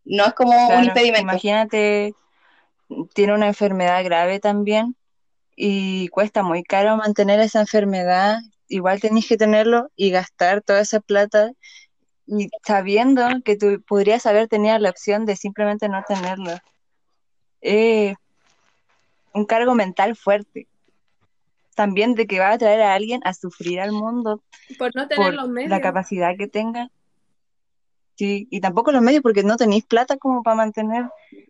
no 0.05 0.25
es 0.25 0.33
como 0.33 0.69
un 0.69 0.85
impedimento. 0.85 1.21
Imagínate, 1.21 2.13
tiene 3.13 3.33
una 3.33 3.47
enfermedad 3.47 4.03
grave 4.03 4.39
también 4.39 4.95
y 5.55 6.07
cuesta 6.07 6.43
muy 6.43 6.63
caro 6.63 6.95
mantener 6.95 7.41
esa 7.41 7.59
enfermedad. 7.59 8.39
Igual 8.69 9.01
tenés 9.01 9.27
que 9.27 9.35
tenerlo 9.35 9.89
y 9.95 10.11
gastar 10.11 10.61
toda 10.61 10.81
esa 10.81 10.99
plata 10.99 11.51
y 12.27 12.49
sabiendo 12.65 13.27
que 13.43 13.57
tú 13.57 13.83
podrías 13.87 14.25
haber 14.27 14.47
tenido 14.47 14.77
la 14.77 14.91
opción 14.91 15.25
de 15.25 15.35
simplemente 15.35 15.89
no 15.89 16.03
tenerlo. 16.07 16.51
Eh, 17.61 18.15
un 19.33 19.45
cargo 19.45 19.73
mental 19.73 20.15
fuerte. 20.15 20.67
También 21.75 22.13
de 22.13 22.27
que 22.27 22.39
va 22.39 22.51
a 22.51 22.57
traer 22.57 22.81
a 22.81 22.93
alguien 22.93 23.21
a 23.23 23.33
sufrir 23.33 23.79
al 23.79 23.91
mundo 23.91 24.43
por 24.77 24.95
no 24.95 25.07
tener 25.07 25.25
por 25.25 25.33
los 25.33 25.49
medios. 25.49 25.71
la 25.71 25.81
capacidad 25.81 26.35
que 26.37 26.47
tenga. 26.47 26.89
Sí, 28.15 28.47
y 28.51 28.59
tampoco 28.59 28.91
los 28.91 29.01
medios 29.01 29.23
porque 29.23 29.43
no 29.43 29.55
tenéis 29.55 29.85
plata 29.85 30.17
como 30.17 30.43
para 30.43 30.57
mantener 30.57 31.05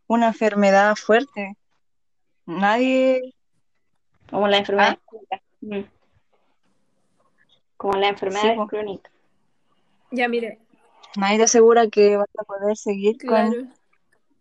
una 0.07 0.27
enfermedad 0.27 0.95
fuerte. 0.95 1.57
Nadie, 2.45 3.33
Como 4.29 4.47
la 4.47 4.57
enfermedad 4.57 4.99
Ah. 5.31 5.39
Mm. 5.61 5.98
Como 7.79 7.93
la 7.93 8.09
enfermedad 8.09 8.55
Sí, 8.55 8.67
crónica. 8.67 9.09
Ya, 10.11 10.27
mire, 10.27 10.59
nadie 11.15 11.37
te 11.37 11.43
asegura 11.45 11.87
que 11.87 12.17
vas 12.17 12.27
a 12.37 12.43
poder 12.43 12.75
seguir 12.75 13.15
claro. 13.17 13.51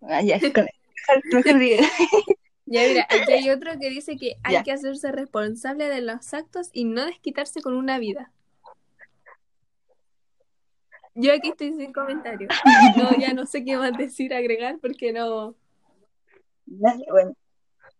con... 0.00 0.10
Ah, 0.10 0.22
ya, 0.22 0.40
con-. 0.52 0.66
Ya, 2.70 2.82
mira, 2.82 3.06
aquí 3.08 3.32
hay 3.32 3.48
otro 3.48 3.78
que 3.80 3.90
dice 3.90 4.16
que 4.16 4.34
hay 4.42 4.54
Ya. 4.54 4.62
que 4.64 4.72
hacerse 4.72 5.12
responsable 5.12 5.88
de 5.88 6.00
los 6.02 6.34
actos 6.34 6.68
y 6.72 6.82
no 6.84 7.06
desquitarse 7.06 7.62
con 7.62 7.74
una 7.76 8.00
vida. 8.00 8.32
Yo 11.14 11.32
aquí 11.32 11.50
estoy 11.50 11.72
sin 11.74 11.92
comentarios. 11.92 12.52
No, 12.96 13.16
ya 13.18 13.32
no 13.34 13.46
sé 13.46 13.64
qué 13.64 13.76
más 13.76 13.96
decir, 13.96 14.34
agregar, 14.34 14.78
porque 14.80 15.12
no. 15.12 15.54
Bueno, 16.66 17.34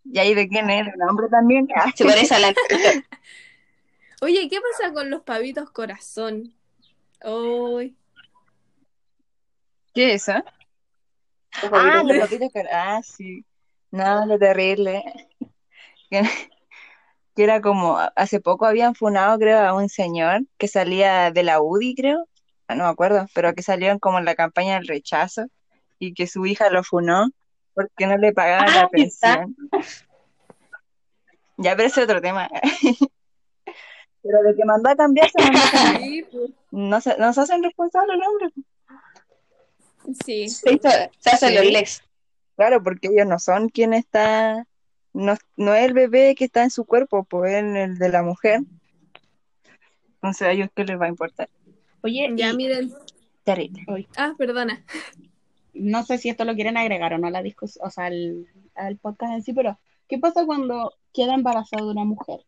¿y 0.05 0.19
ahí 0.19 0.35
de 0.35 0.49
quién 0.49 0.69
es? 0.69 0.87
¿El 0.93 1.03
hombre 1.09 1.29
también? 1.29 1.69
Ah, 1.77 1.93
Se 1.95 2.05
parece 2.05 2.35
a 2.35 2.41
la 2.41 2.53
Oye, 4.21 4.49
¿qué 4.49 4.59
pasa 4.61 4.93
con 4.93 5.11
los 5.11 5.23
pavitos 5.23 5.71
corazón? 5.71 6.55
Uy, 7.25 7.97
¿Qué 9.95 10.15
es 10.15 10.29
eso? 10.29 10.43
Ah, 11.53 12.03
los 12.05 12.19
papitos 12.19 12.51
car- 12.53 12.69
Ah, 12.73 13.01
sí. 13.03 13.45
No, 13.91 14.27
lo 14.27 14.39
terrible. 14.39 15.03
Que, 16.11 17.45
era 17.45 17.61
como, 17.61 17.99
hace 18.17 18.41
poco 18.41 18.67
habían 18.67 18.95
funado, 18.97 19.39
creo, 19.39 19.61
a 19.61 19.73
un 19.75 19.89
señor 19.89 20.41
que 20.57 20.67
salía 20.67 21.31
de 21.31 21.43
la 21.45 21.61
UDI, 21.61 21.95
creo. 21.95 22.27
Ah, 22.67 22.75
No 22.75 22.85
me 22.85 22.91
acuerdo, 22.91 23.27
pero 23.35 23.55
que 23.55 23.63
salieron 23.63 23.99
como 24.01 24.19
en 24.19 24.25
la 24.25 24.35
campaña 24.35 24.75
del 24.75 24.89
rechazo 24.89 25.47
y 26.01 26.15
que 26.15 26.27
su 26.27 26.47
hija 26.47 26.71
lo 26.71 26.83
funó 26.83 27.29
porque 27.75 28.07
no 28.09 28.17
le 28.17 28.33
pagaban 28.33 28.71
Ah, 28.71 28.75
la 28.75 28.89
está. 28.95 29.45
pensión. 29.45 29.57
Ya, 31.59 31.77
pero 31.77 31.89
ese 31.89 32.01
es 32.01 32.05
otro 32.09 32.21
tema. 32.21 32.49
Pero 34.23 34.43
de 34.43 34.55
que 34.57 34.65
mandó 34.65 34.91
a 34.91 34.97
cambiar, 34.97 35.31
se 35.31 35.43
mandó 35.43 35.59
a 35.59 35.71
cambiar. 35.71 36.03
sí, 36.03 36.25
pues, 36.31 36.51
No 36.71 37.01
se, 37.01 37.17
no 37.19 37.33
se 37.33 37.41
hacen 37.41 37.63
responsables 37.63 38.17
el 38.17 38.23
hombre. 38.23 38.51
sí. 40.25 40.49
Se, 40.49 40.73
hizo- 40.73 40.89
se 41.19 41.31
hacen 41.31 41.49
Sí. 41.51 41.55
los 41.57 41.67
lex. 41.67 42.03
Claro, 42.57 42.83
porque 42.83 43.09
ellos 43.09 43.27
no 43.27 43.39
son 43.39 43.69
quien 43.69 43.95
está, 43.95 44.67
no, 45.13 45.37
no 45.57 45.75
es 45.75 45.85
el 45.85 45.93
bebé 45.93 46.35
que 46.35 46.45
está 46.47 46.65
en 46.65 46.71
su 46.71 46.85
cuerpo, 46.85 47.25
pues 47.25 47.53
es 47.55 47.63
el 47.63 47.99
de 47.99 48.09
la 48.09 48.23
mujer. 48.23 48.61
Entonces 50.17 50.43
a 50.49 50.51
ellos 50.51 50.69
qué 50.75 50.85
les 50.85 51.01
va 51.01 51.07
a 51.07 51.11
importar. 51.11 51.49
Oye, 52.03 52.29
Ya, 52.37 52.51
y 52.51 52.57
miren. 52.57 52.93
Terrible. 53.45 54.09
Ah, 54.17 54.35
perdona. 54.37 54.85
no 55.73 56.03
sé 56.05 56.19
si 56.19 56.29
esto 56.29 56.45
lo 56.45 56.55
quieren 56.55 56.77
agregar 56.77 57.15
o 57.15 57.19
no 57.19 57.29
a 57.29 57.31
la 57.31 57.43
discusión, 57.43 57.87
o 57.87 57.91
sea, 57.91 58.07
al, 58.07 58.47
al 58.75 58.97
podcast 58.99 59.33
en 59.33 59.43
sí, 59.43 59.53
pero 59.53 59.79
¿qué 60.09 60.19
pasa 60.19 60.45
cuando 60.45 60.93
queda 61.15 61.35
embarazada 61.35 61.85
una 61.87 62.05
mujer? 62.05 62.41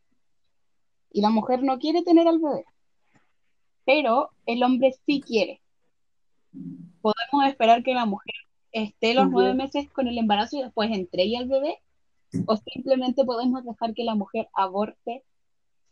Y 1.13 1.21
la 1.21 1.31
mujer 1.31 1.63
no 1.63 1.79
quiere 1.79 2.03
tener 2.03 2.29
al 2.29 2.39
bebé, 2.39 2.65
pero 3.85 4.31
el 4.47 4.63
hombre 4.63 4.93
sí 5.07 5.21
quiere. 5.21 5.61
¿Podemos 7.01 7.47
esperar 7.47 7.83
que 7.83 7.95
la 7.95 8.07
mujer 8.07 8.35
esté 8.73 9.15
los 9.15 9.29
nueve 9.29 9.55
meses 9.55 9.91
con 9.91 10.07
el 10.07 10.19
embarazo 10.19 10.57
y 10.57 10.63
después 10.63 10.91
entregue 10.91 11.37
al 11.37 11.49
bebé? 11.49 11.79
¿O 12.47 12.57
simplemente 12.57 13.25
podemos 13.25 13.65
dejar 13.65 13.95
que 13.95 14.05
la 14.05 14.15
mujer 14.15 14.49
aborte 14.53 15.25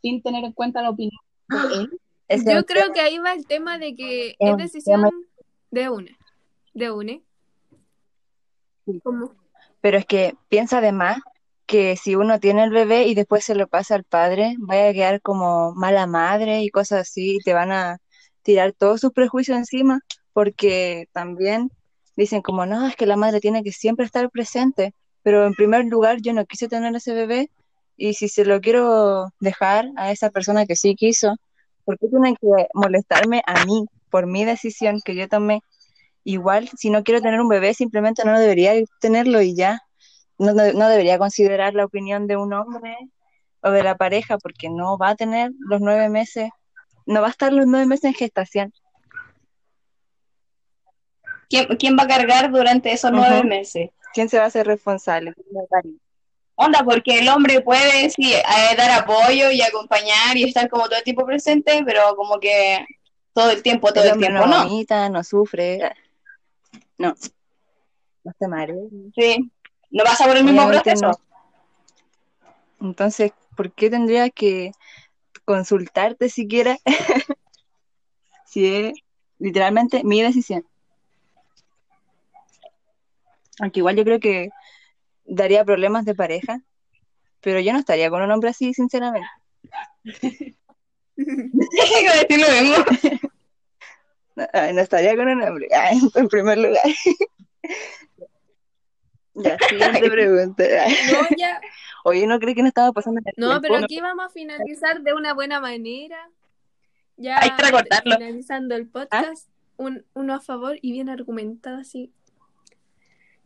sin 0.02 0.22
tener 0.22 0.44
en 0.44 0.52
cuenta 0.52 0.82
la 0.82 0.90
opinión 0.90 1.20
de 1.48 1.74
él? 1.74 2.00
Ese 2.28 2.54
Yo 2.54 2.64
creo 2.64 2.92
que 2.92 3.00
ahí 3.00 3.18
va 3.18 3.32
el 3.32 3.46
tema 3.46 3.78
de 3.78 3.96
que 3.96 4.36
Es 4.38 4.56
decisión 4.56 5.10
de 5.70 5.88
una. 5.88 6.16
De 6.74 6.90
una. 6.90 7.18
Sí. 8.84 9.00
Como, 9.02 9.32
Pero 9.80 9.98
es 9.98 10.06
que 10.06 10.36
piensa 10.48 10.78
además 10.78 11.18
que 11.68 11.96
si 11.96 12.16
uno 12.16 12.40
tiene 12.40 12.64
el 12.64 12.70
bebé 12.70 13.04
y 13.04 13.14
después 13.14 13.44
se 13.44 13.54
lo 13.54 13.68
pasa 13.68 13.94
al 13.94 14.04
padre, 14.04 14.56
vaya 14.58 14.88
a 14.88 14.92
quedar 14.94 15.22
como 15.22 15.74
mala 15.74 16.06
madre 16.08 16.62
y 16.62 16.70
cosas 16.70 17.02
así, 17.02 17.36
y 17.36 17.38
te 17.40 17.52
van 17.54 17.72
a 17.72 17.98
tirar 18.42 18.72
todos 18.72 19.00
sus 19.02 19.12
prejuicios 19.12 19.58
encima, 19.58 20.00
porque 20.32 21.08
también 21.12 21.70
dicen 22.16 22.42
como, 22.42 22.66
no, 22.66 22.88
es 22.88 22.96
que 22.96 23.06
la 23.06 23.16
madre 23.16 23.40
tiene 23.40 23.62
que 23.62 23.72
siempre 23.72 24.06
estar 24.06 24.30
presente, 24.30 24.94
pero 25.22 25.46
en 25.46 25.54
primer 25.54 25.84
lugar 25.84 26.18
yo 26.22 26.32
no 26.32 26.46
quise 26.46 26.68
tener 26.68 26.96
ese 26.96 27.12
bebé, 27.12 27.50
y 27.96 28.14
si 28.14 28.28
se 28.28 28.44
lo 28.46 28.60
quiero 28.60 29.28
dejar 29.40 29.90
a 29.96 30.10
esa 30.12 30.30
persona 30.30 30.66
que 30.66 30.76
sí 30.76 30.94
quiso, 30.94 31.36
¿por 31.84 31.98
qué 31.98 32.08
tienen 32.08 32.36
que 32.36 32.46
molestarme 32.72 33.42
a 33.46 33.64
mí 33.66 33.86
por 34.10 34.26
mi 34.26 34.44
decisión 34.44 35.00
que 35.04 35.14
yo 35.14 35.28
tomé? 35.28 35.60
Igual, 36.24 36.70
si 36.78 36.90
no 36.90 37.02
quiero 37.04 37.20
tener 37.20 37.40
un 37.40 37.48
bebé, 37.48 37.74
simplemente 37.74 38.24
no 38.24 38.38
debería 38.38 38.72
tenerlo 39.00 39.42
y 39.42 39.54
ya. 39.54 39.80
No, 40.38 40.52
no- 40.52 40.88
debería 40.88 41.18
considerar 41.18 41.74
la 41.74 41.84
opinión 41.84 42.26
de 42.26 42.36
un 42.36 42.52
hombre 42.52 42.96
o 43.60 43.70
de 43.70 43.82
la 43.82 43.96
pareja 43.96 44.38
porque 44.38 44.70
no 44.70 44.96
va 44.96 45.10
a 45.10 45.16
tener 45.16 45.50
los 45.58 45.80
nueve 45.80 46.08
meses, 46.08 46.50
no 47.06 47.20
va 47.20 47.26
a 47.26 47.30
estar 47.30 47.52
los 47.52 47.66
nueve 47.66 47.86
meses 47.86 48.04
en 48.04 48.14
gestación. 48.14 48.72
¿Quién, 51.48 51.66
quién 51.78 51.96
va 51.98 52.04
a 52.04 52.08
cargar 52.08 52.52
durante 52.52 52.92
esos 52.92 53.10
nueve 53.10 53.42
meses? 53.42 53.90
¿Quién 54.12 54.28
se 54.28 54.38
va 54.38 54.44
a 54.44 54.48
hacer 54.48 54.66
responsable? 54.66 55.34
Onda, 56.54 56.82
porque 56.84 57.20
el 57.20 57.28
hombre 57.28 57.60
puede 57.60 58.10
sí, 58.10 58.34
eh, 58.34 58.76
dar 58.76 58.90
apoyo 59.02 59.50
y 59.50 59.62
acompañar 59.62 60.36
y 60.36 60.44
estar 60.44 60.68
como 60.68 60.84
todo 60.84 60.98
el 60.98 61.04
tiempo 61.04 61.24
presente, 61.24 61.82
pero 61.84 62.14
como 62.16 62.38
que 62.40 62.84
todo 63.32 63.50
el 63.50 63.62
tiempo, 63.62 63.92
todo 63.92 64.04
el 64.04 64.18
tiempo, 64.18 64.40
no 64.40 64.46
no. 64.46 64.64
vomita, 64.64 65.08
no 65.08 65.22
sufre. 65.22 65.78
No. 66.98 67.14
No 68.24 68.32
se 68.38 68.48
marea. 68.48 68.76
Sí. 69.14 69.50
No 69.90 70.04
pasa 70.04 70.26
por 70.26 70.36
el 70.36 70.44
mismo 70.44 70.62
Obviamente 70.62 70.92
proceso. 70.92 71.18
no. 72.80 72.88
Entonces, 72.88 73.32
¿por 73.56 73.72
qué 73.72 73.90
tendría 73.90 74.30
que 74.30 74.72
consultarte 75.44 76.28
siquiera 76.28 76.78
si 78.46 78.66
es 78.66 78.92
literalmente 79.38 80.04
mi 80.04 80.22
decisión? 80.22 80.64
Aunque 83.60 83.80
igual 83.80 83.96
yo 83.96 84.04
creo 84.04 84.20
que 84.20 84.50
daría 85.24 85.64
problemas 85.64 86.04
de 86.04 86.14
pareja, 86.14 86.60
pero 87.40 87.60
yo 87.60 87.72
no 87.72 87.78
estaría 87.78 88.10
con 88.10 88.22
un 88.22 88.30
hombre 88.30 88.50
así, 88.50 88.72
sinceramente. 88.72 89.28
Decir 90.04 90.56
lo 92.38 92.48
mismo. 92.48 92.84
Ay, 94.52 94.72
no 94.72 94.80
estaría 94.80 95.16
con 95.16 95.28
un 95.28 95.42
hombre, 95.42 95.68
en 96.14 96.28
primer 96.28 96.58
lugar. 96.58 96.84
Ya, 99.42 99.56
siguiente 99.68 100.10
pregunta. 100.10 100.64
No, 101.12 101.36
ya. 101.36 101.60
Oye, 102.04 102.26
¿no 102.26 102.38
cree 102.38 102.54
que 102.54 102.62
no 102.62 102.68
estaba 102.68 102.92
pasando 102.92 103.20
el 103.20 103.24
No, 103.36 103.48
tiempo? 103.48 103.60
pero 103.62 103.76
aquí 103.84 104.00
vamos 104.00 104.26
a 104.26 104.28
finalizar 104.30 105.02
de 105.02 105.12
una 105.14 105.34
buena 105.34 105.60
manera. 105.60 106.30
Ya 107.16 107.38
Hay 107.40 107.50
que 107.56 107.62
recortarlo. 107.64 108.16
finalizando 108.16 108.76
el 108.76 108.86
podcast, 108.88 109.48
un, 109.76 110.04
uno 110.14 110.34
a 110.34 110.40
favor 110.40 110.78
y 110.80 110.92
bien 110.92 111.08
argumentado 111.08 111.78
así. 111.78 112.12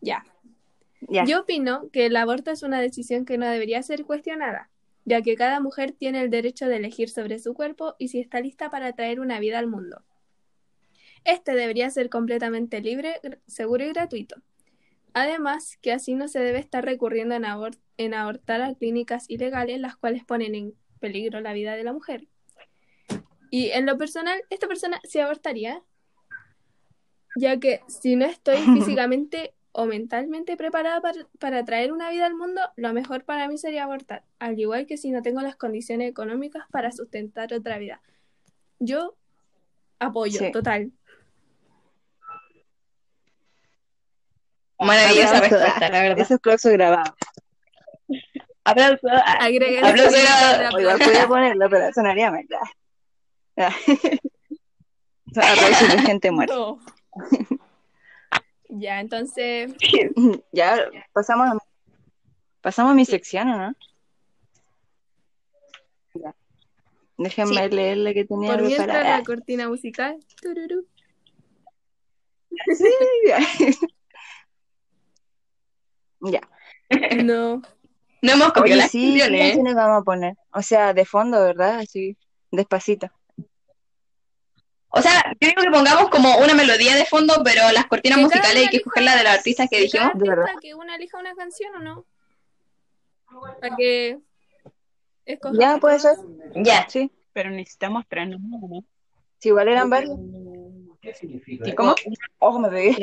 Ya. 0.01 0.25
Ya. 1.09 1.25
Yo 1.25 1.41
opino 1.41 1.89
que 1.91 2.07
el 2.07 2.17
aborto 2.17 2.51
es 2.51 2.63
una 2.63 2.81
decisión 2.81 3.25
que 3.25 3.39
no 3.39 3.47
debería 3.47 3.83
ser 3.83 4.05
cuestionada, 4.05 4.71
ya 5.05 5.23
que 5.23 5.35
cada 5.37 5.59
mujer 5.61 5.93
tiene 5.93 6.21
el 6.21 6.31
derecho 6.31 6.67
de 6.69 6.77
elegir 6.77 7.09
sobre 7.09 7.39
su 7.39 7.55
cuerpo 7.55 7.97
y 7.99 8.09
si 8.09 8.21
está 8.21 8.41
lista 8.41 8.71
para 8.71 8.93
traer 8.93 9.19
una 9.21 9.41
vida 9.41 9.59
al 9.59 9.67
mundo. 9.67 10.03
Este 11.25 11.55
debería 11.55 11.89
ser 11.91 12.11
completamente 12.11 12.81
libre, 12.81 13.21
seguro 13.47 13.85
y 13.85 13.89
gratuito. 13.89 14.37
Además, 15.15 15.79
que 15.83 15.93
así 15.93 16.15
no 16.15 16.29
se 16.29 16.41
debe 16.41 16.59
estar 16.59 16.85
recurriendo 16.85 17.35
en, 17.35 17.45
en 17.99 18.15
abortar 18.15 18.63
a 18.63 18.75
clínicas 18.75 19.29
ilegales, 19.29 19.81
las 19.81 19.97
cuales 19.97 20.25
ponen 20.25 20.55
en 20.55 20.75
peligro 21.01 21.41
la 21.41 21.53
vida 21.53 21.77
de 21.77 21.85
la 21.85 21.93
mujer. 21.93 22.27
Y 23.51 23.71
en 23.71 23.85
lo 23.85 23.99
personal, 23.99 24.43
esta 24.49 24.67
persona 24.67 25.01
sí 25.05 25.19
abortaría, 25.21 25.83
ya 27.37 27.59
que 27.59 27.81
si 27.89 28.17
no 28.17 28.25
estoy 28.25 28.57
físicamente 28.75 29.55
o 29.73 29.87
mentalmente 29.87 30.57
preparada 30.57 31.01
para, 31.01 31.27
para 31.39 31.65
traer 31.65 31.93
una 31.93 32.11
vida 32.11 32.27
al 32.27 32.35
mundo, 32.35 32.61
lo 32.77 32.93
mejor 32.93 33.25
para 33.25 33.49
mí 33.49 33.59
sería 33.59 33.85
abortar, 33.85 34.23
al 34.39 34.59
igual 34.59 34.87
que 34.87 34.97
si 34.97 35.11
no 35.11 35.23
tengo 35.23 35.41
las 35.41 35.57
condiciones 35.57 36.11
económicas 36.11 36.65
para 36.71 36.93
sustentar 36.93 37.53
otra 37.55 37.79
vida. 37.79 38.03
Yo 38.79 39.17
apoyo, 39.99 40.39
Sí. 40.39 40.53
total. 40.53 40.93
Maravillosa 44.83 45.37
Aplauso. 45.37 45.57
respuesta, 45.57 45.89
la 45.91 46.03
verdad. 46.03 46.19
Eso 46.19 46.35
es 46.35 46.41
clauso 46.41 46.71
grabado. 46.71 47.17
Aplauso. 48.65 49.09
Agregué 49.41 49.79
Aplauso 49.79 50.03
la 50.03 50.09
siguiente 50.11 50.29
grabado. 50.29 50.77
O 50.77 50.81
igual 50.81 50.95
aplauso. 50.95 51.13
podía 51.13 51.29
ponerlo, 51.29 51.71
pero 51.71 51.93
sonaría 51.93 52.31
mal. 52.31 52.47
Ya. 52.49 52.61
Ya. 53.57 53.71
Son 55.35 55.45
aplausos 55.45 55.89
de 55.93 55.99
gente 56.03 56.31
muerta. 56.31 56.55
No. 56.55 56.79
Ya, 58.69 59.01
entonces, 59.01 59.73
Ya 60.53 60.79
pasamos 61.13 61.49
a, 61.49 61.59
pasamos 62.63 62.93
a 62.93 62.95
mi 62.95 63.05
sección, 63.05 63.49
¿o 63.49 63.59
no? 63.59 63.75
Ya. 66.15 66.35
Déjenme 67.19 67.69
leer 67.69 67.99
la 67.99 68.15
que 68.15 68.25
tenía 68.25 68.53
por 68.53 68.63
mientras 68.63 68.87
preparada. 68.87 69.19
la 69.19 69.25
cortina 69.25 69.69
musical. 69.69 70.19
tururú. 70.41 70.87
Sí, 72.77 72.85
ya. 76.31 76.41
No. 77.25 77.63
No 78.23 78.33
hemos 78.33 78.53
copiado 78.53 78.81
las 78.81 78.91
sí, 78.91 79.15
¿qué 79.15 79.21
canciones. 79.21 79.41
¿eh? 79.41 79.45
canciones 79.49 79.75
vamos 79.75 80.01
a 80.03 80.05
poner? 80.05 80.35
O 80.53 80.63
sea, 80.63 80.93
de 80.95 81.05
fondo, 81.05 81.43
¿verdad? 81.43 81.81
Así, 81.81 82.17
despacito. 82.51 83.09
O 84.95 85.01
sea, 85.01 85.25
yo 85.41 85.49
digo 85.49 85.63
que 85.63 85.71
pongamos 85.71 86.11
como 86.11 86.37
una 86.39 86.55
melodía 86.55 86.95
de 86.95 87.07
fondo, 87.07 87.41
pero 87.43 87.63
las 87.73 87.87
cortinas 87.87 88.19
Que 88.19 88.25
musicales 88.25 88.57
hay 88.57 88.69
que 88.69 88.77
elija- 88.77 88.77
escoger 88.77 89.03
la 89.05 89.17
de 89.17 89.23
los 89.25 89.33
artistas 89.33 89.69
que 89.71 89.77
que 89.79 89.89
cada 89.91 90.11
dijimos. 90.11 90.23
De 90.23 90.29
verdad. 90.29 90.53
que 90.61 90.75
una 90.75 90.97
elija 90.97 91.19
una 91.19 91.35
canción 91.35 91.75
o 91.77 91.79
no. 91.81 92.05
Para 93.61 93.75
que 93.77 94.19
escojamos 95.25 95.59
Ya, 95.59 95.79
puede 95.79 95.99
ser. 95.99 96.17
Ya. 96.57 96.87
Sí. 96.89 97.11
Pero 97.33 97.51
necesitamos 97.51 98.05
tres, 98.07 98.29
¿no? 98.29 98.37
¿no? 98.39 98.85
Si 99.39 99.49
igual 99.49 99.69
eran 99.69 99.89
varios. 99.89 100.17
¿Qué 101.01 101.15
significa? 101.15 101.67
¿Y 101.69 101.75
cómo? 101.75 101.95
Ojo, 102.39 102.59
me 102.61 102.69
pegué. 102.69 102.95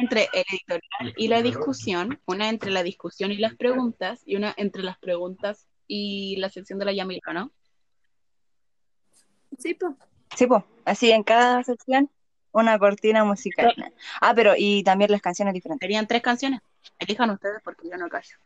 Entre 0.00 0.28
el 0.32 0.44
editorial 0.50 1.14
y 1.16 1.28
la 1.28 1.42
discusión, 1.42 2.20
una 2.26 2.48
entre 2.48 2.70
la 2.70 2.82
discusión 2.82 3.32
y 3.32 3.36
las 3.36 3.54
preguntas, 3.54 4.22
y 4.24 4.36
una 4.36 4.54
entre 4.56 4.82
las 4.82 4.98
preguntas 4.98 5.66
y 5.86 6.36
la 6.36 6.48
sección 6.48 6.78
de 6.78 6.84
la 6.86 6.92
Yamila, 6.92 7.32
¿no? 7.32 7.52
Sí, 9.58 9.74
pues. 9.74 9.94
Sí, 10.36 10.46
pues, 10.46 10.62
así 10.84 11.10
en 11.10 11.22
cada 11.22 11.62
sección 11.64 12.10
una 12.52 12.78
cortina 12.78 13.24
musical. 13.24 13.74
Ah, 14.20 14.32
pero 14.34 14.54
y 14.56 14.82
también 14.82 15.10
las 15.10 15.20
canciones 15.20 15.54
diferentes. 15.54 15.86
Serían 15.86 16.06
tres 16.06 16.22
canciones. 16.22 16.60
Elijan 16.98 17.30
ustedes 17.30 17.60
porque 17.62 17.88
yo 17.88 17.96
no 17.96 18.08
callo. 18.08 18.36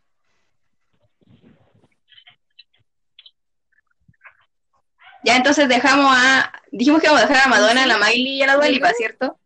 Ya 5.24 5.36
entonces 5.36 5.68
dejamos 5.68 6.14
a. 6.14 6.52
Dijimos 6.70 7.00
que 7.00 7.06
vamos 7.06 7.22
a 7.22 7.26
dejar 7.26 7.46
a 7.46 7.48
Madonna, 7.48 7.84
a 7.84 7.86
la 7.86 7.98
Miley 7.98 8.38
y 8.38 8.42
a 8.42 8.46
la 8.46 8.56
Dua 8.56 8.68
Lipa, 8.68 8.92
¿cierto? 8.92 9.38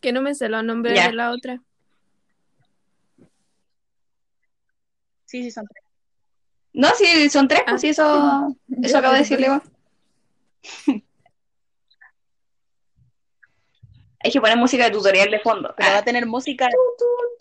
Que 0.00 0.12
no 0.12 0.22
me 0.22 0.34
sé 0.34 0.48
los 0.48 0.62
nombres 0.64 0.94
de 1.04 1.12
la 1.12 1.30
otra. 1.32 1.60
Sí, 5.24 5.42
sí, 5.42 5.50
son 5.50 5.66
tres. 5.66 5.84
No, 6.72 6.88
sí, 6.94 7.28
son 7.28 7.48
tres, 7.48 7.62
pues 7.66 7.80
sí, 7.80 7.88
eso, 7.88 8.56
eso 8.82 8.98
acabo 8.98 9.14
de 9.14 9.20
decirle. 9.20 9.46
igual. 9.46 9.62
Hay 14.20 14.30
que 14.32 14.40
poner 14.40 14.56
música 14.56 14.84
de 14.84 14.90
tutorial 14.90 15.30
de 15.30 15.40
fondo. 15.40 15.72
Pero 15.76 15.90
va 15.90 15.96
Ah, 15.96 16.00
a 16.00 16.04
tener 16.04 16.26
música 16.26 16.68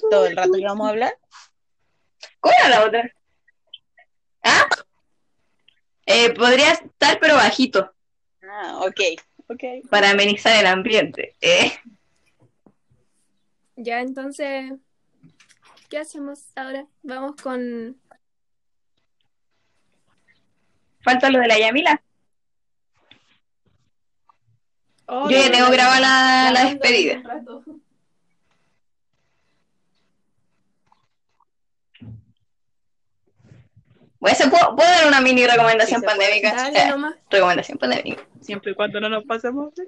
todo 0.10 0.28
el 0.28 0.36
rato 0.36 0.52
que 0.54 0.64
vamos 0.66 0.88
a 0.88 0.92
hablar. 0.92 1.18
¿Cuál 2.40 2.56
era 2.60 2.70
la 2.70 2.86
otra? 2.86 3.12
¿Ah? 4.44 4.66
Eh, 6.06 6.30
podría 6.34 6.72
estar, 6.72 7.20
pero 7.20 7.36
bajito, 7.36 7.94
Ah, 8.44 8.80
ok, 8.82 9.00
ok. 9.50 9.64
para 9.90 10.12
amenizar 10.12 10.56
el 10.58 10.68
ambiente. 10.68 11.36
¿eh? 11.42 11.72
Ya, 13.78 14.02
entonces, 14.02 14.74
¿qué 15.90 16.00
hacemos 16.00 16.48
ahora? 16.56 16.86
Vamos 17.04 17.36
con... 17.42 17.96
Falta 21.02 21.30
lo 21.30 21.40
de 21.40 21.48
la 21.48 21.60
Yamila. 21.60 22.02
Oh, 25.06 25.30
Yo 25.30 25.38
ya 25.38 25.50
tengo 25.52 25.70
la- 25.70 25.72
grabada 25.72 26.00
la, 26.02 26.52
la 26.52 26.70
despedida. 26.70 27.22
hacer- 34.22 34.50
¿puedo, 34.50 34.76
puedo 34.76 34.90
dar 34.90 35.08
una 35.08 35.22
mini 35.22 35.46
recomendación 35.46 36.02
Sí, 36.02 36.06
pandémica? 36.08 36.54
Dale 36.54 36.80
Eh, 36.84 36.90
nomás. 36.90 37.16
recomendación 37.30 37.78
pandémica. 37.78 38.28
Siempre 38.42 38.72
y 38.72 38.76
cuando 38.76 39.00
no 39.00 39.10
nos 39.10 39.24
pasemos. 39.26 39.74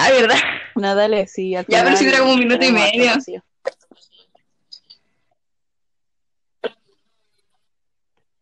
Ah, 0.00 0.10
¿verdad? 0.12 0.38
No, 0.76 0.94
dale, 0.94 1.26
sí. 1.26 1.56
al 1.56 1.66
Ya, 1.66 1.82
pero 1.82 1.96
si 1.96 2.06
dura 2.06 2.18
como 2.20 2.34
un 2.34 2.38
minuto 2.38 2.64
y 2.64 2.70
medio. 2.70 3.06
vacío. 3.14 3.42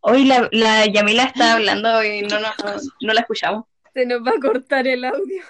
Hoy 0.01 0.25
la, 0.25 0.49
la 0.53 0.87
Yamila 0.87 1.25
está 1.25 1.53
hablando 1.55 2.03
y 2.05 2.23
no, 2.23 2.39
no, 2.39 2.49
no 3.01 3.13
la 3.13 3.21
escuchamos. 3.21 3.65
Se 3.95 4.05
nos 4.07 4.21
va 4.23 4.33
a 4.37 4.41
cortar 4.41 4.87
el 4.87 5.05
audio. 5.05 5.43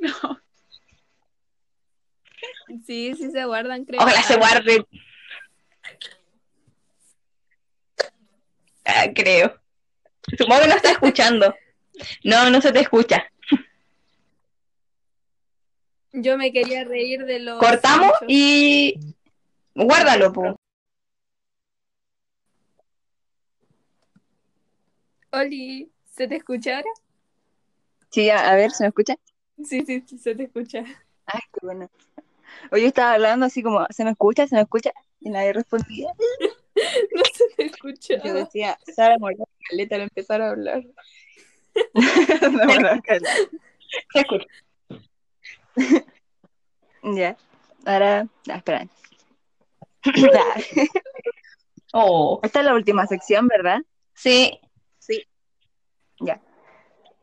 No. 0.00 0.40
Sí, 2.86 3.14
sí 3.16 3.30
se 3.30 3.44
guardan, 3.44 3.84
creo. 3.84 4.00
Ojalá 4.00 4.22
se 4.22 4.34
Ah, 4.34 4.38
guarde. 4.38 4.86
Ah, 8.84 9.06
creo. 9.14 9.60
Supongo 10.38 10.62
que 10.62 10.68
no 10.68 10.74
está 10.76 10.90
escuchando. 10.92 11.54
No, 12.24 12.48
no 12.50 12.60
se 12.60 12.72
te 12.72 12.80
escucha. 12.80 13.24
Yo 16.12 16.38
me 16.38 16.52
quería 16.52 16.84
reír 16.84 17.24
de 17.24 17.38
los... 17.40 17.58
Cortamos 17.58 18.12
y 18.26 18.98
guárdalo, 19.74 20.32
po. 20.32 20.56
Oli, 25.30 25.90
¿se 26.04 26.26
te 26.26 26.36
escucha 26.36 26.76
ahora? 26.76 26.90
Sí, 28.10 28.30
a, 28.30 28.50
a 28.50 28.54
ver, 28.54 28.70
¿se 28.70 28.84
me 28.84 28.88
escucha? 28.88 29.16
Sí, 29.64 29.82
sí, 29.84 30.02
sí, 30.06 30.18
se 30.18 30.34
te 30.34 30.44
escucha. 30.44 30.84
Ay, 31.26 31.40
qué 31.52 31.60
bueno. 31.62 31.90
Hoy 32.72 32.82
yo 32.82 32.86
estaba 32.88 33.12
hablando 33.12 33.46
así 33.46 33.62
como, 33.62 33.86
¿se 33.90 34.04
me 34.04 34.10
escucha? 34.10 34.46
¿Se 34.46 34.54
me 34.54 34.62
escucha? 34.62 34.90
Y 35.20 35.30
nadie 35.30 35.52
respondía. 35.52 36.12
No 37.12 37.22
se 37.34 37.44
te 37.56 37.66
escucha. 37.66 38.22
Yo 38.22 38.34
decía, 38.34 38.78
Sara 38.94 39.18
Morales, 39.18 39.48
Caleta 39.68 39.96
al 39.96 40.02
empezar 40.02 40.40
a 40.40 40.50
hablar. 40.50 40.84
Caleta. 43.02 43.28
Se 44.12 44.20
escucha. 44.20 44.46
Ya. 47.02 47.36
Ahora, 47.86 48.26
ah, 48.48 48.56
espera. 48.56 48.86
Oh. 51.94 52.38
Esta 52.42 52.58
es 52.58 52.66
la 52.66 52.74
última 52.74 53.06
sección, 53.06 53.48
¿verdad? 53.48 53.78
Sí. 54.12 54.60
Ya. 56.20 56.40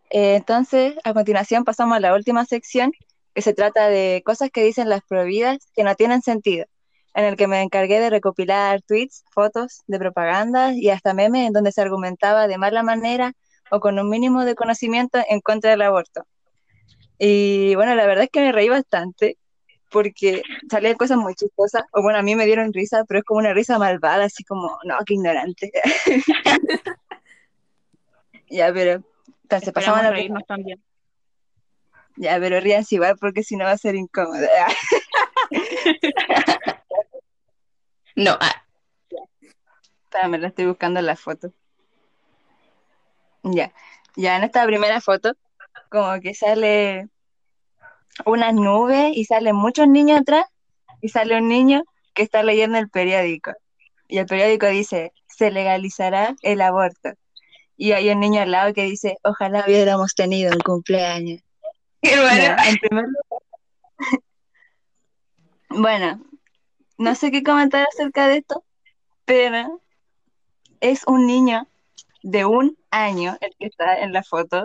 Eh, 0.09 0.35
entonces, 0.35 0.95
a 1.03 1.13
continuación 1.13 1.65
pasamos 1.65 1.97
a 1.97 1.99
la 1.99 2.13
última 2.15 2.45
sección, 2.45 2.91
que 3.33 3.41
se 3.41 3.53
trata 3.53 3.89
de 3.89 4.23
cosas 4.25 4.49
que 4.51 4.63
dicen 4.63 4.89
las 4.89 5.01
prohibidas 5.07 5.57
que 5.75 5.83
no 5.83 5.93
tienen 5.95 6.21
sentido, 6.21 6.65
en 7.13 7.25
el 7.25 7.35
que 7.35 7.47
me 7.47 7.61
encargué 7.61 7.99
de 7.99 8.09
recopilar 8.09 8.81
tweets, 8.81 9.23
fotos 9.31 9.83
de 9.87 9.99
propaganda 9.99 10.73
y 10.73 10.89
hasta 10.89 11.13
memes 11.13 11.47
en 11.47 11.53
donde 11.53 11.71
se 11.71 11.81
argumentaba 11.81 12.47
de 12.47 12.57
mala 12.57 12.81
manera 12.81 13.33
o 13.71 13.79
con 13.79 13.99
un 13.99 14.09
mínimo 14.09 14.45
de 14.45 14.55
conocimiento 14.55 15.19
en 15.29 15.41
contra 15.41 15.71
del 15.71 15.81
aborto. 15.81 16.25
Y 17.17 17.75
bueno, 17.75 17.95
la 17.95 18.05
verdad 18.05 18.25
es 18.25 18.29
que 18.29 18.41
me 18.41 18.51
reí 18.51 18.69
bastante 18.69 19.37
porque 19.89 20.41
salían 20.69 20.95
cosas 20.95 21.17
muy 21.17 21.35
chistosas, 21.35 21.83
o 21.91 22.01
bueno, 22.01 22.19
a 22.19 22.21
mí 22.21 22.35
me 22.35 22.45
dieron 22.45 22.73
risa, 22.73 23.05
pero 23.07 23.19
es 23.19 23.25
como 23.25 23.39
una 23.39 23.53
risa 23.53 23.79
malvada, 23.79 24.25
así 24.25 24.43
como, 24.43 24.77
no, 24.83 24.97
qué 25.05 25.13
ignorante. 25.13 25.71
ya, 28.49 28.73
pero 28.73 29.03
pasamos 29.47 29.99
a 29.99 30.03
la 30.03 30.11
reírnos 30.11 30.45
también. 30.45 30.83
Ya, 32.17 32.39
pero 32.39 32.59
ríanse 32.59 32.95
igual 32.95 33.17
porque 33.19 33.43
si 33.43 33.55
no 33.55 33.65
va 33.65 33.71
a 33.71 33.77
ser 33.77 33.95
incómodo. 33.95 34.45
No, 38.17 38.37
ah, 38.39 38.63
Espérame, 40.05 40.39
la 40.39 40.47
estoy 40.47 40.65
buscando 40.65 41.01
en 41.01 41.05
la 41.05 41.17
foto. 41.17 41.51
Ya, 43.43 43.73
ya 44.15 44.37
en 44.37 44.45
esta 44.45 44.65
primera 44.65 45.01
foto, 45.01 45.33
como 45.89 46.19
que 46.21 46.33
sale 46.33 47.07
unas 48.25 48.53
nubes 48.53 49.11
y 49.15 49.25
salen 49.25 49.55
muchos 49.55 49.87
niños 49.87 50.21
atrás 50.21 50.45
y 51.01 51.09
sale 51.09 51.37
un 51.37 51.47
niño 51.47 51.83
que 52.13 52.23
está 52.23 52.43
leyendo 52.43 52.77
el 52.77 52.89
periódico. 52.89 53.51
Y 54.07 54.19
el 54.19 54.25
periódico 54.25 54.67
dice, 54.67 55.13
se 55.27 55.51
legalizará 55.51 56.35
el 56.41 56.61
aborto. 56.61 57.13
Y 57.77 57.91
hay 57.91 58.09
un 58.09 58.19
niño 58.21 58.41
al 58.41 58.51
lado 58.51 58.73
que 58.73 58.83
dice, 58.83 59.17
ojalá 59.23 59.65
hubiéramos 59.67 60.15
tenido 60.15 60.53
un 60.53 60.59
cumpleaños. 60.59 61.41
qué 62.01 62.19
bueno. 62.19 62.55
En 62.67 62.77
primer 62.77 63.05
lugar. 63.05 64.21
Bueno, 65.69 66.21
no 66.97 67.15
sé 67.15 67.31
qué 67.31 67.43
comentar 67.43 67.85
acerca 67.91 68.27
de 68.29 68.37
esto, 68.37 68.63
pero 69.25 69.81
es 70.79 71.03
un 71.05 71.27
niño 71.27 71.67
de 72.23 72.45
un 72.45 72.77
año, 72.91 73.37
el 73.41 73.53
que 73.59 73.65
está 73.67 73.99
en 73.99 74.13
la 74.13 74.23
foto. 74.23 74.63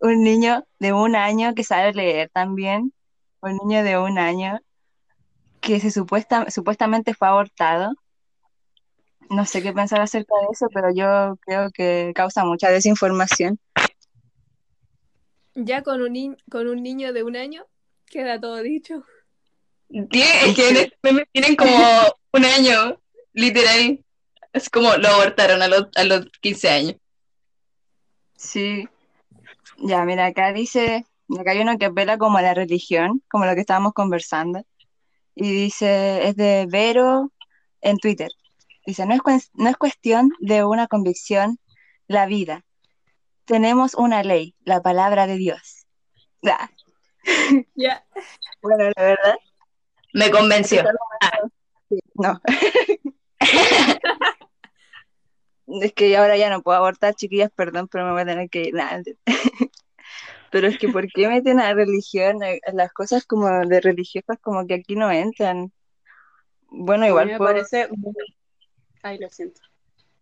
Un 0.00 0.22
niño 0.22 0.64
de 0.78 0.92
un 0.92 1.16
año 1.16 1.54
que 1.54 1.64
sabe 1.64 1.92
leer 1.92 2.30
también. 2.32 2.92
Un 3.40 3.56
niño 3.58 3.82
de 3.84 3.98
un 3.98 4.18
año 4.18 4.60
que 5.60 5.80
se 5.80 5.90
supuesta, 5.90 6.50
supuestamente 6.50 7.14
fue 7.14 7.28
abortado. 7.28 7.92
No 9.30 9.44
sé 9.46 9.62
qué 9.62 9.72
pensar 9.72 10.00
acerca 10.00 10.34
de 10.40 10.46
eso, 10.52 10.68
pero 10.72 10.88
yo 10.94 11.36
creo 11.40 11.70
que 11.72 12.12
causa 12.14 12.44
mucha 12.44 12.70
desinformación. 12.70 13.58
Ya 15.54 15.82
con 15.82 16.02
un, 16.02 16.12
ni- 16.12 16.36
con 16.50 16.68
un 16.68 16.82
niño 16.82 17.12
de 17.12 17.22
un 17.24 17.34
año 17.36 17.64
queda 18.06 18.38
todo 18.40 18.62
dicho. 18.62 19.02
Tiene- 19.88 20.46
es 20.50 20.54
que 20.54 20.68
en 20.68 20.76
este 20.76 21.26
tienen 21.32 21.56
como 21.56 21.76
un 22.32 22.44
año, 22.44 23.00
literal. 23.32 24.04
Es 24.52 24.68
como 24.70 24.94
lo 24.96 25.08
abortaron 25.08 25.62
a 25.62 25.68
los, 25.68 25.88
a 25.96 26.04
los 26.04 26.26
15 26.40 26.68
años. 26.68 26.96
Sí. 28.36 28.88
Ya, 29.78 30.04
mira, 30.04 30.26
acá 30.26 30.52
dice, 30.52 31.06
acá 31.38 31.50
hay 31.52 31.60
uno 31.60 31.78
que 31.78 31.86
apela 31.86 32.18
como 32.18 32.38
a 32.38 32.42
la 32.42 32.54
religión, 32.54 33.22
como 33.30 33.44
lo 33.46 33.54
que 33.54 33.60
estábamos 33.60 33.92
conversando. 33.92 34.62
Y 35.34 35.50
dice, 35.50 36.28
es 36.28 36.36
de 36.36 36.66
Vero 36.68 37.32
en 37.82 37.98
Twitter. 37.98 38.30
Dice, 38.86 39.04
no 39.06 39.14
es, 39.14 39.50
no 39.54 39.68
es 39.68 39.76
cuestión 39.76 40.30
de 40.40 40.64
una 40.64 40.86
convicción, 40.86 41.58
la 42.06 42.26
vida. 42.26 42.64
Tenemos 43.44 43.94
una 43.94 44.22
ley, 44.22 44.54
la 44.64 44.80
palabra 44.82 45.26
de 45.26 45.36
Dios. 45.36 45.86
Ah, 46.44 46.70
Ya. 47.74 48.04
bueno, 48.62 48.84
la 48.96 49.02
verdad, 49.02 49.34
Me 50.14 50.30
convenció. 50.30 50.84
no. 52.14 52.40
Es 55.66 55.92
que 55.92 56.16
ahora 56.16 56.36
ya 56.36 56.50
no 56.50 56.62
puedo 56.62 56.78
abortar, 56.78 57.14
chiquillas, 57.14 57.50
perdón, 57.54 57.88
pero 57.88 58.04
me 58.04 58.12
voy 58.12 58.22
a 58.22 58.26
tener 58.26 58.48
que 58.48 58.64
ir. 58.64 58.74
Nah, 58.74 59.02
Pero 60.50 60.68
es 60.68 60.78
que, 60.78 60.88
¿por 60.88 61.06
qué 61.08 61.28
meten 61.28 61.60
a 61.60 61.74
religión? 61.74 62.42
Eh, 62.42 62.60
Las 62.72 62.92
cosas 62.92 63.26
como 63.26 63.48
de 63.66 63.80
religiosas 63.80 64.38
como 64.40 64.66
que 64.66 64.74
aquí 64.74 64.94
no 64.94 65.10
entran. 65.10 65.72
Bueno, 66.68 67.04
A 67.04 67.06
mí 67.06 67.08
igual 67.08 67.26
me 67.26 67.38
puedo... 67.38 67.52
parece. 67.52 67.88
Ay, 69.02 69.18
lo 69.18 69.28
siento. 69.28 69.60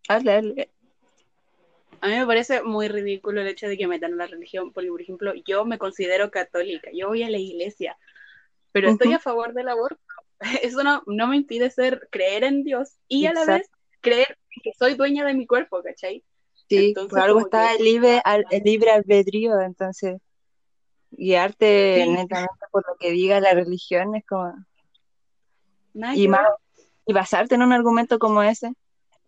Hazle, 0.09 0.33
hazle. 0.33 0.71
A 2.01 2.09
mí 2.09 2.17
me 2.19 2.27
parece 2.27 2.63
muy 2.63 2.89
ridículo 2.89 3.41
el 3.41 3.47
hecho 3.47 3.67
de 3.67 3.79
que 3.79 3.87
metan 3.87 4.17
la 4.19 4.27
religión, 4.27 4.73
porque 4.73 4.91
por 4.91 5.01
ejemplo, 5.01 5.33
yo 5.47 5.65
me 5.65 5.79
considero 5.79 6.31
católica, 6.31 6.91
yo 6.93 7.09
voy 7.09 7.23
a 7.23 7.31
la 7.31 7.39
iglesia, 7.39 7.97
pero 8.73 8.91
estoy 8.91 9.15
a 9.15 9.19
favor 9.19 9.55
del 9.55 9.69
aborto. 9.69 10.03
Eso 10.63 10.83
no, 10.83 11.03
no 11.07 11.29
me 11.29 11.37
impide 11.37 11.71
ser, 11.71 12.09
creer 12.11 12.45
en 12.45 12.63
Dios 12.63 12.97
y 13.09 13.27
a 13.27 13.33
la 13.33 13.47
vez 13.47 13.71
creer 14.01 14.37
que 14.63 14.73
soy 14.79 14.95
dueña 14.95 15.25
de 15.27 15.35
mi 15.35 15.47
cuerpo, 15.47 15.83
¿cachai? 15.83 16.25
Sí, 16.69 16.89
Entonces, 16.89 17.11
por 17.11 17.21
algo 17.21 17.41
está 17.41 17.69
que- 17.71 17.77
el 17.77 17.85
libre, 17.85 18.21
al- 18.25 18.47
el 18.51 18.63
libre 18.63 18.91
albedrío, 18.91 19.61
entonces 19.61 20.21
guiarte 21.11 22.03
Sí. 22.05 22.11
netamente 22.11 22.65
por 22.71 22.85
lo 22.89 22.97
que 22.97 23.11
diga 23.11 23.41
la 23.41 23.53
religión 23.55 24.15
es 24.15 24.25
como... 24.27 24.53
Nada 25.93 26.17
Y, 26.17 26.27
más, 26.27 26.49
y 27.07 27.13
basarte 27.13 27.55
en 27.55 27.63
un 27.63 27.73
argumento 27.73 28.19
como 28.19 28.43
ese 28.43 28.73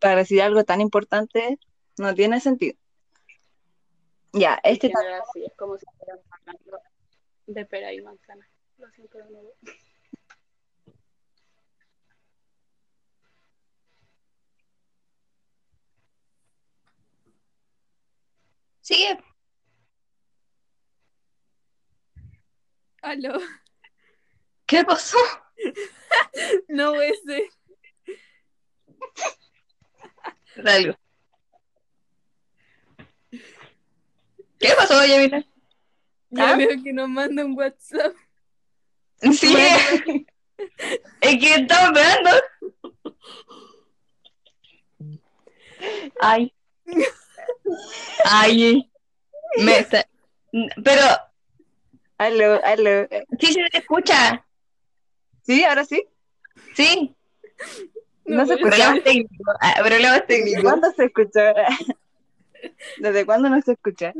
para 0.00 0.16
decidir 0.16 0.42
algo 0.42 0.64
tan 0.64 0.80
importante 0.80 1.58
no 1.98 2.14
tiene 2.14 2.40
sentido. 2.40 2.76
Ya, 4.32 4.58
este 4.64 4.88
general, 4.88 5.22
sí, 5.32 5.44
es 5.44 5.52
como 5.56 5.78
si 5.78 5.86
estuvieran 5.90 6.20
hablando 6.30 6.78
de 7.46 7.64
pera 7.66 7.92
y 7.92 8.00
manzana. 8.02 8.46
Lo 8.78 8.90
siento 8.90 9.18
de 9.18 9.30
nuevo. 9.30 9.54
Sigue. 18.86 19.18
Aló. 23.02 23.40
¿Qué 24.64 24.84
pasó? 24.84 25.18
No 26.68 26.92
puede 26.92 27.14
ser. 27.24 27.42
Algo. 30.64 30.94
¿Qué 34.58 34.68
pasó, 34.76 35.04
Yamila? 35.04 35.44
Ya 36.30 36.50
¿Ah? 36.50 36.56
veo 36.56 36.82
que 36.84 36.92
nos 36.92 37.08
manda 37.08 37.44
un 37.44 37.56
WhatsApp. 37.56 38.14
Sí. 39.32 39.56
Es 41.22 41.40
que 41.40 41.54
estaba 41.54 41.88
esperando. 41.88 42.30
Ay. 46.20 46.54
Ay. 48.24 48.90
Me 49.58 49.78
está- 49.78 50.06
Pero 50.84 51.02
Aló, 52.18 52.60
aló. 52.64 53.06
sí 53.38 53.52
se 53.52 53.60
te 53.70 53.78
escucha. 53.78 54.44
¿Sí? 55.42 55.64
¿Ahora 55.64 55.84
sí? 55.84 56.02
Sí. 56.74 57.14
No, 58.24 58.46
se 58.46 58.54
escucha. 58.54 58.70
Problemas 58.76 59.04
técnicos. 59.04 59.56
Ah, 59.60 59.74
Problemas 59.78 60.12
¿Desde 60.12 60.26
técnicos. 60.26 60.62
cuándo 60.64 60.92
se 60.92 61.04
escucha? 61.04 61.54
¿Desde 62.98 63.26
cuándo 63.26 63.48
no 63.50 63.60
se 63.62 63.72
escucha? 63.72 64.12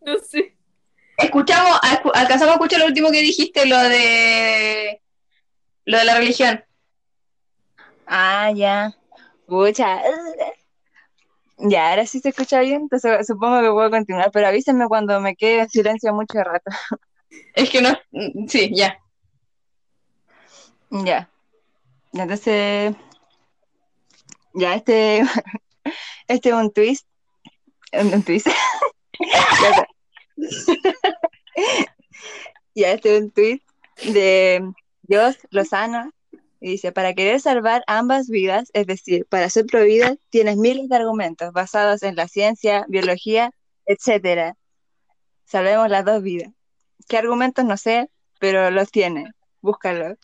No 0.00 0.18
sé. 0.18 0.56
Escuchamos, 1.18 1.78
escu- 1.82 2.10
alcanzamos 2.14 2.52
a 2.52 2.56
escuchar 2.56 2.80
lo 2.80 2.86
último 2.86 3.10
que 3.10 3.20
dijiste, 3.20 3.66
lo 3.66 3.78
de 3.78 5.00
lo 5.84 5.98
de 5.98 6.04
la 6.04 6.16
religión. 6.16 6.64
Ah, 8.06 8.50
ya. 8.54 8.96
Pucha. 9.46 10.00
Ya, 11.62 11.90
ahora 11.90 12.06
sí 12.06 12.20
se 12.20 12.30
escucha 12.30 12.60
bien, 12.60 12.82
entonces 12.82 13.26
supongo 13.26 13.60
que 13.60 13.70
puedo 13.70 13.90
continuar, 13.90 14.30
pero 14.32 14.46
avísenme 14.46 14.88
cuando 14.88 15.20
me 15.20 15.36
quede 15.36 15.60
en 15.60 15.68
silencio 15.68 16.14
mucho 16.14 16.42
rato. 16.42 16.70
Es 17.54 17.70
que 17.70 17.80
no, 17.80 17.96
sí, 18.48 18.72
ya. 18.74 18.98
Ya. 20.90 21.30
Entonces, 22.12 22.96
ya 24.54 24.74
este, 24.74 25.20
este 26.28 26.48
es 26.48 26.54
un 26.54 26.72
twist. 26.72 27.06
Un, 27.92 28.22
twist. 28.22 28.48
Ya 32.74 32.92
este 32.92 33.16
es 33.16 33.22
un 33.22 33.30
twist 33.30 33.68
de 34.04 34.72
Dios 35.02 35.36
Lozano 35.50 36.10
Y 36.60 36.72
dice, 36.72 36.92
para 36.92 37.14
querer 37.14 37.40
salvar 37.40 37.82
ambas 37.86 38.28
vidas, 38.28 38.70
es 38.74 38.86
decir, 38.86 39.26
para 39.26 39.48
ser 39.48 39.64
pro 39.66 39.82
vida, 39.82 40.16
tienes 40.28 40.56
miles 40.58 40.88
de 40.88 40.96
argumentos 40.96 41.52
basados 41.52 42.02
en 42.02 42.16
la 42.16 42.28
ciencia, 42.28 42.84
biología, 42.88 43.50
etcétera. 43.86 44.56
Salvemos 45.46 45.88
las 45.88 46.04
dos 46.04 46.22
vidas. 46.22 46.52
¿Qué 47.08 47.16
argumentos? 47.16 47.64
No 47.64 47.76
sé, 47.76 48.10
pero 48.38 48.70
los 48.70 48.90
tiene. 48.90 49.32
Búscalos. 49.62 50.18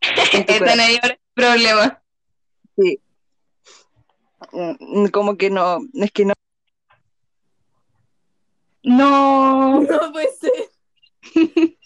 ahora 0.48 1.18
problema. 1.34 2.02
Sí. 2.76 3.00
Mm, 4.52 5.06
Como 5.08 5.36
que 5.36 5.50
no, 5.50 5.78
es 5.94 6.10
que 6.10 6.24
no. 6.24 6.34
No. 8.82 9.82
No 9.90 10.12
puede 10.12 10.30
ser. 10.32 11.76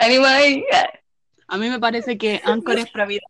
A 0.00 1.56
mí 1.56 1.68
me 1.68 1.78
parece 1.78 2.16
que 2.16 2.40
Anchor 2.44 2.78
es 2.78 2.90
pro 2.90 3.06
vida. 3.06 3.26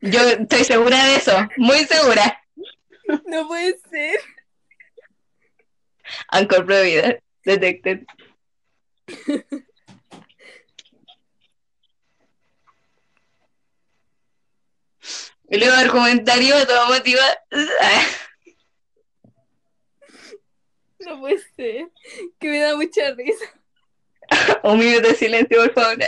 Yo 0.00 0.20
estoy 0.20 0.64
segura 0.64 1.04
de 1.04 1.16
eso. 1.16 1.48
Muy 1.56 1.78
segura. 1.84 2.42
No 3.26 3.46
puede 3.46 3.78
ser. 3.90 4.20
Anchor 6.28 6.66
Provider. 6.66 7.22
Detected. 7.44 8.04
Y 15.48 15.58
luego 15.58 15.76
el 15.76 15.90
comentario 15.90 16.66
todo 16.66 16.88
motiva. 16.88 17.24
No 21.00 21.20
puede 21.20 21.38
ser. 21.56 21.90
Que 22.38 22.48
me 22.48 22.60
da 22.60 22.76
mucha 22.76 23.10
risa. 23.12 23.61
Un 24.62 24.78
minuto 24.78 25.08
de 25.08 25.14
silencio, 25.14 25.58
por 25.64 25.72
favor. 25.74 25.98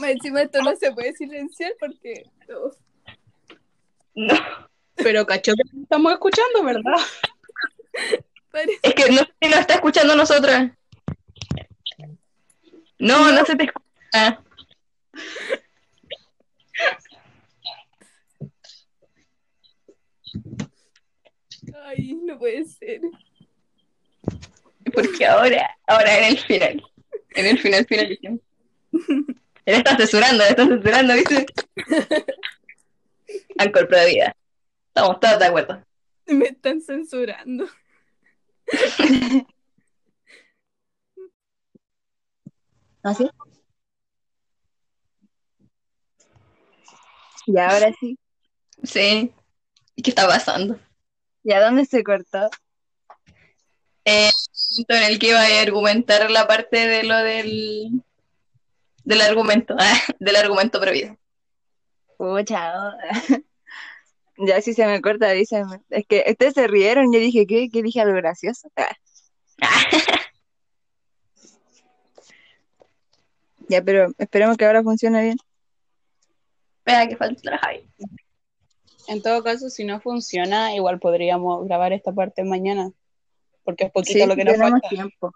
Más 0.00 0.10
Encima 0.10 0.42
esto 0.42 0.62
no 0.62 0.74
se 0.76 0.90
puede 0.92 1.12
silenciar 1.14 1.72
porque. 1.78 2.24
no. 2.48 2.70
No. 4.14 4.34
Pero 4.96 5.24
cacho 5.26 5.52
que 5.54 5.80
estamos 5.82 6.12
escuchando, 6.12 6.62
¿verdad? 6.64 6.82
Parece- 8.50 8.78
Es 8.82 8.94
que 8.94 9.10
no 9.10 9.18
sé 9.22 9.32
si 9.40 9.48
nos 9.48 9.60
está 9.60 9.74
escuchando 9.74 10.12
a 10.12 10.16
nosotros. 10.16 10.54
No, 12.98 13.32
no, 13.32 13.44
se 13.44 13.56
te 13.56 13.64
escucha. 13.64 14.42
Ay, 21.84 22.14
no 22.24 22.38
puede 22.38 22.64
ser. 22.64 23.00
Porque 24.92 25.26
ahora, 25.26 25.70
ahora 25.86 26.18
en 26.18 26.24
el 26.24 26.38
final. 26.38 26.82
En 27.34 27.46
el 27.46 27.58
final, 27.58 27.86
finalización. 27.86 28.40
Él 29.64 29.76
está 29.76 29.96
censurando, 29.96 30.42
él 30.42 30.50
está 30.50 30.66
censurando, 30.66 31.14
¿viste? 31.14 31.46
Anchor 33.58 33.86
Pro 33.86 34.04
Vida. 34.06 34.34
Estamos 34.88 35.20
todos 35.20 35.38
de 35.38 35.46
acuerdo. 35.46 35.84
Me 36.26 36.46
están 36.46 36.80
censurando. 36.80 37.68
¿Así? 43.04 43.30
Y 47.46 47.58
ahora 47.58 47.92
sí. 48.00 48.18
Sí. 48.82 49.32
¿Y 49.94 50.02
qué 50.02 50.10
está 50.10 50.26
pasando? 50.26 50.78
¿Y 51.44 51.52
a 51.52 51.60
dónde 51.60 51.84
se 51.84 52.02
cortó? 52.04 52.50
Punto 54.04 54.94
en 54.94 55.02
el 55.04 55.18
que 55.18 55.28
iba 55.28 55.40
a 55.40 55.60
argumentar 55.60 56.30
la 56.30 56.46
parte 56.46 56.88
de 56.88 57.02
lo 57.04 57.18
del 57.18 58.02
del 59.04 59.20
argumento, 59.20 59.74
ah, 59.78 59.94
del 60.20 60.36
argumento 60.36 60.80
pro 60.80 60.92
vida. 60.92 61.16
Pucha. 62.16 62.74
oh. 62.78 62.92
Ya 64.38 64.60
si 64.60 64.72
se 64.72 64.86
me 64.86 65.00
corta, 65.02 65.28
avísame. 65.28 65.82
Es 65.90 66.06
que 66.06 66.24
ustedes 66.28 66.54
se 66.54 66.66
rieron. 66.66 67.12
Yo 67.12 67.20
dije, 67.20 67.46
¿qué? 67.46 67.68
¿Qué 67.70 67.82
dije 67.82 68.00
algo 68.00 68.16
gracioso? 68.16 68.68
Ah. 68.76 68.96
Ya, 73.68 73.80
pero 73.80 74.08
esperemos 74.18 74.58
que 74.58 74.66
ahora 74.66 74.82
funcione 74.82 75.22
bien. 75.22 75.36
Espera 76.78 77.08
que 77.08 77.16
falta 77.16 77.50
la 77.52 77.58
Javi. 77.58 77.88
En 79.08 79.22
todo 79.22 79.42
caso, 79.42 79.68
si 79.70 79.84
no 79.84 80.00
funciona, 80.00 80.74
igual 80.74 80.98
podríamos 81.00 81.66
grabar 81.66 81.92
esta 81.92 82.12
parte 82.12 82.44
mañana. 82.44 82.90
Porque 83.64 83.84
es 83.84 83.90
poquito 83.92 84.18
Sí, 84.18 84.26
lo 84.26 84.34
que 84.36 84.44
nos 84.44 84.54
tenemos 84.54 84.70
falta. 84.72 84.88
tiempo. 84.88 85.32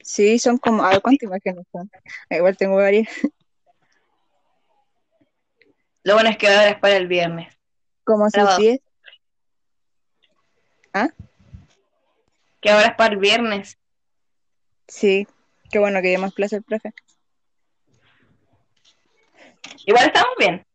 Sí, 0.00 0.38
son 0.38 0.58
como, 0.58 0.82
a 0.84 0.90
ver 0.90 1.02
cuántas 1.02 1.24
imágenes 1.24 1.66
son. 1.72 1.90
Igual 2.30 2.56
tengo 2.56 2.76
varias. 2.76 3.08
Lo 6.02 6.14
bueno 6.14 6.30
es 6.30 6.38
que 6.38 6.48
ahora 6.48 6.68
es 6.70 6.78
para 6.78 6.96
el 6.96 7.06
viernes. 7.08 7.52
Como 8.04 8.24
sus 8.24 8.32
Grabado. 8.34 8.58
10. 8.58 8.80
Que 12.60 12.70
ahora 12.70 12.86
es 12.88 12.94
para 12.96 13.12
el 13.14 13.20
viernes. 13.20 13.78
Sí, 14.86 15.26
qué 15.70 15.78
bueno 15.78 16.00
que 16.00 16.08
dio 16.08 16.18
más 16.18 16.32
plaza 16.32 16.56
el 16.56 16.62
profe. 16.62 16.92
Igual 19.86 20.06
estamos 20.06 20.32
bien. 20.38 20.66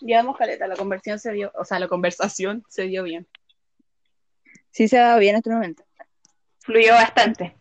Llevamos 0.00 0.36
caleta, 0.36 0.66
la 0.66 0.76
conversión 0.76 1.18
se 1.18 1.32
dio, 1.32 1.52
o 1.54 1.64
sea, 1.64 1.78
la 1.78 1.88
conversación 1.88 2.64
se 2.68 2.82
dio 2.84 3.02
bien. 3.02 3.26
Sí 4.70 4.88
se 4.88 4.98
ha 4.98 5.08
dado 5.08 5.20
bien 5.20 5.36
este 5.36 5.50
momento. 5.50 5.84
Fluyó 6.60 6.92
bastante. 6.94 7.56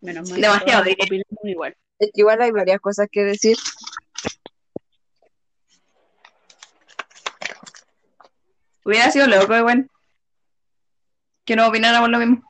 Menos 0.00 0.30
mal. 0.30 0.40
Demasiado, 0.40 0.84
diría. 0.84 1.22
igual. 1.44 1.76
Es 1.98 2.10
que 2.14 2.20
igual 2.20 2.40
hay 2.42 2.50
varias 2.50 2.80
cosas 2.80 3.08
que 3.10 3.24
decir. 3.24 3.56
Hubiera 8.84 9.10
sido 9.10 9.26
loco, 9.26 9.56
igual. 9.56 9.90
Que 11.44 11.56
no 11.56 11.66
opináramos 11.68 12.08
lo 12.10 12.18
mismo. 12.18 12.42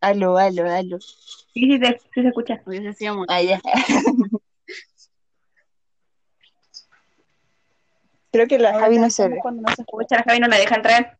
Aló, 0.00 0.36
aló, 0.38 0.70
aló. 0.70 1.00
Sí, 1.00 1.46
sí, 1.54 1.80
te- 1.80 1.98
sí 2.14 2.22
se 2.22 2.28
escucha. 2.28 2.60
Hubiese 2.66 2.92
sido. 2.92 3.24
Ah, 3.28 3.42
ya. 3.42 3.60
Creo 8.36 8.48
que 8.48 8.58
la 8.58 8.78
Javi 8.78 8.98
no 8.98 9.08
se 9.08 9.26
ve. 9.28 9.38
Cuando 9.40 9.62
no 9.62 9.74
se 9.74 9.80
escucha. 9.80 10.16
La 10.16 10.22
Javi 10.24 10.40
no 10.40 10.46
la 10.48 10.58
deja 10.58 10.74
entrar. 10.76 11.18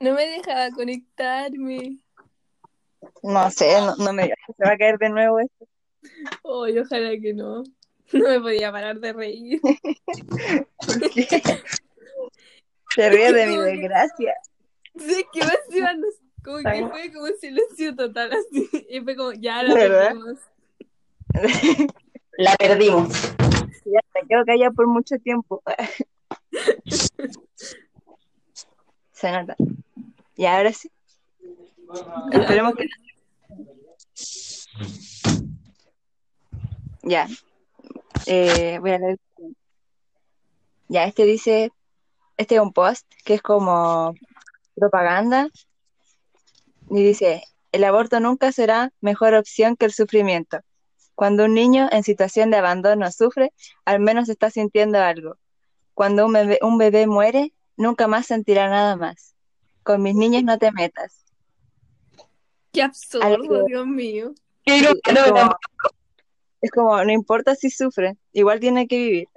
No 0.00 0.12
me 0.12 0.26
dejaba 0.26 0.68
conectarme. 0.72 1.96
No 3.22 3.50
sé, 3.50 3.80
no, 3.80 3.96
no 3.96 4.12
me 4.12 4.24
se 4.24 4.64
va 4.66 4.72
a 4.72 4.76
caer 4.76 4.98
de 4.98 5.08
nuevo 5.08 5.40
esto. 5.40 5.66
Ay, 6.44 6.78
ojalá 6.78 7.10
que 7.18 7.32
no. 7.32 7.62
No 8.12 8.28
me 8.28 8.40
podía 8.40 8.70
parar 8.70 8.98
de 9.00 9.12
reír. 9.14 9.60
¿Por 9.62 11.10
qué? 11.10 11.42
Se 12.94 13.08
ríe 13.08 13.32
de 13.32 13.46
mi 13.46 13.56
desgracia. 13.56 14.34
Sí, 14.98 15.24
que 15.32 15.40
encima 15.40 15.94
nos- 15.94 16.16
como 16.44 16.58
que 16.58 16.86
fue 16.88 17.12
como 17.12 17.24
un 17.24 17.38
silencio 17.40 17.96
total 17.96 18.32
así. 18.32 18.68
Y 18.90 19.00
fue 19.00 19.16
como, 19.16 19.32
ya 19.32 19.62
la 19.62 19.72
¿Verdad? 19.72 20.08
perdimos. 20.08 20.38
La 22.38 22.56
perdimos. 22.56 23.08
Ya 23.84 24.00
me 24.14 24.26
quedo 24.28 24.44
callada 24.44 24.70
por 24.70 24.86
mucho 24.86 25.16
tiempo. 25.18 25.62
Se 29.12 29.32
nota. 29.32 29.56
Y 30.36 30.46
ahora 30.46 30.72
sí. 30.72 30.90
Esperemos 32.32 32.74
que. 32.74 32.86
Ya. 37.02 37.28
Eh, 38.26 38.78
voy 38.80 38.90
a 38.92 38.98
leer. 38.98 39.18
Ya, 40.88 41.04
este 41.04 41.24
dice. 41.24 41.72
Este 42.36 42.54
es 42.54 42.60
un 42.60 42.72
post 42.72 43.06
que 43.24 43.34
es 43.34 43.42
como 43.42 44.14
propaganda. 44.74 45.48
Y 46.88 47.02
dice: 47.02 47.42
El 47.72 47.84
aborto 47.84 48.20
nunca 48.20 48.52
será 48.52 48.92
mejor 49.00 49.34
opción 49.34 49.76
que 49.76 49.84
el 49.86 49.92
sufrimiento. 49.92 50.60
Cuando 51.20 51.44
un 51.44 51.52
niño 51.52 51.86
en 51.92 52.02
situación 52.02 52.50
de 52.50 52.56
abandono 52.56 53.12
sufre, 53.12 53.52
al 53.84 54.00
menos 54.00 54.30
está 54.30 54.48
sintiendo 54.48 54.98
algo. 55.00 55.36
Cuando 55.92 56.24
un 56.24 56.32
bebé, 56.32 56.58
un 56.62 56.78
bebé 56.78 57.06
muere, 57.06 57.52
nunca 57.76 58.06
más 58.06 58.24
sentirá 58.24 58.70
nada 58.70 58.96
más. 58.96 59.34
Con 59.82 60.00
mis 60.02 60.14
niños 60.14 60.44
no 60.44 60.56
te 60.56 60.72
metas. 60.72 61.26
Qué 62.72 62.80
absurdo, 62.80 63.26
Algo- 63.26 63.64
Dios 63.66 63.86
mío. 63.86 64.32
Qué 64.64 64.78
Sí, 64.78 64.80
irónico, 64.80 65.10
es, 65.10 65.22
como, 65.22 65.44
no. 65.44 65.58
es 66.62 66.70
como, 66.70 67.04
no 67.04 67.12
importa 67.12 67.54
si 67.54 67.68
sufre, 67.68 68.16
igual 68.32 68.58
tiene 68.58 68.88
que 68.88 68.96
vivir. 68.96 69.28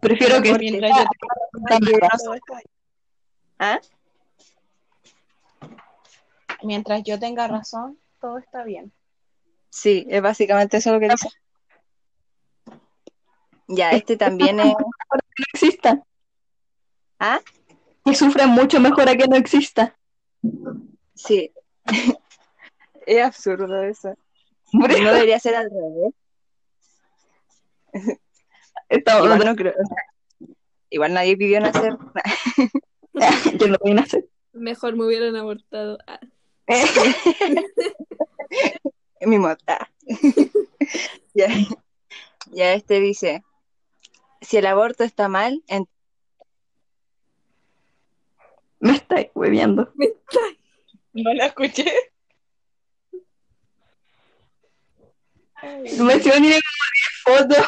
Prefiero 0.00 0.40
que 0.40 0.56
Mientras 0.56 0.92
yo 0.92 1.02
tenga 1.02 2.00
todo 2.16 2.34
está 2.34 2.54
bien. 2.54 2.64
¿Ah? 3.58 3.80
Mientras 6.62 7.02
yo 7.02 7.18
tenga 7.18 7.48
razón, 7.48 7.98
todo 8.20 8.38
está 8.38 8.62
bien. 8.62 8.92
Sí, 9.70 10.06
es 10.10 10.20
básicamente 10.20 10.76
eso 10.78 10.92
lo 10.92 11.00
que 11.00 11.08
dice. 11.08 11.28
Ya, 13.68 13.92
este 13.92 14.16
también 14.16 14.58
es. 14.60 14.66
no 14.66 14.76
exista. 15.54 16.02
¿Ah? 17.20 17.40
Que 18.04 18.14
sufren 18.14 18.48
mucho 18.50 18.80
mejor 18.80 19.08
a 19.08 19.16
que 19.16 19.28
no 19.28 19.36
exista. 19.36 19.96
Sí. 21.14 21.52
es 23.06 23.22
absurdo 23.24 23.82
eso. 23.84 24.14
Por 24.72 24.88
No 25.00 25.12
debería 25.12 25.38
ser 25.38 25.54
al 25.54 25.70
revés. 25.70 26.14
estamos- 28.88 29.24
Igual 29.26 29.44
no 29.44 29.56
creo. 29.56 29.74
igual 30.90 31.14
nadie 31.14 31.36
pidió 31.36 31.60
nacer. 31.60 31.96
Yo 33.58 33.68
no 33.68 33.76
voy 33.80 33.98
a 33.98 34.00
hacer. 34.00 34.24
Mejor 34.52 34.96
me 34.96 35.04
hubieran 35.06 35.36
abortado. 35.36 35.98
Mi 39.20 39.38
mota. 39.38 39.90
ya. 41.34 41.48
ya 42.52 42.72
este 42.74 43.00
dice. 43.00 43.42
Si 44.40 44.56
el 44.56 44.66
aborto 44.66 45.04
está 45.04 45.28
mal, 45.28 45.62
en- 45.68 45.88
Me 48.78 48.92
estáis 48.94 49.28
hueveando. 49.34 49.92
No 51.12 51.34
la 51.34 51.46
escuché. 51.46 51.84
Me 55.62 56.14
encima 56.14 56.36
tiene 56.36 56.58
como 56.62 56.84
10 56.94 57.22
fotos. 57.24 57.66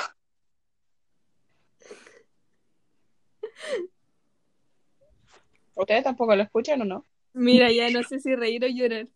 ¿Ustedes 5.74 6.04
tampoco 6.04 6.36
lo 6.36 6.42
escuchan 6.42 6.82
o 6.82 6.84
no? 6.84 7.06
Mira, 7.34 7.70
ya 7.72 7.90
no 7.90 8.02
sé 8.02 8.20
si 8.20 8.34
reír 8.34 8.64
o 8.64 8.68
llorar. 8.68 9.08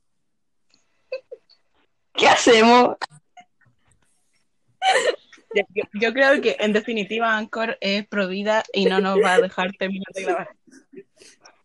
¿Qué 2.17 2.29
hacemos? 2.29 2.97
Yo, 5.95 6.13
creo 6.13 6.41
que 6.41 6.57
en 6.59 6.73
definitiva 6.73 7.37
Anchor 7.37 7.79
es 7.81 8.07
provida 8.07 8.63
y 8.73 8.85
no 8.87 9.01
nos 9.01 9.19
va 9.23 9.35
a 9.35 9.41
dejar 9.41 9.73
terminar 9.79 10.07
de 10.15 10.23
grabar. 10.23 10.51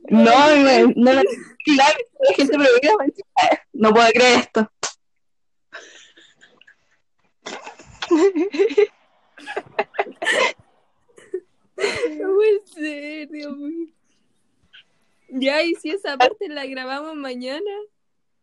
No, 0.09 0.55
no, 0.55 0.93
no, 0.95 1.13
no, 1.13 1.21
claro, 1.65 1.99
la 2.19 2.33
gente 2.35 2.53
prohibida. 2.57 2.97
me 2.99 3.05
dice, 3.05 3.23
"Ah, 3.35 3.59
No 3.73 3.93
puedo 3.93 4.09
creer 4.11 4.39
esto. 4.39 4.71
No 12.19 12.35
puede 12.35 12.65
ser, 12.65 13.29
Dios 13.29 13.57
mío. 13.57 13.87
Ya, 15.29 15.63
y 15.63 15.75
si 15.75 15.91
esa 15.91 16.17
parte 16.17 16.49
la 16.49 16.65
grabamos 16.65 17.15
mañana, 17.15 17.71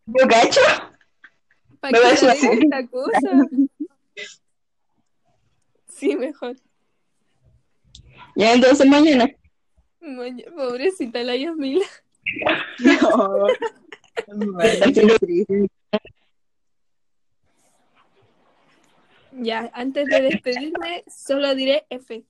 Yo 0.06 0.26
cacho. 0.26 0.60
¿Para 1.80 1.98
Me 2.00 2.06
así. 2.06 2.26
dejo 2.26 2.52
esta 2.52 2.86
cosa? 2.88 3.30
Sí, 5.88 6.16
mejor. 6.16 6.56
Ya 8.36 8.52
entonces 8.54 8.86
mañana. 8.86 9.28
Maña- 10.00 10.44
Pobrecita 10.54 11.22
la 11.24 11.34
Yasmila. 11.36 11.84
Ya, 19.32 19.70
antes 19.74 20.06
de 20.06 20.22
despedirme, 20.22 21.04
solo 21.06 21.54
diré 21.54 21.86
F. 21.90 22.24